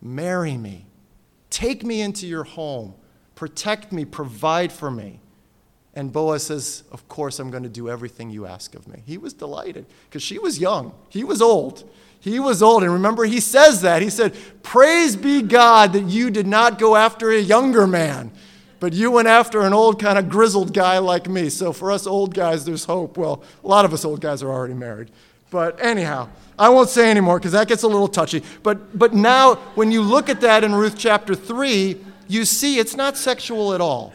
marry 0.00 0.56
me. 0.56 0.86
Take 1.50 1.84
me 1.84 2.00
into 2.00 2.26
your 2.26 2.44
home. 2.44 2.94
Protect 3.34 3.92
me. 3.92 4.06
Provide 4.06 4.72
for 4.72 4.90
me. 4.90 5.20
And 5.92 6.10
Boaz 6.10 6.44
says, 6.44 6.84
Of 6.90 7.06
course, 7.06 7.38
I'm 7.38 7.50
going 7.50 7.64
to 7.64 7.68
do 7.68 7.90
everything 7.90 8.30
you 8.30 8.46
ask 8.46 8.74
of 8.74 8.88
me. 8.88 9.02
He 9.04 9.18
was 9.18 9.34
delighted 9.34 9.84
because 10.08 10.22
she 10.22 10.38
was 10.38 10.58
young, 10.58 10.94
he 11.10 11.22
was 11.22 11.42
old. 11.42 11.84
He 12.18 12.38
was 12.38 12.62
old. 12.62 12.84
And 12.84 12.92
remember, 12.92 13.24
he 13.24 13.40
says 13.40 13.82
that. 13.82 14.00
He 14.00 14.08
said, 14.08 14.34
Praise 14.62 15.16
be 15.16 15.42
God 15.42 15.92
that 15.92 16.04
you 16.04 16.30
did 16.30 16.46
not 16.46 16.78
go 16.78 16.94
after 16.94 17.30
a 17.30 17.38
younger 17.40 17.84
man, 17.84 18.30
but 18.82 18.92
you 18.92 19.12
went 19.12 19.28
after 19.28 19.60
an 19.60 19.72
old, 19.72 20.00
kind 20.00 20.18
of 20.18 20.28
grizzled 20.28 20.74
guy 20.74 20.98
like 20.98 21.28
me. 21.28 21.48
So 21.50 21.72
for 21.72 21.92
us 21.92 22.04
old 22.04 22.34
guys, 22.34 22.64
there's 22.64 22.84
hope. 22.84 23.16
Well, 23.16 23.44
a 23.62 23.68
lot 23.68 23.84
of 23.84 23.92
us 23.92 24.04
old 24.04 24.20
guys 24.20 24.42
are 24.42 24.50
already 24.50 24.74
married. 24.74 25.08
But 25.52 25.80
anyhow, 25.80 26.30
I 26.58 26.68
won't 26.68 26.88
say 26.88 27.08
anymore 27.08 27.38
because 27.38 27.52
that 27.52 27.68
gets 27.68 27.84
a 27.84 27.86
little 27.86 28.08
touchy. 28.08 28.42
But, 28.64 28.98
but 28.98 29.14
now, 29.14 29.54
when 29.76 29.92
you 29.92 30.02
look 30.02 30.28
at 30.28 30.40
that 30.40 30.64
in 30.64 30.74
Ruth 30.74 30.98
chapter 30.98 31.36
3, 31.36 31.96
you 32.26 32.44
see 32.44 32.80
it's 32.80 32.96
not 32.96 33.16
sexual 33.16 33.72
at 33.72 33.80
all. 33.80 34.12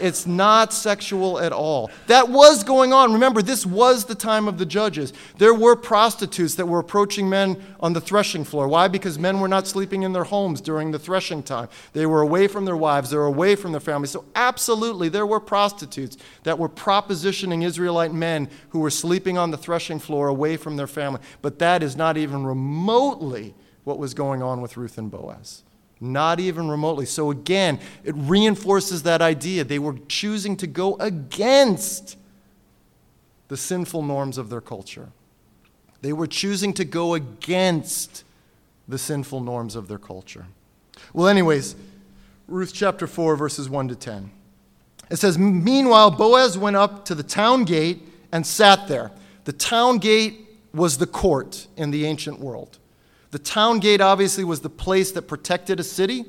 It's 0.00 0.26
not 0.26 0.72
sexual 0.72 1.38
at 1.38 1.52
all. 1.52 1.90
That 2.06 2.28
was 2.28 2.64
going 2.64 2.92
on. 2.92 3.12
Remember, 3.12 3.42
this 3.42 3.66
was 3.66 4.04
the 4.04 4.14
time 4.14 4.48
of 4.48 4.58
the 4.58 4.66
judges. 4.66 5.12
There 5.38 5.54
were 5.54 5.76
prostitutes 5.76 6.54
that 6.56 6.66
were 6.66 6.78
approaching 6.78 7.28
men 7.28 7.62
on 7.80 7.92
the 7.92 8.00
threshing 8.00 8.44
floor. 8.44 8.68
Why? 8.68 8.88
Because 8.88 9.18
men 9.18 9.40
were 9.40 9.48
not 9.48 9.66
sleeping 9.66 10.02
in 10.02 10.12
their 10.12 10.24
homes 10.24 10.60
during 10.60 10.90
the 10.90 10.98
threshing 10.98 11.42
time. 11.42 11.68
They 11.92 12.06
were 12.06 12.20
away 12.20 12.48
from 12.48 12.64
their 12.64 12.76
wives, 12.76 13.10
they 13.10 13.16
were 13.16 13.26
away 13.26 13.56
from 13.56 13.72
their 13.72 13.80
families. 13.80 14.10
So, 14.10 14.24
absolutely, 14.34 15.08
there 15.08 15.26
were 15.26 15.40
prostitutes 15.40 16.16
that 16.42 16.58
were 16.58 16.68
propositioning 16.68 17.64
Israelite 17.64 18.12
men 18.12 18.48
who 18.70 18.80
were 18.80 18.90
sleeping 18.90 19.38
on 19.38 19.50
the 19.50 19.58
threshing 19.58 19.98
floor 19.98 20.28
away 20.28 20.56
from 20.56 20.76
their 20.76 20.86
family. 20.86 21.20
But 21.42 21.58
that 21.58 21.82
is 21.82 21.96
not 21.96 22.16
even 22.16 22.44
remotely 22.44 23.54
what 23.84 23.98
was 23.98 24.14
going 24.14 24.42
on 24.42 24.60
with 24.60 24.76
Ruth 24.76 24.98
and 24.98 25.10
Boaz. 25.10 25.62
Not 26.00 26.38
even 26.38 26.68
remotely. 26.68 27.06
So 27.06 27.30
again, 27.30 27.80
it 28.04 28.14
reinforces 28.16 29.02
that 29.02 29.20
idea. 29.20 29.64
They 29.64 29.78
were 29.78 29.96
choosing 30.08 30.56
to 30.58 30.66
go 30.66 30.96
against 30.96 32.16
the 33.48 33.56
sinful 33.56 34.02
norms 34.02 34.38
of 34.38 34.50
their 34.50 34.60
culture. 34.60 35.08
They 36.00 36.12
were 36.12 36.26
choosing 36.26 36.72
to 36.74 36.84
go 36.84 37.14
against 37.14 38.22
the 38.86 38.98
sinful 38.98 39.40
norms 39.40 39.74
of 39.74 39.88
their 39.88 39.98
culture. 39.98 40.46
Well, 41.12 41.28
anyways, 41.28 41.74
Ruth 42.46 42.72
chapter 42.72 43.06
4, 43.06 43.36
verses 43.36 43.68
1 43.68 43.88
to 43.88 43.96
10. 43.96 44.30
It 45.10 45.16
says, 45.16 45.38
Meanwhile, 45.38 46.12
Boaz 46.12 46.56
went 46.56 46.76
up 46.76 47.04
to 47.06 47.14
the 47.14 47.22
town 47.22 47.64
gate 47.64 48.02
and 48.30 48.46
sat 48.46 48.88
there. 48.88 49.10
The 49.44 49.52
town 49.52 49.98
gate 49.98 50.46
was 50.72 50.98
the 50.98 51.06
court 51.06 51.66
in 51.76 51.90
the 51.90 52.04
ancient 52.04 52.38
world. 52.38 52.78
The 53.30 53.38
town 53.38 53.80
gate 53.80 54.00
obviously 54.00 54.44
was 54.44 54.60
the 54.60 54.70
place 54.70 55.12
that 55.12 55.22
protected 55.22 55.80
a 55.80 55.84
city. 55.84 56.24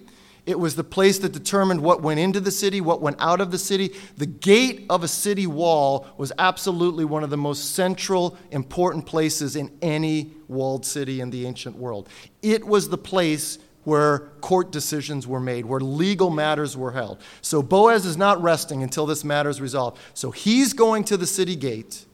It 0.46 0.60
was 0.60 0.76
the 0.76 0.84
place 0.84 1.20
that 1.20 1.32
determined 1.32 1.82
what 1.82 2.02
went 2.02 2.20
into 2.20 2.40
the 2.40 2.52
city, 2.52 2.82
what 2.82 3.02
went 3.02 3.18
out 3.20 3.40
of 3.40 3.52
the 3.52 3.58
city. 3.58 3.94
The 4.18 4.26
gate 4.26 4.86
of 4.90 5.04
a 5.04 5.08
city 5.08 5.48
wall 5.48 6.08
was 6.18 6.32
absolutely 6.40 7.06
one 7.06 7.24
of 7.24 7.30
the 7.30 7.38
most 7.38 7.76
central, 7.76 8.38
important 8.52 9.06
places 9.06 9.56
in 9.56 9.72
any 9.82 10.32
walled 10.48 10.86
city 10.86 11.22
in 11.22 11.30
the 11.30 11.46
ancient 11.46 11.76
world. 11.76 12.10
It 12.42 12.66
was 12.66 12.90
the 12.90 12.98
place 12.98 13.60
where 13.84 14.20
court 14.42 14.72
decisions 14.72 15.26
were 15.26 15.40
made, 15.40 15.66
where 15.66 15.80
legal 15.80 16.30
matters 16.30 16.76
were 16.76 16.92
held. 16.92 17.22
So 17.42 17.62
Boaz 17.62 18.06
is 18.06 18.18
not 18.18 18.42
resting 18.42 18.84
until 18.84 19.06
this 19.06 19.24
matter 19.24 19.50
is 19.50 19.62
resolved. 19.62 20.00
So 20.14 20.32
he's 20.32 20.74
going 20.74 21.04
to 21.06 21.18
the 21.18 21.28
city 21.28 21.56
gate 21.56 22.06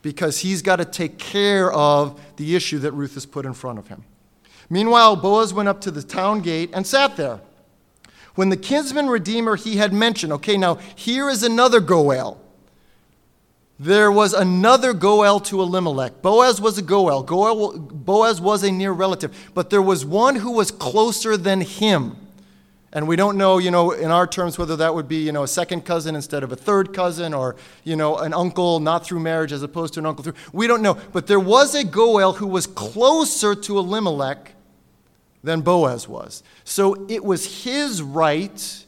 because 0.00 0.38
he's 0.38 0.62
got 0.62 0.76
to 0.76 0.84
take 0.84 1.18
care 1.18 1.72
of 1.72 2.20
the 2.36 2.54
issue 2.54 2.78
that 2.80 2.92
Ruth 2.92 3.14
has 3.14 3.26
put 3.26 3.46
in 3.46 3.54
front 3.54 3.78
of 3.78 3.88
him. 3.88 4.04
Meanwhile, 4.70 5.16
Boaz 5.16 5.52
went 5.52 5.68
up 5.68 5.80
to 5.82 5.90
the 5.90 6.02
town 6.02 6.40
gate 6.40 6.70
and 6.72 6.86
sat 6.86 7.16
there. 7.16 7.40
When 8.34 8.48
the 8.48 8.56
kinsman 8.56 9.08
redeemer 9.08 9.56
he 9.56 9.76
had 9.76 9.92
mentioned, 9.92 10.32
okay, 10.32 10.56
now 10.56 10.76
here 10.96 11.28
is 11.28 11.42
another 11.42 11.80
Goel. 11.80 12.40
There 13.78 14.10
was 14.10 14.32
another 14.32 14.92
Goel 14.92 15.40
to 15.40 15.60
Elimelech. 15.60 16.22
Boaz 16.22 16.60
was 16.60 16.78
a 16.78 16.82
Goel. 16.82 17.22
Goel. 17.22 17.76
Boaz 17.78 18.40
was 18.40 18.62
a 18.62 18.70
near 18.70 18.92
relative. 18.92 19.50
But 19.52 19.70
there 19.70 19.82
was 19.82 20.04
one 20.04 20.36
who 20.36 20.52
was 20.52 20.70
closer 20.70 21.36
than 21.36 21.60
him. 21.60 22.16
And 22.92 23.08
we 23.08 23.16
don't 23.16 23.36
know, 23.36 23.58
you 23.58 23.72
know, 23.72 23.90
in 23.90 24.12
our 24.12 24.28
terms, 24.28 24.56
whether 24.56 24.76
that 24.76 24.94
would 24.94 25.08
be, 25.08 25.16
you 25.16 25.32
know, 25.32 25.42
a 25.42 25.48
second 25.48 25.84
cousin 25.84 26.14
instead 26.14 26.44
of 26.44 26.52
a 26.52 26.56
third 26.56 26.94
cousin 26.94 27.34
or, 27.34 27.56
you 27.82 27.96
know, 27.96 28.18
an 28.18 28.32
uncle 28.32 28.78
not 28.78 29.04
through 29.04 29.18
marriage 29.18 29.50
as 29.50 29.64
opposed 29.64 29.94
to 29.94 30.00
an 30.00 30.06
uncle 30.06 30.22
through. 30.22 30.34
We 30.52 30.68
don't 30.68 30.80
know. 30.80 30.96
But 31.12 31.26
there 31.26 31.40
was 31.40 31.74
a 31.74 31.82
Goel 31.82 32.34
who 32.34 32.46
was 32.46 32.68
closer 32.68 33.56
to 33.56 33.78
Elimelech 33.78 34.53
than 35.44 35.60
Boaz 35.60 36.08
was. 36.08 36.42
So 36.64 37.06
it 37.08 37.22
was 37.22 37.64
his 37.64 38.02
right 38.02 38.84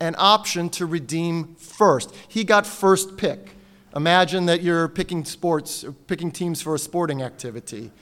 and 0.00 0.16
option 0.18 0.68
to 0.70 0.86
redeem 0.86 1.54
first. 1.54 2.14
He 2.28 2.44
got 2.44 2.66
first 2.66 3.16
pick. 3.16 3.50
Imagine 3.94 4.46
that 4.46 4.60
you're 4.60 4.88
picking 4.88 5.24
sports, 5.24 5.84
picking 6.08 6.32
teams 6.32 6.60
for 6.60 6.74
a 6.74 6.78
sporting 6.80 7.22
activity. 7.22 7.92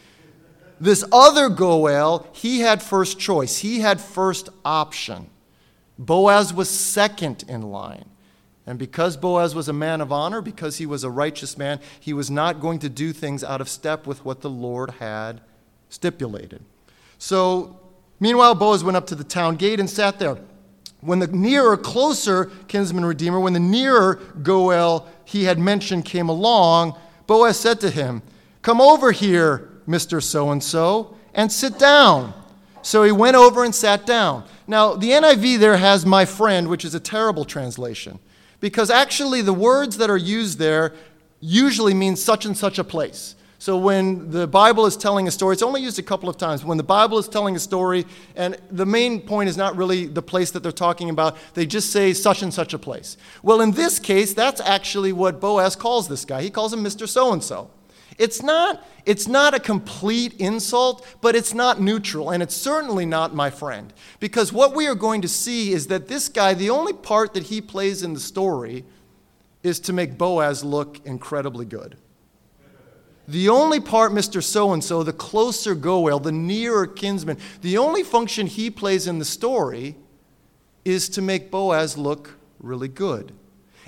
This 0.80 1.04
other 1.12 1.50
Goel, 1.50 2.26
he 2.32 2.60
had 2.60 2.82
first 2.82 3.20
choice. 3.20 3.58
He 3.58 3.80
had 3.80 4.00
first 4.00 4.48
option. 4.64 5.28
Boaz 5.98 6.52
was 6.52 6.70
second 6.70 7.44
in 7.46 7.62
line. 7.70 8.06
And 8.66 8.78
because 8.78 9.18
Boaz 9.18 9.54
was 9.54 9.68
a 9.68 9.72
man 9.72 10.00
of 10.00 10.10
honor, 10.10 10.40
because 10.40 10.78
he 10.78 10.86
was 10.86 11.04
a 11.04 11.10
righteous 11.10 11.58
man, 11.58 11.78
he 12.00 12.14
was 12.14 12.30
not 12.30 12.60
going 12.60 12.78
to 12.78 12.88
do 12.88 13.12
things 13.12 13.44
out 13.44 13.60
of 13.60 13.68
step 13.68 14.06
with 14.06 14.24
what 14.24 14.40
the 14.40 14.50
Lord 14.50 14.92
had 14.92 15.42
stipulated. 15.90 16.64
So 17.18 17.81
Meanwhile, 18.22 18.54
Boaz 18.54 18.84
went 18.84 18.96
up 18.96 19.08
to 19.08 19.16
the 19.16 19.24
town 19.24 19.56
gate 19.56 19.80
and 19.80 19.90
sat 19.90 20.20
there. 20.20 20.38
When 21.00 21.18
the 21.18 21.26
nearer, 21.26 21.76
closer 21.76 22.52
kinsman 22.68 23.04
redeemer, 23.04 23.40
when 23.40 23.52
the 23.52 23.58
nearer 23.58 24.14
Goel 24.44 25.08
he 25.24 25.42
had 25.42 25.58
mentioned 25.58 26.04
came 26.04 26.28
along, 26.28 26.96
Boaz 27.26 27.58
said 27.58 27.80
to 27.80 27.90
him, 27.90 28.22
Come 28.62 28.80
over 28.80 29.10
here, 29.10 29.72
Mr. 29.88 30.22
So 30.22 30.52
and 30.52 30.62
so, 30.62 31.16
and 31.34 31.50
sit 31.50 31.80
down. 31.80 32.32
So 32.82 33.02
he 33.02 33.10
went 33.10 33.34
over 33.34 33.64
and 33.64 33.74
sat 33.74 34.06
down. 34.06 34.44
Now, 34.68 34.94
the 34.94 35.10
NIV 35.10 35.58
there 35.58 35.78
has 35.78 36.06
my 36.06 36.24
friend, 36.24 36.68
which 36.68 36.84
is 36.84 36.94
a 36.94 37.00
terrible 37.00 37.44
translation, 37.44 38.20
because 38.60 38.88
actually 38.88 39.42
the 39.42 39.52
words 39.52 39.96
that 39.96 40.10
are 40.10 40.16
used 40.16 40.60
there 40.60 40.94
usually 41.40 41.92
mean 41.92 42.14
such 42.14 42.46
and 42.46 42.56
such 42.56 42.78
a 42.78 42.84
place. 42.84 43.34
So 43.62 43.76
when 43.76 44.28
the 44.32 44.48
Bible 44.48 44.86
is 44.86 44.96
telling 44.96 45.28
a 45.28 45.30
story, 45.30 45.52
it's 45.52 45.62
only 45.62 45.82
used 45.82 45.96
a 46.00 46.02
couple 46.02 46.28
of 46.28 46.36
times. 46.36 46.64
When 46.64 46.78
the 46.78 46.82
Bible 46.82 47.16
is 47.18 47.28
telling 47.28 47.54
a 47.54 47.60
story, 47.60 48.06
and 48.34 48.56
the 48.72 48.84
main 48.84 49.20
point 49.20 49.48
is 49.48 49.56
not 49.56 49.76
really 49.76 50.06
the 50.06 50.20
place 50.20 50.50
that 50.50 50.64
they're 50.64 50.72
talking 50.72 51.10
about, 51.10 51.36
they 51.54 51.64
just 51.64 51.92
say 51.92 52.12
such 52.12 52.42
and 52.42 52.52
such 52.52 52.74
a 52.74 52.78
place. 52.80 53.16
Well, 53.40 53.60
in 53.60 53.70
this 53.70 54.00
case, 54.00 54.34
that's 54.34 54.60
actually 54.60 55.12
what 55.12 55.40
Boaz 55.40 55.76
calls 55.76 56.08
this 56.08 56.24
guy. 56.24 56.42
He 56.42 56.50
calls 56.50 56.72
him 56.72 56.82
Mr. 56.82 57.08
So 57.08 57.32
and 57.32 57.40
so. 57.40 57.70
It's 58.18 58.42
not, 58.42 58.84
it's 59.06 59.28
not 59.28 59.54
a 59.54 59.60
complete 59.60 60.34
insult, 60.40 61.06
but 61.20 61.36
it's 61.36 61.54
not 61.54 61.80
neutral, 61.80 62.30
and 62.30 62.42
it's 62.42 62.56
certainly 62.56 63.06
not 63.06 63.32
my 63.32 63.48
friend. 63.48 63.92
Because 64.18 64.52
what 64.52 64.74
we 64.74 64.88
are 64.88 64.96
going 64.96 65.22
to 65.22 65.28
see 65.28 65.72
is 65.72 65.86
that 65.86 66.08
this 66.08 66.28
guy, 66.28 66.52
the 66.54 66.70
only 66.70 66.94
part 66.94 67.32
that 67.34 67.44
he 67.44 67.60
plays 67.60 68.02
in 68.02 68.12
the 68.12 68.18
story 68.18 68.84
is 69.62 69.78
to 69.78 69.92
make 69.92 70.18
Boaz 70.18 70.64
look 70.64 70.98
incredibly 71.06 71.64
good. 71.64 71.96
The 73.28 73.48
only 73.48 73.78
part, 73.78 74.12
Mr. 74.12 74.42
So 74.42 74.72
and 74.72 74.82
so, 74.82 75.02
the 75.02 75.12
closer 75.12 75.74
Goel, 75.74 76.18
the 76.18 76.32
nearer 76.32 76.86
kinsman, 76.86 77.38
the 77.60 77.78
only 77.78 78.02
function 78.02 78.46
he 78.46 78.70
plays 78.70 79.06
in 79.06 79.18
the 79.18 79.24
story 79.24 79.96
is 80.84 81.08
to 81.10 81.22
make 81.22 81.50
Boaz 81.50 81.96
look 81.96 82.36
really 82.58 82.88
good. 82.88 83.32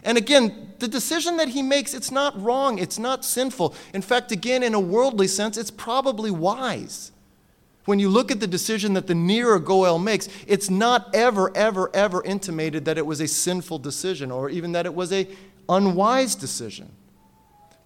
And 0.04 0.16
again, 0.18 0.72
the 0.78 0.86
decision 0.86 1.38
that 1.38 1.48
he 1.48 1.62
makes, 1.62 1.94
it's 1.94 2.10
not 2.10 2.40
wrong, 2.40 2.78
it's 2.78 2.98
not 2.98 3.24
sinful. 3.24 3.74
In 3.92 4.02
fact, 4.02 4.30
again, 4.30 4.62
in 4.62 4.74
a 4.74 4.80
worldly 4.80 5.26
sense, 5.26 5.56
it's 5.56 5.70
probably 5.70 6.30
wise. 6.30 7.10
When 7.86 7.98
you 7.98 8.08
look 8.08 8.30
at 8.30 8.40
the 8.40 8.46
decision 8.46 8.94
that 8.94 9.06
the 9.06 9.14
nearer 9.14 9.58
Goel 9.58 9.98
makes, 9.98 10.28
it's 10.46 10.70
not 10.70 11.14
ever, 11.14 11.54
ever, 11.56 11.90
ever 11.94 12.22
intimated 12.24 12.84
that 12.84 12.98
it 12.98 13.04
was 13.04 13.20
a 13.20 13.28
sinful 13.28 13.80
decision 13.80 14.30
or 14.30 14.48
even 14.48 14.72
that 14.72 14.86
it 14.86 14.94
was 14.94 15.12
a 15.12 15.28
unwise 15.68 16.34
decision 16.34 16.90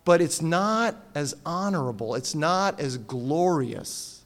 but 0.09 0.23
it's 0.23 0.41
not 0.41 0.97
as 1.15 1.37
honorable, 1.45 2.15
it's 2.15 2.35
not 2.35 2.81
as 2.81 2.97
glorious 2.97 4.25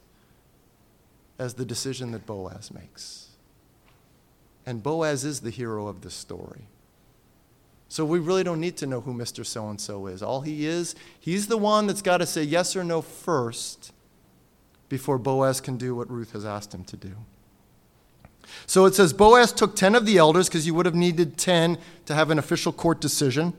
as 1.37 1.55
the 1.55 1.65
decision 1.65 2.11
that 2.11 2.25
Boaz 2.25 2.71
makes. 2.73 3.31
And 4.65 4.81
Boaz 4.81 5.25
is 5.25 5.41
the 5.41 5.49
hero 5.49 5.87
of 5.87 5.99
the 5.99 6.09
story. 6.09 6.69
So 7.89 8.05
we 8.05 8.19
really 8.19 8.45
don't 8.45 8.61
need 8.61 8.77
to 8.77 8.87
know 8.87 9.01
who 9.01 9.13
Mr. 9.13 9.45
So 9.45 9.67
and 9.67 9.81
so 9.81 10.07
is. 10.07 10.23
All 10.23 10.39
he 10.39 10.65
is, 10.65 10.95
he's 11.19 11.47
the 11.47 11.57
one 11.57 11.85
that's 11.85 12.01
got 12.01 12.19
to 12.19 12.25
say 12.25 12.43
yes 12.43 12.77
or 12.77 12.85
no 12.85 13.01
first 13.01 13.91
before 14.87 15.17
Boaz 15.17 15.59
can 15.59 15.75
do 15.75 15.95
what 15.95 16.09
Ruth 16.09 16.31
has 16.31 16.45
asked 16.45 16.73
him 16.73 16.85
to 16.85 16.95
do. 16.95 17.11
So 18.67 18.85
it 18.85 18.95
says 18.95 19.11
Boaz 19.11 19.51
took 19.51 19.75
10 19.75 19.95
of 19.95 20.05
the 20.05 20.17
elders, 20.17 20.47
because 20.47 20.65
you 20.65 20.75
would 20.75 20.85
have 20.85 20.95
needed 20.95 21.37
10 21.37 21.77
to 22.05 22.15
have 22.15 22.31
an 22.31 22.39
official 22.39 22.71
court 22.71 23.01
decision. 23.01 23.51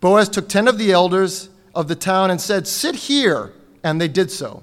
Boaz 0.00 0.28
took 0.28 0.46
10 0.46 0.68
of 0.68 0.76
the 0.76 0.92
elders 0.92 1.48
of 1.74 1.88
the 1.88 1.96
town 1.96 2.30
and 2.30 2.40
said, 2.40 2.66
Sit 2.66 2.94
here. 2.94 3.52
And 3.82 4.00
they 4.00 4.08
did 4.08 4.30
so. 4.30 4.62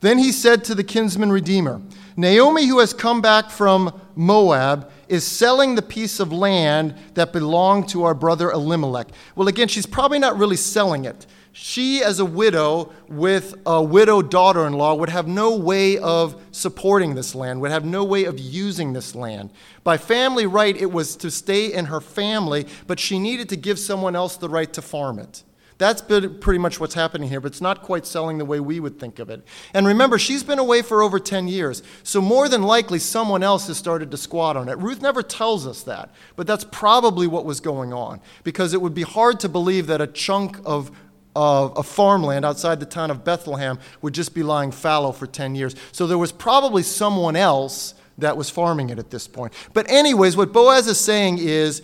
Then 0.00 0.18
he 0.18 0.32
said 0.32 0.64
to 0.64 0.74
the 0.74 0.84
kinsman 0.84 1.32
redeemer, 1.32 1.80
Naomi, 2.16 2.66
who 2.66 2.80
has 2.80 2.92
come 2.92 3.20
back 3.20 3.50
from 3.50 4.00
Moab, 4.14 4.90
is 5.08 5.24
selling 5.24 5.74
the 5.74 5.82
piece 5.82 6.20
of 6.20 6.32
land 6.32 6.94
that 7.14 7.32
belonged 7.32 7.88
to 7.90 8.04
our 8.04 8.14
brother 8.14 8.50
Elimelech. 8.50 9.08
Well, 9.34 9.48
again, 9.48 9.68
she's 9.68 9.86
probably 9.86 10.18
not 10.18 10.36
really 10.36 10.56
selling 10.56 11.04
it. 11.04 11.26
She, 11.54 12.02
as 12.02 12.18
a 12.18 12.24
widow 12.24 12.92
with 13.08 13.54
a 13.66 13.82
widow 13.82 14.22
daughter 14.22 14.66
in 14.66 14.72
law, 14.72 14.94
would 14.94 15.10
have 15.10 15.28
no 15.28 15.56
way 15.56 15.98
of 15.98 16.40
supporting 16.50 17.14
this 17.14 17.34
land, 17.34 17.60
would 17.60 17.70
have 17.70 17.84
no 17.84 18.04
way 18.04 18.24
of 18.24 18.38
using 18.38 18.94
this 18.94 19.14
land. 19.14 19.50
By 19.84 19.98
family 19.98 20.46
right, 20.46 20.74
it 20.74 20.90
was 20.90 21.14
to 21.16 21.30
stay 21.30 21.72
in 21.72 21.86
her 21.86 22.00
family, 22.00 22.66
but 22.86 22.98
she 22.98 23.18
needed 23.18 23.50
to 23.50 23.56
give 23.56 23.78
someone 23.78 24.16
else 24.16 24.36
the 24.36 24.48
right 24.48 24.72
to 24.72 24.82
farm 24.82 25.18
it. 25.18 25.44
That's 25.78 26.02
pretty 26.02 26.58
much 26.58 26.80
what's 26.80 26.94
happening 26.94 27.28
here, 27.28 27.40
but 27.40 27.52
it's 27.52 27.60
not 27.60 27.82
quite 27.82 28.06
selling 28.06 28.38
the 28.38 28.44
way 28.44 28.60
we 28.60 28.80
would 28.80 28.98
think 28.98 29.18
of 29.18 29.30
it. 29.30 29.44
And 29.74 29.86
remember, 29.86 30.18
she's 30.18 30.42
been 30.42 30.58
away 30.58 30.82
for 30.82 31.02
over 31.02 31.18
10 31.18 31.48
years, 31.48 31.82
so 32.02 32.20
more 32.20 32.48
than 32.48 32.62
likely 32.62 32.98
someone 32.98 33.42
else 33.42 33.66
has 33.66 33.76
started 33.76 34.10
to 34.10 34.16
squat 34.16 34.56
on 34.56 34.68
it. 34.68 34.78
Ruth 34.78 35.02
never 35.02 35.22
tells 35.22 35.66
us 35.66 35.82
that, 35.84 36.10
but 36.36 36.46
that's 36.46 36.64
probably 36.64 37.26
what 37.26 37.44
was 37.44 37.60
going 37.60 37.92
on, 37.92 38.20
because 38.44 38.74
it 38.74 38.80
would 38.80 38.94
be 38.94 39.02
hard 39.02 39.40
to 39.40 39.48
believe 39.48 39.86
that 39.86 40.00
a 40.00 40.06
chunk 40.06 40.58
of 40.64 40.90
of, 41.34 41.78
of, 41.78 41.86
farmland 41.86 42.44
outside 42.44 42.78
the 42.78 42.84
town 42.84 43.10
of 43.10 43.24
Bethlehem 43.24 43.78
would 44.02 44.12
just 44.12 44.34
be 44.34 44.42
lying 44.42 44.70
fallow 44.70 45.12
for 45.12 45.26
10 45.26 45.54
years. 45.54 45.74
So 45.90 46.06
there 46.06 46.18
was 46.18 46.30
probably 46.30 46.82
someone 46.82 47.36
else 47.36 47.94
that 48.18 48.36
was 48.36 48.50
farming 48.50 48.90
it 48.90 48.98
at 48.98 49.10
this 49.10 49.26
point. 49.26 49.52
But, 49.72 49.90
anyways, 49.90 50.36
what 50.36 50.52
Boaz 50.52 50.86
is 50.86 51.00
saying 51.00 51.38
is 51.38 51.82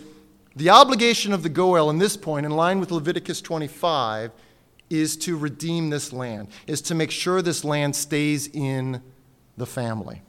the 0.55 0.69
obligation 0.69 1.33
of 1.33 1.43
the 1.43 1.49
Goel 1.49 1.89
in 1.89 1.97
this 1.97 2.17
point, 2.17 2.45
in 2.45 2.51
line 2.51 2.79
with 2.79 2.91
Leviticus 2.91 3.41
25, 3.41 4.31
is 4.89 5.15
to 5.17 5.37
redeem 5.37 5.89
this 5.89 6.11
land, 6.11 6.47
is 6.67 6.81
to 6.81 6.95
make 6.95 7.11
sure 7.11 7.41
this 7.41 7.63
land 7.63 7.95
stays 7.95 8.47
in 8.47 9.01
the 9.57 9.65
family. 9.65 10.21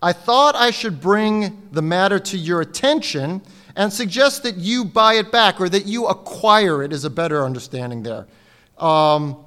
I 0.00 0.12
thought 0.12 0.54
I 0.54 0.70
should 0.70 1.00
bring 1.00 1.68
the 1.72 1.82
matter 1.82 2.18
to 2.18 2.38
your 2.38 2.60
attention 2.60 3.42
and 3.76 3.92
suggest 3.92 4.42
that 4.42 4.56
you 4.56 4.84
buy 4.84 5.14
it 5.14 5.32
back 5.32 5.60
or 5.60 5.68
that 5.68 5.86
you 5.86 6.06
acquire 6.06 6.82
it, 6.82 6.92
is 6.92 7.04
a 7.04 7.10
better 7.10 7.44
understanding 7.44 8.02
there. 8.02 8.26
Um, 8.78 9.44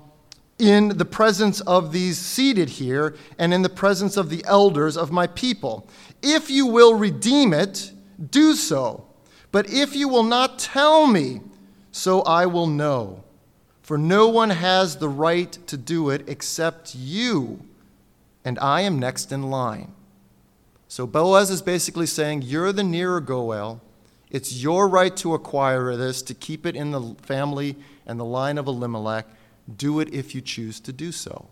in 0.57 0.89
the 0.89 1.05
presence 1.05 1.59
of 1.61 1.91
these 1.91 2.17
seated 2.17 2.69
here 2.69 3.15
and 3.37 3.53
in 3.53 3.61
the 3.61 3.69
presence 3.69 4.15
of 4.15 4.29
the 4.29 4.43
elders 4.47 4.95
of 4.95 5.11
my 5.11 5.27
people. 5.27 5.87
If 6.21 6.49
you 6.49 6.65
will 6.65 6.95
redeem 6.95 7.53
it, 7.53 7.91
do 8.31 8.55
so 8.55 9.04
but 9.55 9.69
if 9.69 9.95
you 9.95 10.09
will 10.09 10.23
not 10.23 10.59
tell 10.59 11.07
me, 11.07 11.39
so 11.89 12.23
I 12.23 12.45
will 12.45 12.67
know. 12.67 13.23
For 13.83 13.97
no 13.97 14.27
one 14.27 14.49
has 14.49 14.97
the 14.97 15.07
right 15.07 15.49
to 15.67 15.77
do 15.77 16.09
it 16.09 16.27
except 16.27 16.93
you, 16.93 17.61
and 18.43 18.59
I 18.59 18.81
am 18.81 18.99
next 18.99 19.31
in 19.31 19.43
line. 19.43 19.93
So 20.89 21.07
Boaz 21.07 21.49
is 21.49 21.61
basically 21.61 22.05
saying, 22.05 22.41
You're 22.41 22.73
the 22.73 22.83
nearer 22.83 23.21
Goel. 23.21 23.79
It's 24.29 24.61
your 24.61 24.89
right 24.89 25.15
to 25.15 25.33
acquire 25.33 25.95
this, 25.95 26.21
to 26.23 26.33
keep 26.33 26.65
it 26.65 26.75
in 26.75 26.91
the 26.91 27.15
family 27.21 27.77
and 28.05 28.19
the 28.19 28.25
line 28.25 28.57
of 28.57 28.67
Elimelech. 28.67 29.25
Do 29.73 30.01
it 30.01 30.13
if 30.13 30.35
you 30.35 30.41
choose 30.41 30.81
to 30.81 30.91
do 30.91 31.13
so. 31.13 31.47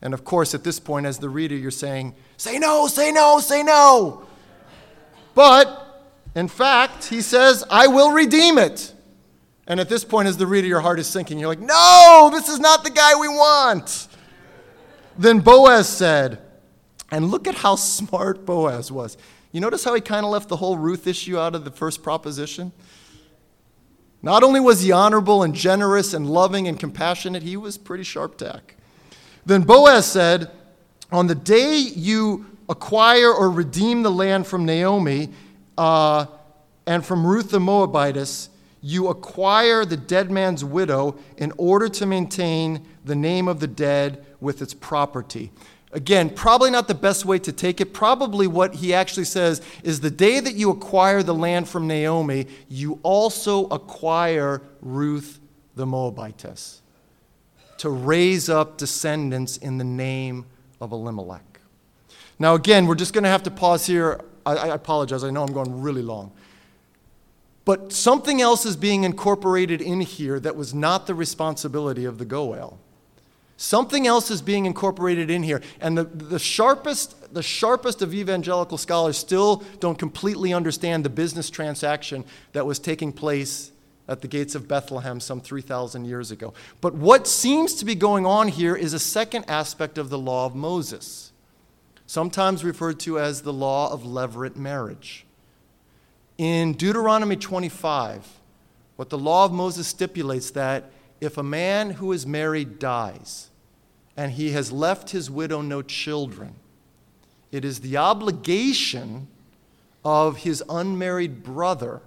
And 0.00 0.14
of 0.14 0.22
course, 0.22 0.54
at 0.54 0.62
this 0.62 0.78
point, 0.78 1.06
as 1.06 1.18
the 1.18 1.28
reader, 1.28 1.56
you're 1.56 1.72
saying, 1.72 2.14
Say 2.36 2.60
no, 2.60 2.86
say 2.86 3.10
no, 3.10 3.40
say 3.40 3.64
no. 3.64 4.28
But 5.34 5.85
in 6.36 6.48
fact, 6.48 7.06
he 7.06 7.22
says, 7.22 7.64
I 7.70 7.86
will 7.86 8.12
redeem 8.12 8.58
it. 8.58 8.92
And 9.66 9.80
at 9.80 9.88
this 9.88 10.04
point, 10.04 10.28
as 10.28 10.36
the 10.36 10.46
reader, 10.46 10.68
your 10.68 10.80
heart 10.80 10.98
is 10.98 11.06
sinking. 11.06 11.38
You're 11.38 11.48
like, 11.48 11.60
no, 11.60 12.28
this 12.30 12.50
is 12.50 12.60
not 12.60 12.84
the 12.84 12.90
guy 12.90 13.18
we 13.18 13.26
want. 13.26 14.06
Then 15.18 15.40
Boaz 15.40 15.88
said, 15.88 16.38
and 17.10 17.30
look 17.30 17.48
at 17.48 17.54
how 17.54 17.76
smart 17.76 18.44
Boaz 18.44 18.92
was. 18.92 19.16
You 19.50 19.62
notice 19.62 19.82
how 19.82 19.94
he 19.94 20.02
kind 20.02 20.26
of 20.26 20.30
left 20.30 20.50
the 20.50 20.56
whole 20.56 20.76
Ruth 20.76 21.06
issue 21.06 21.38
out 21.38 21.54
of 21.54 21.64
the 21.64 21.70
first 21.70 22.02
proposition? 22.02 22.70
Not 24.20 24.42
only 24.42 24.60
was 24.60 24.82
he 24.82 24.92
honorable 24.92 25.42
and 25.42 25.54
generous 25.54 26.12
and 26.12 26.28
loving 26.28 26.68
and 26.68 26.78
compassionate, 26.78 27.42
he 27.42 27.56
was 27.56 27.78
pretty 27.78 28.04
sharp 28.04 28.36
tack. 28.36 28.76
Then 29.46 29.62
Boaz 29.62 30.04
said, 30.04 30.50
On 31.10 31.28
the 31.28 31.34
day 31.34 31.78
you 31.78 32.44
acquire 32.68 33.32
or 33.32 33.48
redeem 33.48 34.02
the 34.02 34.10
land 34.10 34.46
from 34.46 34.66
Naomi, 34.66 35.30
uh, 35.78 36.26
and 36.86 37.04
from 37.04 37.26
Ruth 37.26 37.50
the 37.50 37.60
Moabitess, 37.60 38.48
you 38.80 39.08
acquire 39.08 39.84
the 39.84 39.96
dead 39.96 40.30
man's 40.30 40.64
widow 40.64 41.18
in 41.36 41.52
order 41.56 41.88
to 41.88 42.06
maintain 42.06 42.86
the 43.04 43.16
name 43.16 43.48
of 43.48 43.60
the 43.60 43.66
dead 43.66 44.24
with 44.40 44.62
its 44.62 44.74
property. 44.74 45.50
Again, 45.92 46.30
probably 46.30 46.70
not 46.70 46.88
the 46.88 46.94
best 46.94 47.24
way 47.24 47.38
to 47.38 47.52
take 47.52 47.80
it. 47.80 47.94
Probably 47.94 48.46
what 48.46 48.74
he 48.76 48.92
actually 48.92 49.24
says 49.24 49.62
is 49.82 50.00
the 50.00 50.10
day 50.10 50.40
that 50.40 50.54
you 50.54 50.70
acquire 50.70 51.22
the 51.22 51.34
land 51.34 51.68
from 51.68 51.86
Naomi, 51.86 52.46
you 52.68 53.00
also 53.02 53.66
acquire 53.68 54.62
Ruth 54.82 55.40
the 55.74 55.86
Moabitess 55.86 56.82
to 57.78 57.90
raise 57.90 58.48
up 58.48 58.78
descendants 58.78 59.56
in 59.56 59.78
the 59.78 59.84
name 59.84 60.46
of 60.80 60.92
Elimelech. 60.92 61.60
Now, 62.38 62.54
again, 62.54 62.86
we're 62.86 62.94
just 62.94 63.12
going 63.12 63.24
to 63.24 63.30
have 63.30 63.42
to 63.44 63.50
pause 63.50 63.86
here 63.86 64.20
I, 64.46 64.54
I 64.54 64.74
apologize, 64.74 65.24
I 65.24 65.30
know 65.30 65.42
I'm 65.42 65.52
going 65.52 65.82
really 65.82 66.02
long. 66.02 66.32
But 67.66 67.92
something 67.92 68.40
else 68.40 68.64
is 68.64 68.76
being 68.76 69.02
incorporated 69.02 69.82
in 69.82 70.00
here 70.00 70.38
that 70.40 70.54
was 70.54 70.72
not 70.72 71.08
the 71.08 71.14
responsibility 71.14 72.04
of 72.04 72.18
the 72.18 72.24
Goel. 72.24 72.78
Something 73.56 74.06
else 74.06 74.30
is 74.30 74.40
being 74.40 74.66
incorporated 74.66 75.30
in 75.30 75.42
here. 75.42 75.60
And 75.80 75.98
the, 75.98 76.04
the, 76.04 76.38
sharpest, 76.38 77.34
the 77.34 77.42
sharpest 77.42 78.02
of 78.02 78.14
evangelical 78.14 78.78
scholars 78.78 79.16
still 79.16 79.64
don't 79.80 79.98
completely 79.98 80.52
understand 80.52 81.04
the 81.04 81.10
business 81.10 81.50
transaction 81.50 82.24
that 82.52 82.66
was 82.66 82.78
taking 82.78 83.12
place 83.12 83.72
at 84.06 84.20
the 84.20 84.28
gates 84.28 84.54
of 84.54 84.68
Bethlehem 84.68 85.18
some 85.18 85.40
3,000 85.40 86.04
years 86.04 86.30
ago. 86.30 86.54
But 86.80 86.94
what 86.94 87.26
seems 87.26 87.74
to 87.76 87.84
be 87.84 87.96
going 87.96 88.26
on 88.26 88.46
here 88.46 88.76
is 88.76 88.92
a 88.92 89.00
second 89.00 89.46
aspect 89.48 89.98
of 89.98 90.10
the 90.10 90.18
law 90.18 90.46
of 90.46 90.54
Moses 90.54 91.25
sometimes 92.06 92.64
referred 92.64 93.00
to 93.00 93.18
as 93.18 93.42
the 93.42 93.52
law 93.52 93.92
of 93.92 94.02
levirate 94.02 94.56
marriage. 94.56 95.26
In 96.38 96.74
Deuteronomy 96.74 97.36
25, 97.36 98.26
what 98.96 99.10
the 99.10 99.18
law 99.18 99.44
of 99.44 99.52
Moses 99.52 99.86
stipulates 99.86 100.50
that 100.52 100.90
if 101.20 101.36
a 101.36 101.42
man 101.42 101.90
who 101.90 102.12
is 102.12 102.26
married 102.26 102.78
dies 102.78 103.50
and 104.16 104.32
he 104.32 104.50
has 104.50 104.70
left 104.70 105.10
his 105.10 105.30
widow 105.30 105.60
no 105.60 105.82
children, 105.82 106.54
it 107.52 107.64
is 107.64 107.80
the 107.80 107.96
obligation 107.96 109.28
of 110.04 110.38
his 110.38 110.62
unmarried 110.68 111.42
brother 111.42 112.02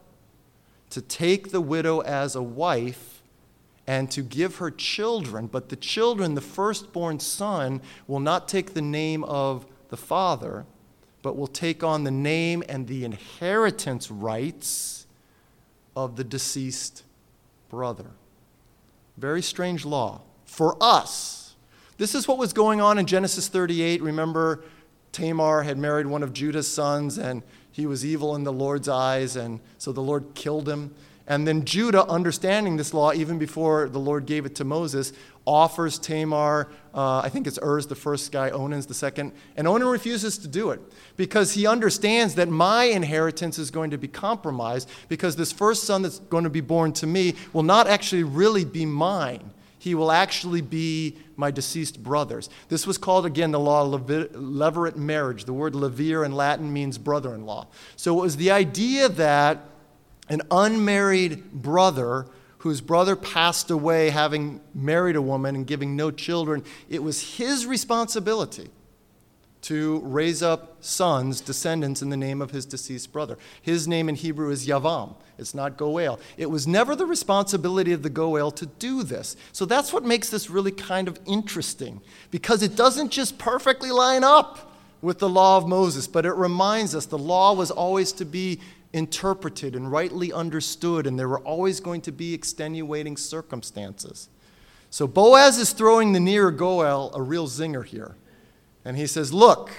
to 0.90 1.02
take 1.02 1.52
the 1.52 1.62
widow 1.62 2.00
as 2.02 2.36
a 2.36 2.42
wife 2.42 3.22
and 3.86 4.10
to 4.12 4.22
give 4.22 4.58
her 4.58 4.70
children. 4.70 5.48
But 5.48 5.70
the 5.70 5.76
children, 5.76 6.36
the 6.36 6.42
firstborn 6.42 7.20
son, 7.20 7.82
will 8.08 8.20
not 8.20 8.48
take 8.48 8.74
the 8.74 8.82
name 8.82 9.24
of 9.24 9.66
the 9.90 9.98
father, 9.98 10.66
but 11.22 11.36
will 11.36 11.48
take 11.48 11.84
on 11.84 12.04
the 12.04 12.12
name 12.12 12.64
and 12.70 12.88
the 12.88 13.04
inheritance 13.04 14.10
rights 14.10 15.06
of 15.96 16.16
the 16.16 16.24
deceased 16.24 17.04
brother. 17.70 18.12
Very 19.18 19.42
strange 19.42 19.86
law 19.86 20.22
for 20.46 20.78
us. 20.80 21.56
This 21.98 22.16
is 22.16 22.28
what 22.28 22.38
was 22.38 22.54
going 22.54 22.80
on 22.80 22.98
in 22.98 23.06
Genesis 23.06 23.50
38. 23.50 24.02
Remember, 24.02 24.64
Tamar 25.12 25.64
had 25.64 25.78
married 25.78 26.08
one 26.08 26.24
of 26.24 26.32
Judah's 26.32 26.72
sons, 26.72 27.18
and 27.18 27.44
he 27.72 27.86
was 27.86 28.06
evil 28.06 28.36
in 28.36 28.44
the 28.44 28.54
Lord's 28.54 28.88
eyes, 28.88 29.36
and 29.36 29.60
so 29.78 29.92
the 29.92 30.02
Lord 30.02 30.34
killed 30.36 30.70
him. 30.70 30.96
And 31.30 31.48
then 31.48 31.64
Judah, 31.64 32.06
understanding 32.08 32.76
this 32.76 32.92
law 32.92 33.14
even 33.14 33.38
before 33.38 33.88
the 33.88 34.00
Lord 34.00 34.26
gave 34.26 34.48
it 34.48 34.56
to 34.56 34.66
Moses, 34.66 35.14
offers 35.46 36.00
Tamar, 36.00 36.68
uh, 36.92 37.20
I 37.20 37.30
think 37.30 37.46
it's 37.46 37.60
Er's 37.62 37.86
the 37.86 37.96
first 37.96 38.32
guy, 38.32 38.50
Onan's 38.50 38.88
the 38.88 38.96
second, 38.96 39.34
and 39.56 39.68
Onan 39.68 39.88
refuses 39.88 40.40
to 40.40 40.48
do 40.48 40.72
it 40.72 40.82
because 41.18 41.54
he 41.54 41.68
understands 41.68 42.34
that 42.36 42.50
my 42.50 42.86
inheritance 42.86 43.60
is 43.60 43.70
going 43.70 43.92
to 43.92 43.98
be 43.98 44.08
compromised 44.08 44.90
because 45.08 45.36
this 45.36 45.52
first 45.52 45.84
son 45.84 46.02
that's 46.02 46.18
going 46.18 46.46
to 46.46 46.50
be 46.50 46.62
born 46.62 46.94
to 46.94 47.06
me 47.06 47.36
will 47.54 47.64
not 47.64 47.86
actually 47.86 48.24
really 48.24 48.66
be 48.66 48.88
mine. 48.88 49.52
He 49.78 49.94
will 49.96 50.12
actually 50.12 50.62
be 50.62 51.16
my 51.38 51.52
deceased 51.52 52.02
brother's. 52.04 52.50
This 52.68 52.86
was 52.86 52.98
called, 52.98 53.26
again, 53.26 53.52
the 53.52 53.60
law 53.60 53.94
of 53.94 54.08
levirate 54.08 54.98
marriage. 54.98 55.46
The 55.46 55.54
word 55.54 55.74
levir 55.74 56.26
in 56.26 56.34
Latin 56.34 56.74
means 56.74 56.98
brother 56.98 57.34
in 57.34 57.46
law. 57.46 57.68
So 57.96 58.18
it 58.18 58.22
was 58.22 58.36
the 58.36 58.52
idea 58.52 59.08
that 59.08 59.69
an 60.30 60.42
unmarried 60.52 61.52
brother 61.52 62.28
whose 62.60 62.82
brother 62.82 63.16
passed 63.16 63.72
away 63.72 64.10
having 64.10 64.62
married 64.74 65.16
a 65.16 65.22
woman 65.22 65.56
and 65.56 65.66
giving 65.66 65.96
no 65.96 66.12
children, 66.12 66.64
it 66.90 67.02
was 67.02 67.38
his 67.38 67.66
responsibility 67.66 68.70
to 69.62 70.00
raise 70.00 70.42
up 70.42 70.78
sons, 70.80 71.42
descendants, 71.42 72.02
in 72.02 72.10
the 72.10 72.18
name 72.18 72.42
of 72.42 72.52
his 72.52 72.66
deceased 72.66 73.12
brother. 73.12 73.38
His 73.62 73.88
name 73.88 74.08
in 74.08 74.16
Hebrew 74.16 74.52
is 74.52 74.66
Yavam. 74.66 75.16
It's 75.38 75.54
not 75.54 75.78
Goel. 75.78 76.20
It 76.38 76.50
was 76.50 76.66
never 76.66 76.96
the 76.96 77.06
responsibility 77.06 77.92
of 77.92 78.04
the 78.04 78.10
Goel 78.10 78.52
to 78.52 78.66
do 78.66 79.04
this. 79.04 79.36
So 79.52 79.66
that's 79.66 79.92
what 79.92 80.06
makes 80.06 80.30
this 80.30 80.50
really 80.50 80.72
kind 80.72 81.08
of 81.08 81.20
interesting, 81.26 82.02
because 82.32 82.64
it 82.64 82.76
doesn't 82.76 83.10
just 83.10 83.38
perfectly 83.38 83.92
line 83.92 84.24
up 84.24 84.74
with 85.02 85.20
the 85.20 85.30
law 85.30 85.58
of 85.58 85.68
Moses, 85.68 86.08
but 86.08 86.26
it 86.26 86.34
reminds 86.34 86.94
us 86.94 87.06
the 87.06 87.18
law 87.18 87.54
was 87.54 87.72
always 87.72 88.12
to 88.14 88.26
be 88.26 88.60
interpreted 88.94 89.76
and 89.76 89.92
rightly 89.92 90.34
understood, 90.34 91.06
and 91.06 91.18
there 91.18 91.30
were 91.30 91.40
always 91.40 91.80
going 91.80 92.02
to 92.02 92.12
be 92.12 92.34
extenuating 92.34 93.18
circumstances. 93.18 94.30
So 94.90 95.08
Boaz 95.08 95.58
is 95.58 95.72
throwing 95.72 96.14
the 96.14 96.20
near 96.20 96.50
Goel 96.50 97.12
a 97.14 97.22
real 97.22 97.48
zinger 97.48 97.86
here. 97.86 98.16
And 98.84 98.98
he 98.98 99.06
says, 99.06 99.32
Look, 99.32 99.72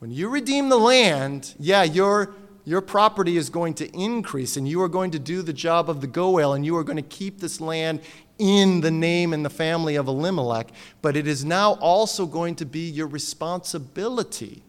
when 0.00 0.10
you 0.10 0.28
redeem 0.28 0.68
the 0.68 0.78
land, 0.78 1.54
yeah, 1.58 1.84
your, 1.84 2.34
your 2.64 2.80
property 2.80 3.36
is 3.36 3.48
going 3.48 3.74
to 3.74 3.88
increase, 3.92 4.56
and 4.56 4.66
you 4.66 4.82
are 4.82 4.88
going 4.88 5.12
to 5.12 5.20
do 5.20 5.42
the 5.42 5.52
job 5.52 5.88
of 5.88 6.00
the 6.00 6.08
Goel, 6.08 6.54
and 6.54 6.66
you 6.66 6.76
are 6.76 6.84
going 6.84 6.96
to 6.96 7.02
keep 7.02 7.38
this 7.38 7.60
land 7.60 8.00
in 8.38 8.80
the 8.80 8.90
name 8.90 9.32
and 9.32 9.44
the 9.44 9.50
family 9.50 9.94
of 9.94 10.08
Elimelech. 10.08 10.70
But 11.00 11.16
it 11.16 11.28
is 11.28 11.44
now 11.44 11.74
also 11.74 12.26
going 12.26 12.56
to 12.56 12.66
be 12.66 12.90
your 12.90 13.06
responsibility 13.06 14.64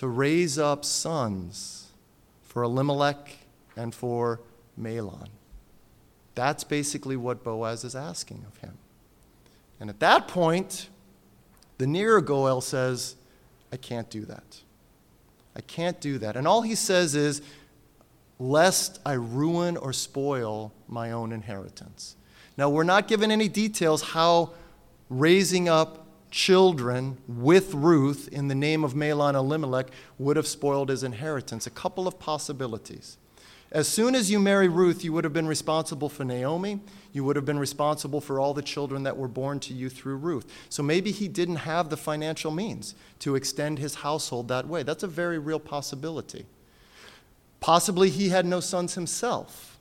to 0.00 0.08
raise 0.08 0.58
up 0.58 0.82
sons 0.82 1.88
for 2.40 2.62
Elimelech 2.62 3.36
and 3.76 3.94
for 3.94 4.40
Mahlon. 4.80 5.28
That's 6.34 6.64
basically 6.64 7.18
what 7.18 7.44
Boaz 7.44 7.84
is 7.84 7.94
asking 7.94 8.46
of 8.48 8.56
him. 8.62 8.78
And 9.78 9.90
at 9.90 10.00
that 10.00 10.26
point, 10.26 10.88
the 11.76 11.86
nearer 11.86 12.22
Goel 12.22 12.62
says, 12.62 13.16
I 13.74 13.76
can't 13.76 14.08
do 14.08 14.24
that. 14.24 14.62
I 15.54 15.60
can't 15.60 16.00
do 16.00 16.16
that. 16.16 16.34
And 16.34 16.48
all 16.48 16.62
he 16.62 16.76
says 16.76 17.14
is, 17.14 17.42
lest 18.38 19.00
I 19.04 19.12
ruin 19.12 19.76
or 19.76 19.92
spoil 19.92 20.72
my 20.88 21.12
own 21.12 21.30
inheritance. 21.30 22.16
Now, 22.56 22.70
we're 22.70 22.84
not 22.84 23.06
given 23.06 23.30
any 23.30 23.48
details 23.48 24.00
how 24.00 24.54
raising 25.10 25.68
up 25.68 25.99
children 26.30 27.18
with 27.26 27.74
Ruth 27.74 28.28
in 28.32 28.48
the 28.48 28.54
name 28.54 28.84
of 28.84 28.94
Mahlon 28.94 29.34
Elimelech 29.34 29.88
would 30.18 30.36
have 30.36 30.46
spoiled 30.46 30.88
his 30.88 31.02
inheritance. 31.02 31.66
A 31.66 31.70
couple 31.70 32.06
of 32.06 32.18
possibilities. 32.18 33.16
As 33.72 33.86
soon 33.86 34.16
as 34.16 34.30
you 34.30 34.40
marry 34.40 34.66
Ruth, 34.66 35.04
you 35.04 35.12
would 35.12 35.22
have 35.22 35.32
been 35.32 35.46
responsible 35.46 36.08
for 36.08 36.24
Naomi. 36.24 36.80
You 37.12 37.22
would 37.24 37.36
have 37.36 37.44
been 37.44 37.58
responsible 37.58 38.20
for 38.20 38.40
all 38.40 38.52
the 38.52 38.62
children 38.62 39.04
that 39.04 39.16
were 39.16 39.28
born 39.28 39.60
to 39.60 39.74
you 39.74 39.88
through 39.88 40.16
Ruth. 40.16 40.50
So 40.68 40.82
maybe 40.82 41.12
he 41.12 41.28
didn't 41.28 41.56
have 41.56 41.88
the 41.88 41.96
financial 41.96 42.50
means 42.50 42.96
to 43.20 43.36
extend 43.36 43.78
his 43.78 43.96
household 43.96 44.48
that 44.48 44.66
way. 44.66 44.82
That's 44.82 45.04
a 45.04 45.08
very 45.08 45.38
real 45.38 45.60
possibility. 45.60 46.46
Possibly 47.60 48.10
he 48.10 48.30
had 48.30 48.44
no 48.44 48.58
sons 48.58 48.94
himself. 48.94 49.78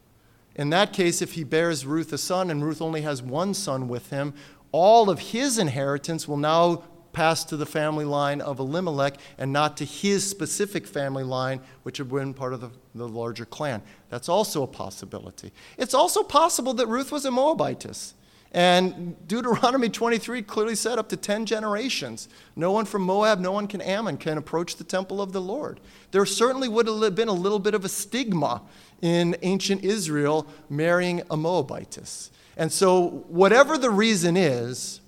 In 0.55 0.69
that 0.71 0.93
case, 0.93 1.21
if 1.21 1.33
he 1.33 1.43
bears 1.43 1.85
Ruth 1.85 2.11
a 2.13 2.17
son 2.17 2.51
and 2.51 2.63
Ruth 2.63 2.81
only 2.81 3.01
has 3.01 3.23
one 3.23 3.53
son 3.53 3.87
with 3.87 4.09
him, 4.09 4.33
all 4.71 5.09
of 5.09 5.19
his 5.19 5.57
inheritance 5.57 6.27
will 6.27 6.37
now 6.37 6.83
pass 7.11 7.43
to 7.43 7.57
the 7.57 7.65
family 7.65 8.05
line 8.05 8.39
of 8.39 8.59
Elimelech 8.59 9.17
and 9.37 9.51
not 9.51 9.77
to 9.77 9.85
his 9.85 10.29
specific 10.29 10.85
family 10.85 11.23
line, 11.23 11.59
which 11.83 11.97
had 11.97 12.09
been 12.09 12.33
part 12.33 12.53
of 12.53 12.61
the, 12.61 12.69
the 12.95 13.07
larger 13.07 13.45
clan. 13.45 13.81
That's 14.09 14.29
also 14.29 14.63
a 14.63 14.67
possibility. 14.67 15.51
It's 15.77 15.93
also 15.93 16.23
possible 16.23 16.73
that 16.75 16.87
Ruth 16.87 17.11
was 17.11 17.25
a 17.25 17.31
Moabitess. 17.31 18.13
And 18.51 19.15
Deuteronomy 19.27 19.89
23 19.89 20.41
clearly 20.41 20.75
said 20.75 20.97
up 20.97 21.09
to 21.09 21.17
10 21.17 21.45
generations. 21.45 22.29
No 22.55 22.71
one 22.71 22.85
from 22.85 23.03
Moab, 23.03 23.39
no 23.39 23.51
one 23.51 23.67
can 23.67 23.81
Ammon 23.81 24.17
can 24.17 24.37
approach 24.37 24.77
the 24.77 24.83
temple 24.83 25.21
of 25.21 25.33
the 25.33 25.41
Lord. 25.41 25.79
There 26.11 26.25
certainly 26.25 26.67
would 26.67 26.87
have 26.87 27.15
been 27.15 27.27
a 27.27 27.33
little 27.33 27.59
bit 27.59 27.75
of 27.75 27.85
a 27.85 27.89
stigma 27.89 28.63
in 29.01 29.35
ancient 29.43 29.83
Israel 29.83 30.47
marrying 30.69 31.21
a 31.29 31.37
Moabitess. 31.37 32.31
And 32.59 32.73
so, 32.73 33.23
whatever 33.29 33.77
the 33.77 33.89
reason 33.89 34.35
is, 34.35 34.99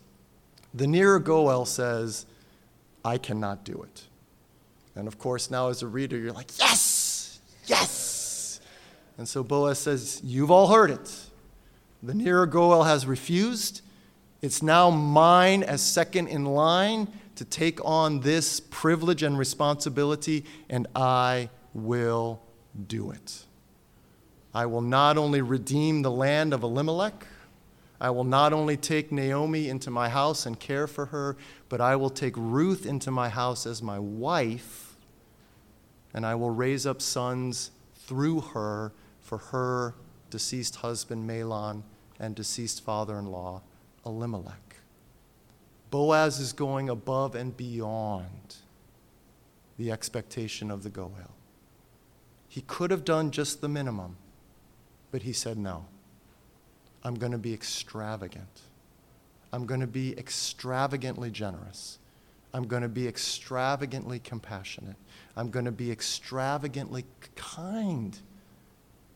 the 0.74 0.88
Ner 0.88 1.20
Goel 1.20 1.66
says, 1.66 2.26
I 3.04 3.18
cannot 3.18 3.66
do 3.66 3.84
it. 3.84 4.04
And 4.96 5.06
of 5.06 5.20
course, 5.20 5.52
now 5.52 5.68
as 5.68 5.82
a 5.82 5.88
reader, 5.88 6.18
you're 6.18 6.32
like, 6.32 6.58
yes, 6.58 7.42
yes. 7.66 8.62
And 9.18 9.28
so 9.28 9.44
Boaz 9.44 9.80
says, 9.80 10.22
You've 10.24 10.50
all 10.50 10.70
heard 10.70 10.92
it. 10.92 11.14
The 12.02 12.14
Ner 12.14 12.46
Goel 12.46 12.84
has 12.84 13.06
refused. 13.06 13.82
It's 14.42 14.64
now 14.64 14.90
mine 14.90 15.62
as 15.62 15.82
second 15.82 16.30
in 16.30 16.46
line 16.46 17.10
to 17.36 17.44
take 17.44 17.84
on 17.84 18.22
this 18.22 18.62
privilege 18.62 19.24
and 19.24 19.38
responsibility, 19.38 20.46
and 20.70 20.88
I 20.96 21.50
will 21.74 22.42
do 22.88 23.12
it. 23.12 23.44
I 24.54 24.68
will 24.68 24.82
not 24.82 25.18
only 25.18 25.42
redeem 25.42 26.02
the 26.02 26.12
land 26.12 26.54
of 26.54 26.64
Elimelech, 26.64 27.26
I 28.02 28.10
will 28.10 28.24
not 28.24 28.52
only 28.52 28.78
take 28.78 29.12
Naomi 29.12 29.70
into 29.70 29.92
my 29.92 30.10
house 30.10 30.48
and 30.48 30.60
care 30.60 30.88
for 30.88 31.06
her, 31.06 31.38
but 31.70 31.80
I 31.80 31.96
will 31.96 32.10
take 32.10 32.34
Ruth 32.36 32.84
into 32.88 33.12
my 33.12 33.30
house 33.30 33.68
as 33.68 33.84
my 33.84 34.00
wife, 34.00 34.98
and 36.12 36.26
I 36.26 36.34
will 36.34 36.50
raise 36.50 36.88
up 36.88 37.00
sons 37.00 37.70
through 37.96 38.42
her 38.42 38.92
for 39.20 39.38
her 39.38 39.94
deceased 40.32 40.78
husband 40.78 41.30
Mahlon 41.30 41.84
and 42.20 42.34
deceased 42.34 42.84
father 42.84 43.20
in 43.20 43.28
law 43.28 43.62
Elimelech. 44.04 44.78
Boaz 45.92 46.40
is 46.40 46.54
going 46.54 46.90
above 46.90 47.36
and 47.36 47.56
beyond 47.56 48.56
the 49.78 49.92
expectation 49.92 50.72
of 50.72 50.82
the 50.82 50.90
Goel. 50.90 51.36
He 52.48 52.62
could 52.62 52.90
have 52.90 53.06
done 53.06 53.30
just 53.30 53.62
the 53.62 53.70
minimum, 53.70 54.18
but 55.12 55.22
he 55.22 55.34
said 55.34 55.60
no. 55.60 55.86
I'm 57.04 57.16
going 57.16 57.32
to 57.32 57.38
be 57.38 57.54
extravagant. 57.54 58.62
I'm 59.54 59.66
going 59.66 59.82
to 59.82 59.88
be 59.88 60.18
extravagantly 60.18 61.30
generous. 61.32 61.98
I'm 62.54 62.68
going 62.68 62.84
to 62.84 62.90
be 62.90 63.08
extravagantly 63.08 64.20
compassionate. 64.20 64.98
I'm 65.36 65.50
going 65.50 65.66
to 65.66 65.72
be 65.72 65.92
extravagantly 65.92 67.06
kind. 67.36 68.18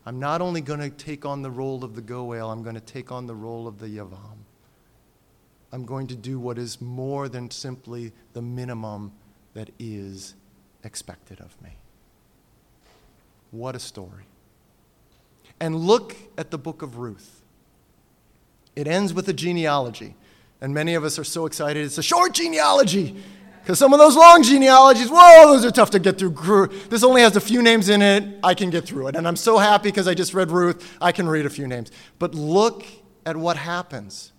I'm 0.06 0.20
not 0.20 0.42
only 0.42 0.62
going 0.62 0.80
to 0.80 0.90
take 0.90 1.26
on 1.26 1.42
the 1.42 1.52
role 1.52 1.84
of 1.84 1.96
the 1.96 2.02
Goel, 2.02 2.50
I'm 2.50 2.64
going 2.64 2.76
to 2.76 2.82
take 2.82 3.12
on 3.12 3.28
the 3.28 3.36
role 3.36 3.68
of 3.68 3.80
the 3.80 3.88
Yavam. 3.88 4.38
I'm 5.72 5.86
going 5.86 6.08
to 6.08 6.16
do 6.16 6.40
what 6.40 6.58
is 6.58 6.80
more 6.80 7.28
than 7.28 7.52
simply 7.52 8.14
the 8.34 8.42
minimum 8.42 9.12
that 9.54 9.70
is 9.80 10.36
expected 10.84 11.42
of 11.42 11.62
me. 11.62 11.72
What 13.52 13.76
a 13.76 13.80
story. 13.80 14.26
And 15.60 15.76
look 15.76 16.16
at 16.38 16.52
the 16.52 16.58
book 16.58 16.82
of 16.82 16.98
Ruth. 16.98 17.42
It 18.76 18.88
ends 18.88 19.14
with 19.14 19.28
a 19.30 19.34
genealogy. 19.34 20.16
And 20.62 20.74
many 20.74 20.96
of 20.96 21.04
us 21.04 21.20
are 21.20 21.24
so 21.24 21.46
excited. 21.46 21.86
It's 21.86 21.98
a 21.98 22.04
short 22.04 22.34
genealogy. 22.34 23.16
Because 23.62 23.80
some 23.80 23.94
of 23.94 24.00
those 24.00 24.16
long 24.16 24.44
genealogies, 24.44 25.10
whoa, 25.10 25.54
those 25.54 25.66
are 25.66 25.72
tough 25.72 25.90
to 25.92 26.00
get 26.00 26.20
through. 26.20 26.68
This 26.90 27.04
only 27.04 27.22
has 27.22 27.36
a 27.36 27.42
few 27.42 27.62
names 27.62 27.90
in 27.90 28.02
it. 28.02 28.24
I 28.44 28.54
can 28.54 28.70
get 28.70 28.86
through 28.86 29.08
it. 29.08 29.16
And 29.16 29.28
I'm 29.28 29.36
so 29.36 29.58
happy 29.58 29.90
because 29.90 30.08
I 30.08 30.14
just 30.14 30.34
read 30.34 30.52
Ruth. 30.52 30.98
I 31.02 31.12
can 31.12 31.28
read 31.28 31.46
a 31.46 31.50
few 31.50 31.68
names. 31.68 31.92
But 32.20 32.36
look 32.36 32.86
at 33.26 33.36
what 33.38 33.58
happens. 33.58 34.34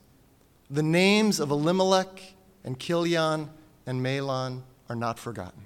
The 0.70 0.82
names 0.82 1.40
of 1.40 1.50
Elimelech 1.50 2.34
and 2.64 2.78
Kilion 2.78 3.48
and 3.84 4.00
Mahlon 4.00 4.62
are 4.88 4.96
not 4.96 5.18
forgotten. 5.18 5.62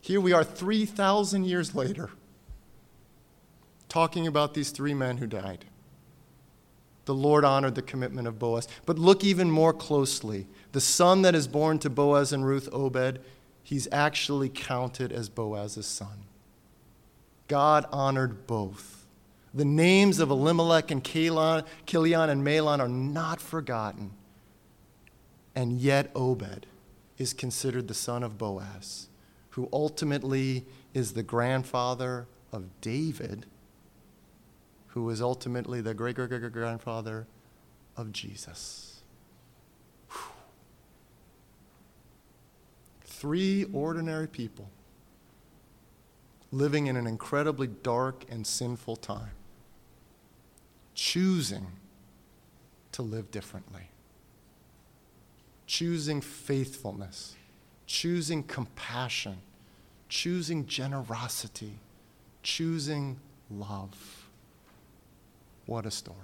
Here 0.00 0.20
we 0.20 0.32
are 0.32 0.44
3,000 0.44 1.44
years 1.44 1.74
later, 1.74 2.10
talking 3.88 4.26
about 4.26 4.54
these 4.54 4.70
three 4.70 4.94
men 4.94 5.18
who 5.18 5.26
died 5.26 5.64
the 7.08 7.14
Lord 7.14 7.42
honored 7.42 7.74
the 7.74 7.80
commitment 7.80 8.28
of 8.28 8.38
Boaz. 8.38 8.68
But 8.84 8.98
look 8.98 9.24
even 9.24 9.50
more 9.50 9.72
closely. 9.72 10.46
The 10.72 10.80
son 10.80 11.22
that 11.22 11.34
is 11.34 11.48
born 11.48 11.78
to 11.78 11.88
Boaz 11.88 12.34
and 12.34 12.44
Ruth, 12.44 12.68
Obed, 12.70 13.20
he's 13.62 13.88
actually 13.90 14.50
counted 14.50 15.10
as 15.10 15.30
Boaz's 15.30 15.86
son. 15.86 16.26
God 17.48 17.86
honored 17.90 18.46
both. 18.46 19.06
The 19.54 19.64
names 19.64 20.20
of 20.20 20.30
Elimelech 20.30 20.90
and 20.90 21.02
Kilion, 21.02 21.64
and 22.28 22.44
Mahlon 22.46 22.78
are 22.78 22.88
not 22.88 23.40
forgotten. 23.40 24.10
And 25.54 25.80
yet, 25.80 26.10
Obed 26.14 26.66
is 27.16 27.32
considered 27.32 27.88
the 27.88 27.94
son 27.94 28.22
of 28.22 28.36
Boaz, 28.36 29.08
who 29.52 29.66
ultimately 29.72 30.66
is 30.92 31.14
the 31.14 31.22
grandfather 31.22 32.26
of 32.52 32.82
David 32.82 33.46
who 34.98 35.04
was 35.04 35.22
ultimately 35.22 35.80
the 35.80 35.94
great 35.94 36.16
great 36.16 36.28
great 36.28 36.52
grandfather 36.52 37.24
of 37.96 38.12
Jesus. 38.12 39.00
Whew. 40.10 40.18
Three 43.04 43.64
ordinary 43.72 44.26
people 44.26 44.70
living 46.50 46.88
in 46.88 46.96
an 46.96 47.06
incredibly 47.06 47.68
dark 47.68 48.24
and 48.28 48.44
sinful 48.44 48.96
time, 48.96 49.30
choosing 50.96 51.68
to 52.90 53.02
live 53.02 53.30
differently. 53.30 53.90
choosing 55.66 56.20
faithfulness, 56.20 57.36
choosing 57.86 58.42
compassion, 58.42 59.36
choosing 60.08 60.66
generosity, 60.66 61.74
choosing 62.42 63.18
love. 63.50 64.17
What 65.68 65.84
a 65.84 65.90
story. 65.90 66.16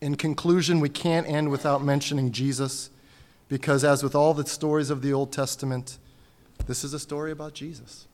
In 0.00 0.14
conclusion, 0.14 0.80
we 0.80 0.88
can't 0.88 1.28
end 1.28 1.50
without 1.50 1.84
mentioning 1.84 2.32
Jesus 2.32 2.88
because, 3.50 3.84
as 3.84 4.02
with 4.02 4.14
all 4.14 4.32
the 4.32 4.46
stories 4.46 4.88
of 4.88 5.02
the 5.02 5.12
Old 5.12 5.30
Testament, 5.30 5.98
this 6.66 6.84
is 6.84 6.94
a 6.94 6.98
story 6.98 7.30
about 7.30 7.52
Jesus. 7.52 8.08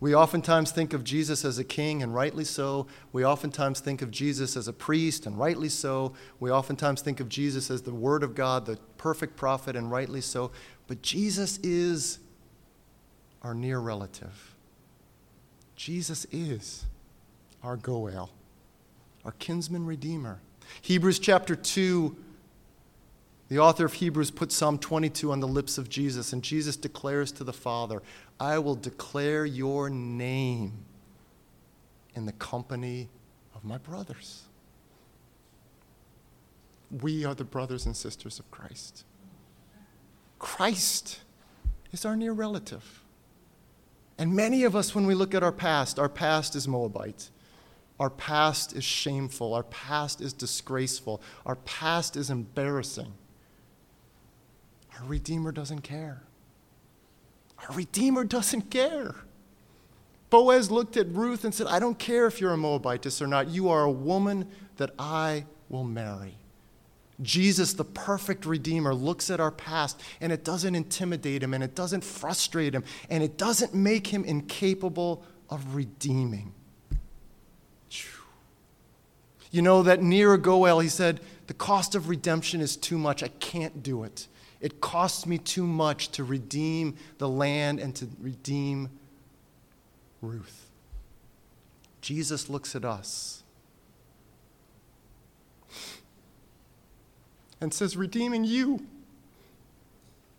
We 0.00 0.14
oftentimes 0.14 0.70
think 0.70 0.92
of 0.92 1.02
Jesus 1.02 1.46
as 1.46 1.58
a 1.58 1.64
king, 1.64 2.02
and 2.02 2.14
rightly 2.14 2.44
so. 2.44 2.86
We 3.10 3.24
oftentimes 3.24 3.80
think 3.80 4.02
of 4.02 4.10
Jesus 4.10 4.54
as 4.54 4.68
a 4.68 4.72
priest, 4.74 5.24
and 5.24 5.38
rightly 5.38 5.70
so. 5.70 6.12
We 6.38 6.50
oftentimes 6.50 7.00
think 7.00 7.20
of 7.20 7.30
Jesus 7.30 7.70
as 7.70 7.80
the 7.80 7.94
Word 7.94 8.22
of 8.22 8.34
God, 8.34 8.66
the 8.66 8.78
perfect 8.98 9.36
prophet, 9.36 9.76
and 9.76 9.90
rightly 9.90 10.20
so. 10.20 10.50
But 10.88 11.00
Jesus 11.00 11.56
is 11.62 12.18
our 13.40 13.54
near 13.54 13.78
relative. 13.78 14.54
Jesus 15.74 16.26
is 16.30 16.84
our 17.66 17.76
Goel, 17.76 18.30
our 19.24 19.32
kinsman 19.32 19.84
redeemer. 19.84 20.40
Hebrews 20.82 21.18
chapter 21.18 21.56
2 21.56 22.16
the 23.48 23.60
author 23.60 23.84
of 23.84 23.92
Hebrews 23.92 24.32
put 24.32 24.50
Psalm 24.50 24.76
22 24.76 25.30
on 25.30 25.38
the 25.38 25.46
lips 25.46 25.78
of 25.78 25.88
Jesus, 25.88 26.32
and 26.32 26.42
Jesus 26.42 26.76
declares 26.76 27.30
to 27.32 27.44
the 27.44 27.52
Father, 27.52 28.02
I 28.40 28.58
will 28.58 28.74
declare 28.74 29.46
your 29.46 29.88
name 29.88 30.84
in 32.14 32.26
the 32.26 32.32
company 32.32 33.08
of 33.54 33.64
my 33.64 33.78
brothers. 33.78 34.42
We 36.90 37.24
are 37.24 37.36
the 37.36 37.44
brothers 37.44 37.86
and 37.86 37.96
sisters 37.96 38.40
of 38.40 38.50
Christ. 38.50 39.04
Christ 40.40 41.20
is 41.92 42.04
our 42.04 42.16
near 42.16 42.32
relative. 42.32 43.04
And 44.18 44.34
many 44.34 44.64
of 44.64 44.74
us, 44.74 44.92
when 44.92 45.06
we 45.06 45.14
look 45.14 45.34
at 45.34 45.44
our 45.44 45.52
past, 45.52 46.00
our 46.00 46.08
past 46.08 46.56
is 46.56 46.66
Moabite. 46.66 47.30
Our 47.98 48.10
past 48.10 48.74
is 48.74 48.84
shameful. 48.84 49.54
Our 49.54 49.62
past 49.62 50.20
is 50.20 50.32
disgraceful. 50.32 51.22
Our 51.46 51.56
past 51.56 52.16
is 52.16 52.30
embarrassing. 52.30 53.12
Our 54.98 55.06
Redeemer 55.06 55.52
doesn't 55.52 55.80
care. 55.80 56.22
Our 57.58 57.74
Redeemer 57.74 58.24
doesn't 58.24 58.70
care. 58.70 59.14
Boaz 60.28 60.70
looked 60.70 60.96
at 60.96 61.08
Ruth 61.08 61.44
and 61.44 61.54
said, 61.54 61.66
I 61.68 61.78
don't 61.78 61.98
care 61.98 62.26
if 62.26 62.40
you're 62.40 62.52
a 62.52 62.56
Moabitess 62.56 63.22
or 63.22 63.26
not. 63.26 63.48
You 63.48 63.70
are 63.70 63.84
a 63.84 63.90
woman 63.90 64.48
that 64.76 64.90
I 64.98 65.46
will 65.68 65.84
marry. 65.84 66.36
Jesus, 67.22 67.72
the 67.72 67.84
perfect 67.84 68.44
Redeemer, 68.44 68.94
looks 68.94 69.30
at 69.30 69.40
our 69.40 69.50
past 69.50 70.00
and 70.20 70.32
it 70.32 70.44
doesn't 70.44 70.74
intimidate 70.74 71.42
him 71.42 71.54
and 71.54 71.64
it 71.64 71.74
doesn't 71.74 72.04
frustrate 72.04 72.74
him 72.74 72.84
and 73.08 73.22
it 73.22 73.38
doesn't 73.38 73.72
make 73.72 74.08
him 74.08 74.24
incapable 74.24 75.24
of 75.48 75.74
redeeming. 75.74 76.52
You 79.56 79.62
know, 79.62 79.82
that 79.84 80.02
near 80.02 80.36
Goel, 80.36 80.80
he 80.80 80.90
said, 80.90 81.18
The 81.46 81.54
cost 81.54 81.94
of 81.94 82.10
redemption 82.10 82.60
is 82.60 82.76
too 82.76 82.98
much. 82.98 83.22
I 83.22 83.28
can't 83.28 83.82
do 83.82 84.04
it. 84.04 84.28
It 84.60 84.82
costs 84.82 85.24
me 85.24 85.38
too 85.38 85.66
much 85.66 86.10
to 86.10 86.24
redeem 86.24 86.94
the 87.16 87.26
land 87.26 87.80
and 87.80 87.96
to 87.96 88.06
redeem 88.20 88.90
Ruth. 90.20 90.68
Jesus 92.02 92.50
looks 92.50 92.76
at 92.76 92.84
us 92.84 93.44
and 97.58 97.72
says, 97.72 97.96
Redeeming 97.96 98.44
you 98.44 98.86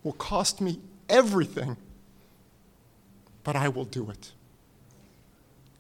will 0.04 0.14
cost 0.14 0.62
me 0.62 0.80
everything, 1.10 1.76
but 3.44 3.56
I 3.56 3.68
will 3.68 3.86
do 3.86 4.12
it. 4.12 4.32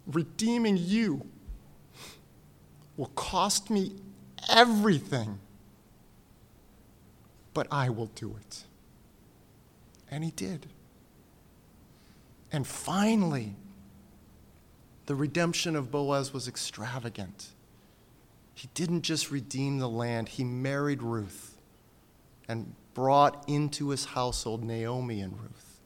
Redeeming 0.07 0.77
you 0.79 1.27
will 2.97 3.11
cost 3.15 3.69
me 3.69 3.93
everything, 4.49 5.39
but 7.53 7.67
I 7.71 7.89
will 7.89 8.07
do 8.07 8.35
it. 8.39 8.63
And 10.09 10.23
he 10.23 10.31
did. 10.31 10.67
And 12.51 12.65
finally, 12.65 13.55
the 15.05 15.15
redemption 15.15 15.75
of 15.75 15.91
Boaz 15.91 16.33
was 16.33 16.47
extravagant. 16.47 17.49
He 18.55 18.69
didn't 18.73 19.03
just 19.03 19.31
redeem 19.31 19.77
the 19.77 19.89
land, 19.89 20.29
he 20.29 20.43
married 20.43 21.03
Ruth 21.03 21.57
and 22.47 22.73
brought 22.93 23.43
into 23.47 23.89
his 23.89 24.05
household 24.05 24.63
Naomi 24.63 25.21
and 25.21 25.39
Ruth. 25.39 25.81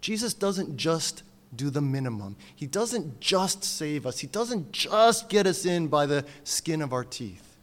Jesus 0.00 0.34
doesn't 0.34 0.76
just 0.76 1.22
do 1.54 1.70
the 1.70 1.80
minimum, 1.80 2.36
he 2.54 2.66
doesn't 2.66 3.20
just 3.20 3.64
save 3.64 4.06
us, 4.06 4.18
he 4.18 4.26
doesn't 4.26 4.72
just 4.72 5.28
get 5.28 5.46
us 5.46 5.64
in 5.64 5.88
by 5.88 6.06
the 6.06 6.24
skin 6.44 6.82
of 6.82 6.92
our 6.92 7.04
teeth. 7.04 7.56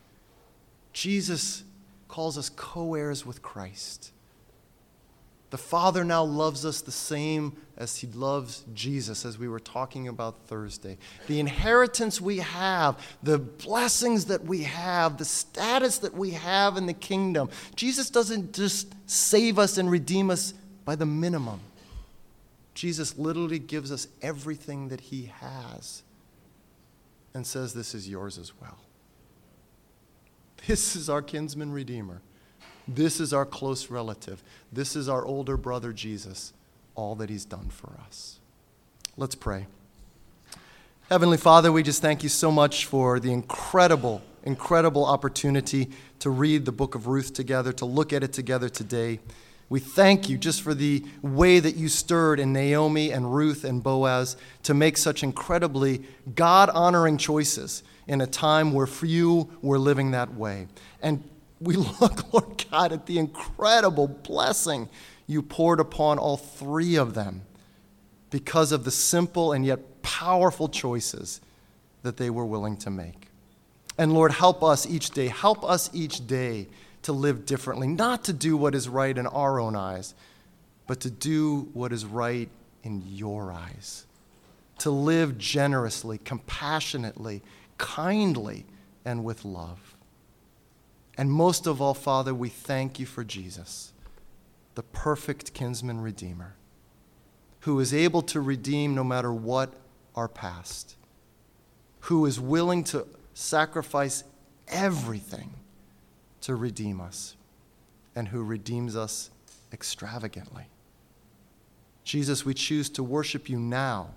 Jesus 0.94 1.64
calls 2.08 2.38
us 2.38 2.50
co 2.50 2.96
heirs 2.96 3.26
with 3.26 3.42
Christ. 3.42 4.12
The 5.50 5.58
Father 5.58 6.04
now 6.04 6.24
loves 6.24 6.66
us 6.66 6.82
the 6.82 6.92
same 6.92 7.56
as 7.78 7.98
He 7.98 8.08
loves 8.08 8.66
Jesus, 8.74 9.26
as 9.26 9.38
we 9.38 9.48
were 9.48 9.60
talking 9.60 10.08
about 10.08 10.48
Thursday. 10.48 10.98
The 11.28 11.40
inheritance 11.40 12.20
we 12.20 12.40
have, 12.40 12.98
the 13.22 13.38
blessings 13.38 14.26
that 14.26 14.44
we 14.44 14.64
have, 14.64 15.18
the 15.18 15.26
status 15.26 16.00
that 16.00 16.14
we 16.14 16.32
have 16.32 16.78
in 16.78 16.88
the 16.88 16.94
kingdom. 16.94 17.50
Jesus 17.76 18.10
doesn't 18.10 18.54
just 18.54 18.94
save 19.06 19.60
us 19.60 19.78
and 19.78 19.90
redeem 19.90 20.30
us 20.30 20.54
by 20.84 20.96
the 20.96 21.06
minimum. 21.06 21.60
Jesus 22.76 23.18
literally 23.18 23.58
gives 23.58 23.92
us 23.92 24.08
everything 24.22 24.90
that 24.90 25.02
He 25.02 25.32
has 25.40 26.04
and 27.34 27.48
says, 27.48 27.74
This 27.74 27.96
is 27.96 28.08
yours 28.08 28.38
as 28.38 28.52
well. 28.62 28.78
This 30.68 30.96
is 30.96 31.10
our 31.10 31.22
kinsman 31.22 31.72
redeemer. 31.72 32.22
This 32.88 33.20
is 33.20 33.34
our 33.34 33.46
close 33.46 33.90
relative. 33.90 34.44
This 34.72 34.96
is 34.96 35.10
our 35.10 35.26
older 35.26 35.58
brother 35.58 35.92
Jesus, 35.92 36.54
all 36.96 37.16
that 37.16 37.30
he's 37.30 37.46
done 37.46 37.70
for 37.70 37.92
us. 38.06 38.40
Let's 39.18 39.36
pray. 39.36 39.68
Heavenly 41.10 41.38
Father, 41.38 41.72
we 41.72 41.84
just 41.84 42.02
thank 42.02 42.24
you 42.24 42.30
so 42.30 42.52
much 42.52 42.86
for 42.86 43.20
the 43.20 43.32
incredible, 43.32 44.22
incredible 44.44 45.06
opportunity 45.06 45.92
to 46.20 46.30
read 46.30 46.66
the 46.66 46.72
book 46.72 46.96
of 46.96 47.08
Ruth 47.08 47.34
together, 47.34 47.72
to 47.74 47.86
look 47.86 48.12
at 48.12 48.24
it 48.24 48.34
together 48.34 48.70
today. 48.70 49.20
We 49.68 49.80
thank 49.80 50.30
you 50.30 50.38
just 50.38 50.62
for 50.62 50.74
the 50.74 51.04
way 51.22 51.60
that 51.60 51.76
you 51.76 51.90
stirred 51.90 52.40
in 52.40 52.54
Naomi 52.54 53.12
and 53.12 53.34
Ruth 53.34 53.64
and 53.64 53.82
Boaz 53.82 54.38
to 54.64 54.74
make 54.74 54.98
such 54.98 55.24
incredibly 55.24 56.04
God 56.36 56.70
honoring 56.70 57.18
choices 57.18 57.82
in 58.08 58.22
a 58.22 58.28
time 58.28 58.72
where 58.74 58.86
few 58.86 59.50
were 59.62 59.80
living 59.80 60.12
that 60.12 60.36
way. 60.36 60.68
And 61.02 61.24
we 61.60 61.76
look, 62.02 62.32
Lord 62.32 62.66
God, 62.70 62.94
at 62.94 63.08
the 63.08 63.18
incredible 63.18 64.08
blessing 64.08 64.88
you 65.28 65.42
poured 65.42 65.80
upon 65.80 66.20
all 66.20 66.38
three 66.38 66.96
of 66.96 67.16
them 67.16 67.42
because 68.30 68.72
of 68.72 68.84
the 68.84 68.92
simple 68.92 69.54
and 69.54 69.66
yet 69.66 70.04
powerful 70.04 70.70
choices 70.70 71.42
that 72.04 72.18
they 72.18 72.30
were 72.30 72.46
willing 72.46 72.78
to 72.78 72.92
make. 72.92 73.30
And 73.98 74.14
Lord, 74.14 74.34
help 74.34 74.64
us 74.64 74.86
each 74.86 75.12
day. 75.12 75.28
Help 75.28 75.64
us 75.64 75.90
each 75.94 76.28
day 76.28 76.68
to 77.06 77.14
live 77.14 77.46
differently, 77.46 77.86
not 77.86 78.24
to 78.24 78.34
do 78.34 78.58
what 78.58 78.74
is 78.74 78.90
right 78.90 79.16
in 79.16 79.28
our 79.28 79.60
own 79.60 79.76
eyes, 79.76 80.16
but 80.88 81.00
to 81.00 81.12
do 81.12 81.70
what 81.74 81.94
is 81.94 82.04
right 82.04 82.50
in 82.82 83.04
your 83.06 83.52
eyes. 83.52 84.08
To 84.80 84.90
live 84.90 85.38
generously, 85.38 86.18
compassionately, 86.18 87.44
kindly, 87.78 88.66
and 89.06 89.24
with 89.24 89.46
love. 89.46 89.96
And 91.16 91.32
most 91.32 91.68
of 91.68 91.80
all, 91.80 91.94
Father, 91.94 92.34
we 92.34 92.50
thank 92.50 93.00
you 93.00 93.06
for 93.06 93.24
Jesus, 93.24 93.94
the 94.74 94.82
perfect 94.82 95.54
kinsman 95.54 96.02
redeemer, 96.02 96.56
who 97.62 97.80
is 97.80 97.94
able 97.94 98.24
to 98.24 98.42
redeem 98.42 98.96
no 98.96 99.04
matter 99.04 99.32
what 99.32 99.76
our 100.16 100.28
past, 100.28 100.96
who 102.00 102.26
is 102.26 102.40
willing 102.40 102.84
to 102.86 103.06
sacrifice 103.36 104.24
everything 104.68 105.54
to 106.46 106.56
redeem 106.56 107.02
us, 107.02 107.36
and 108.16 108.28
who 108.28 108.44
redeems 108.44 108.96
us 108.96 109.32
extravagantly. 109.74 110.68
Jesus, 112.04 112.46
we 112.46 112.54
choose 112.54 112.88
to 112.92 113.04
worship 113.04 113.50
you 113.50 113.58
now, 113.58 114.10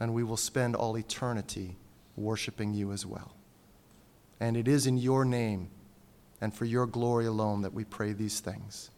and 0.00 0.14
we 0.14 0.24
will 0.24 0.38
spend 0.38 0.74
all 0.74 0.96
eternity 0.96 1.76
worshiping 2.16 2.72
you 2.72 2.92
as 2.92 3.04
well. 3.04 3.34
And 4.40 4.56
it 4.56 4.66
is 4.66 4.86
in 4.86 4.96
your 4.96 5.26
name 5.26 5.68
and 6.40 6.54
for 6.54 6.64
your 6.64 6.86
glory 6.86 7.26
alone 7.26 7.60
that 7.60 7.74
we 7.74 7.84
pray 7.84 8.14
these 8.14 8.40
things. 8.40 8.90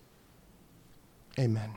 Amen. 1.36 1.70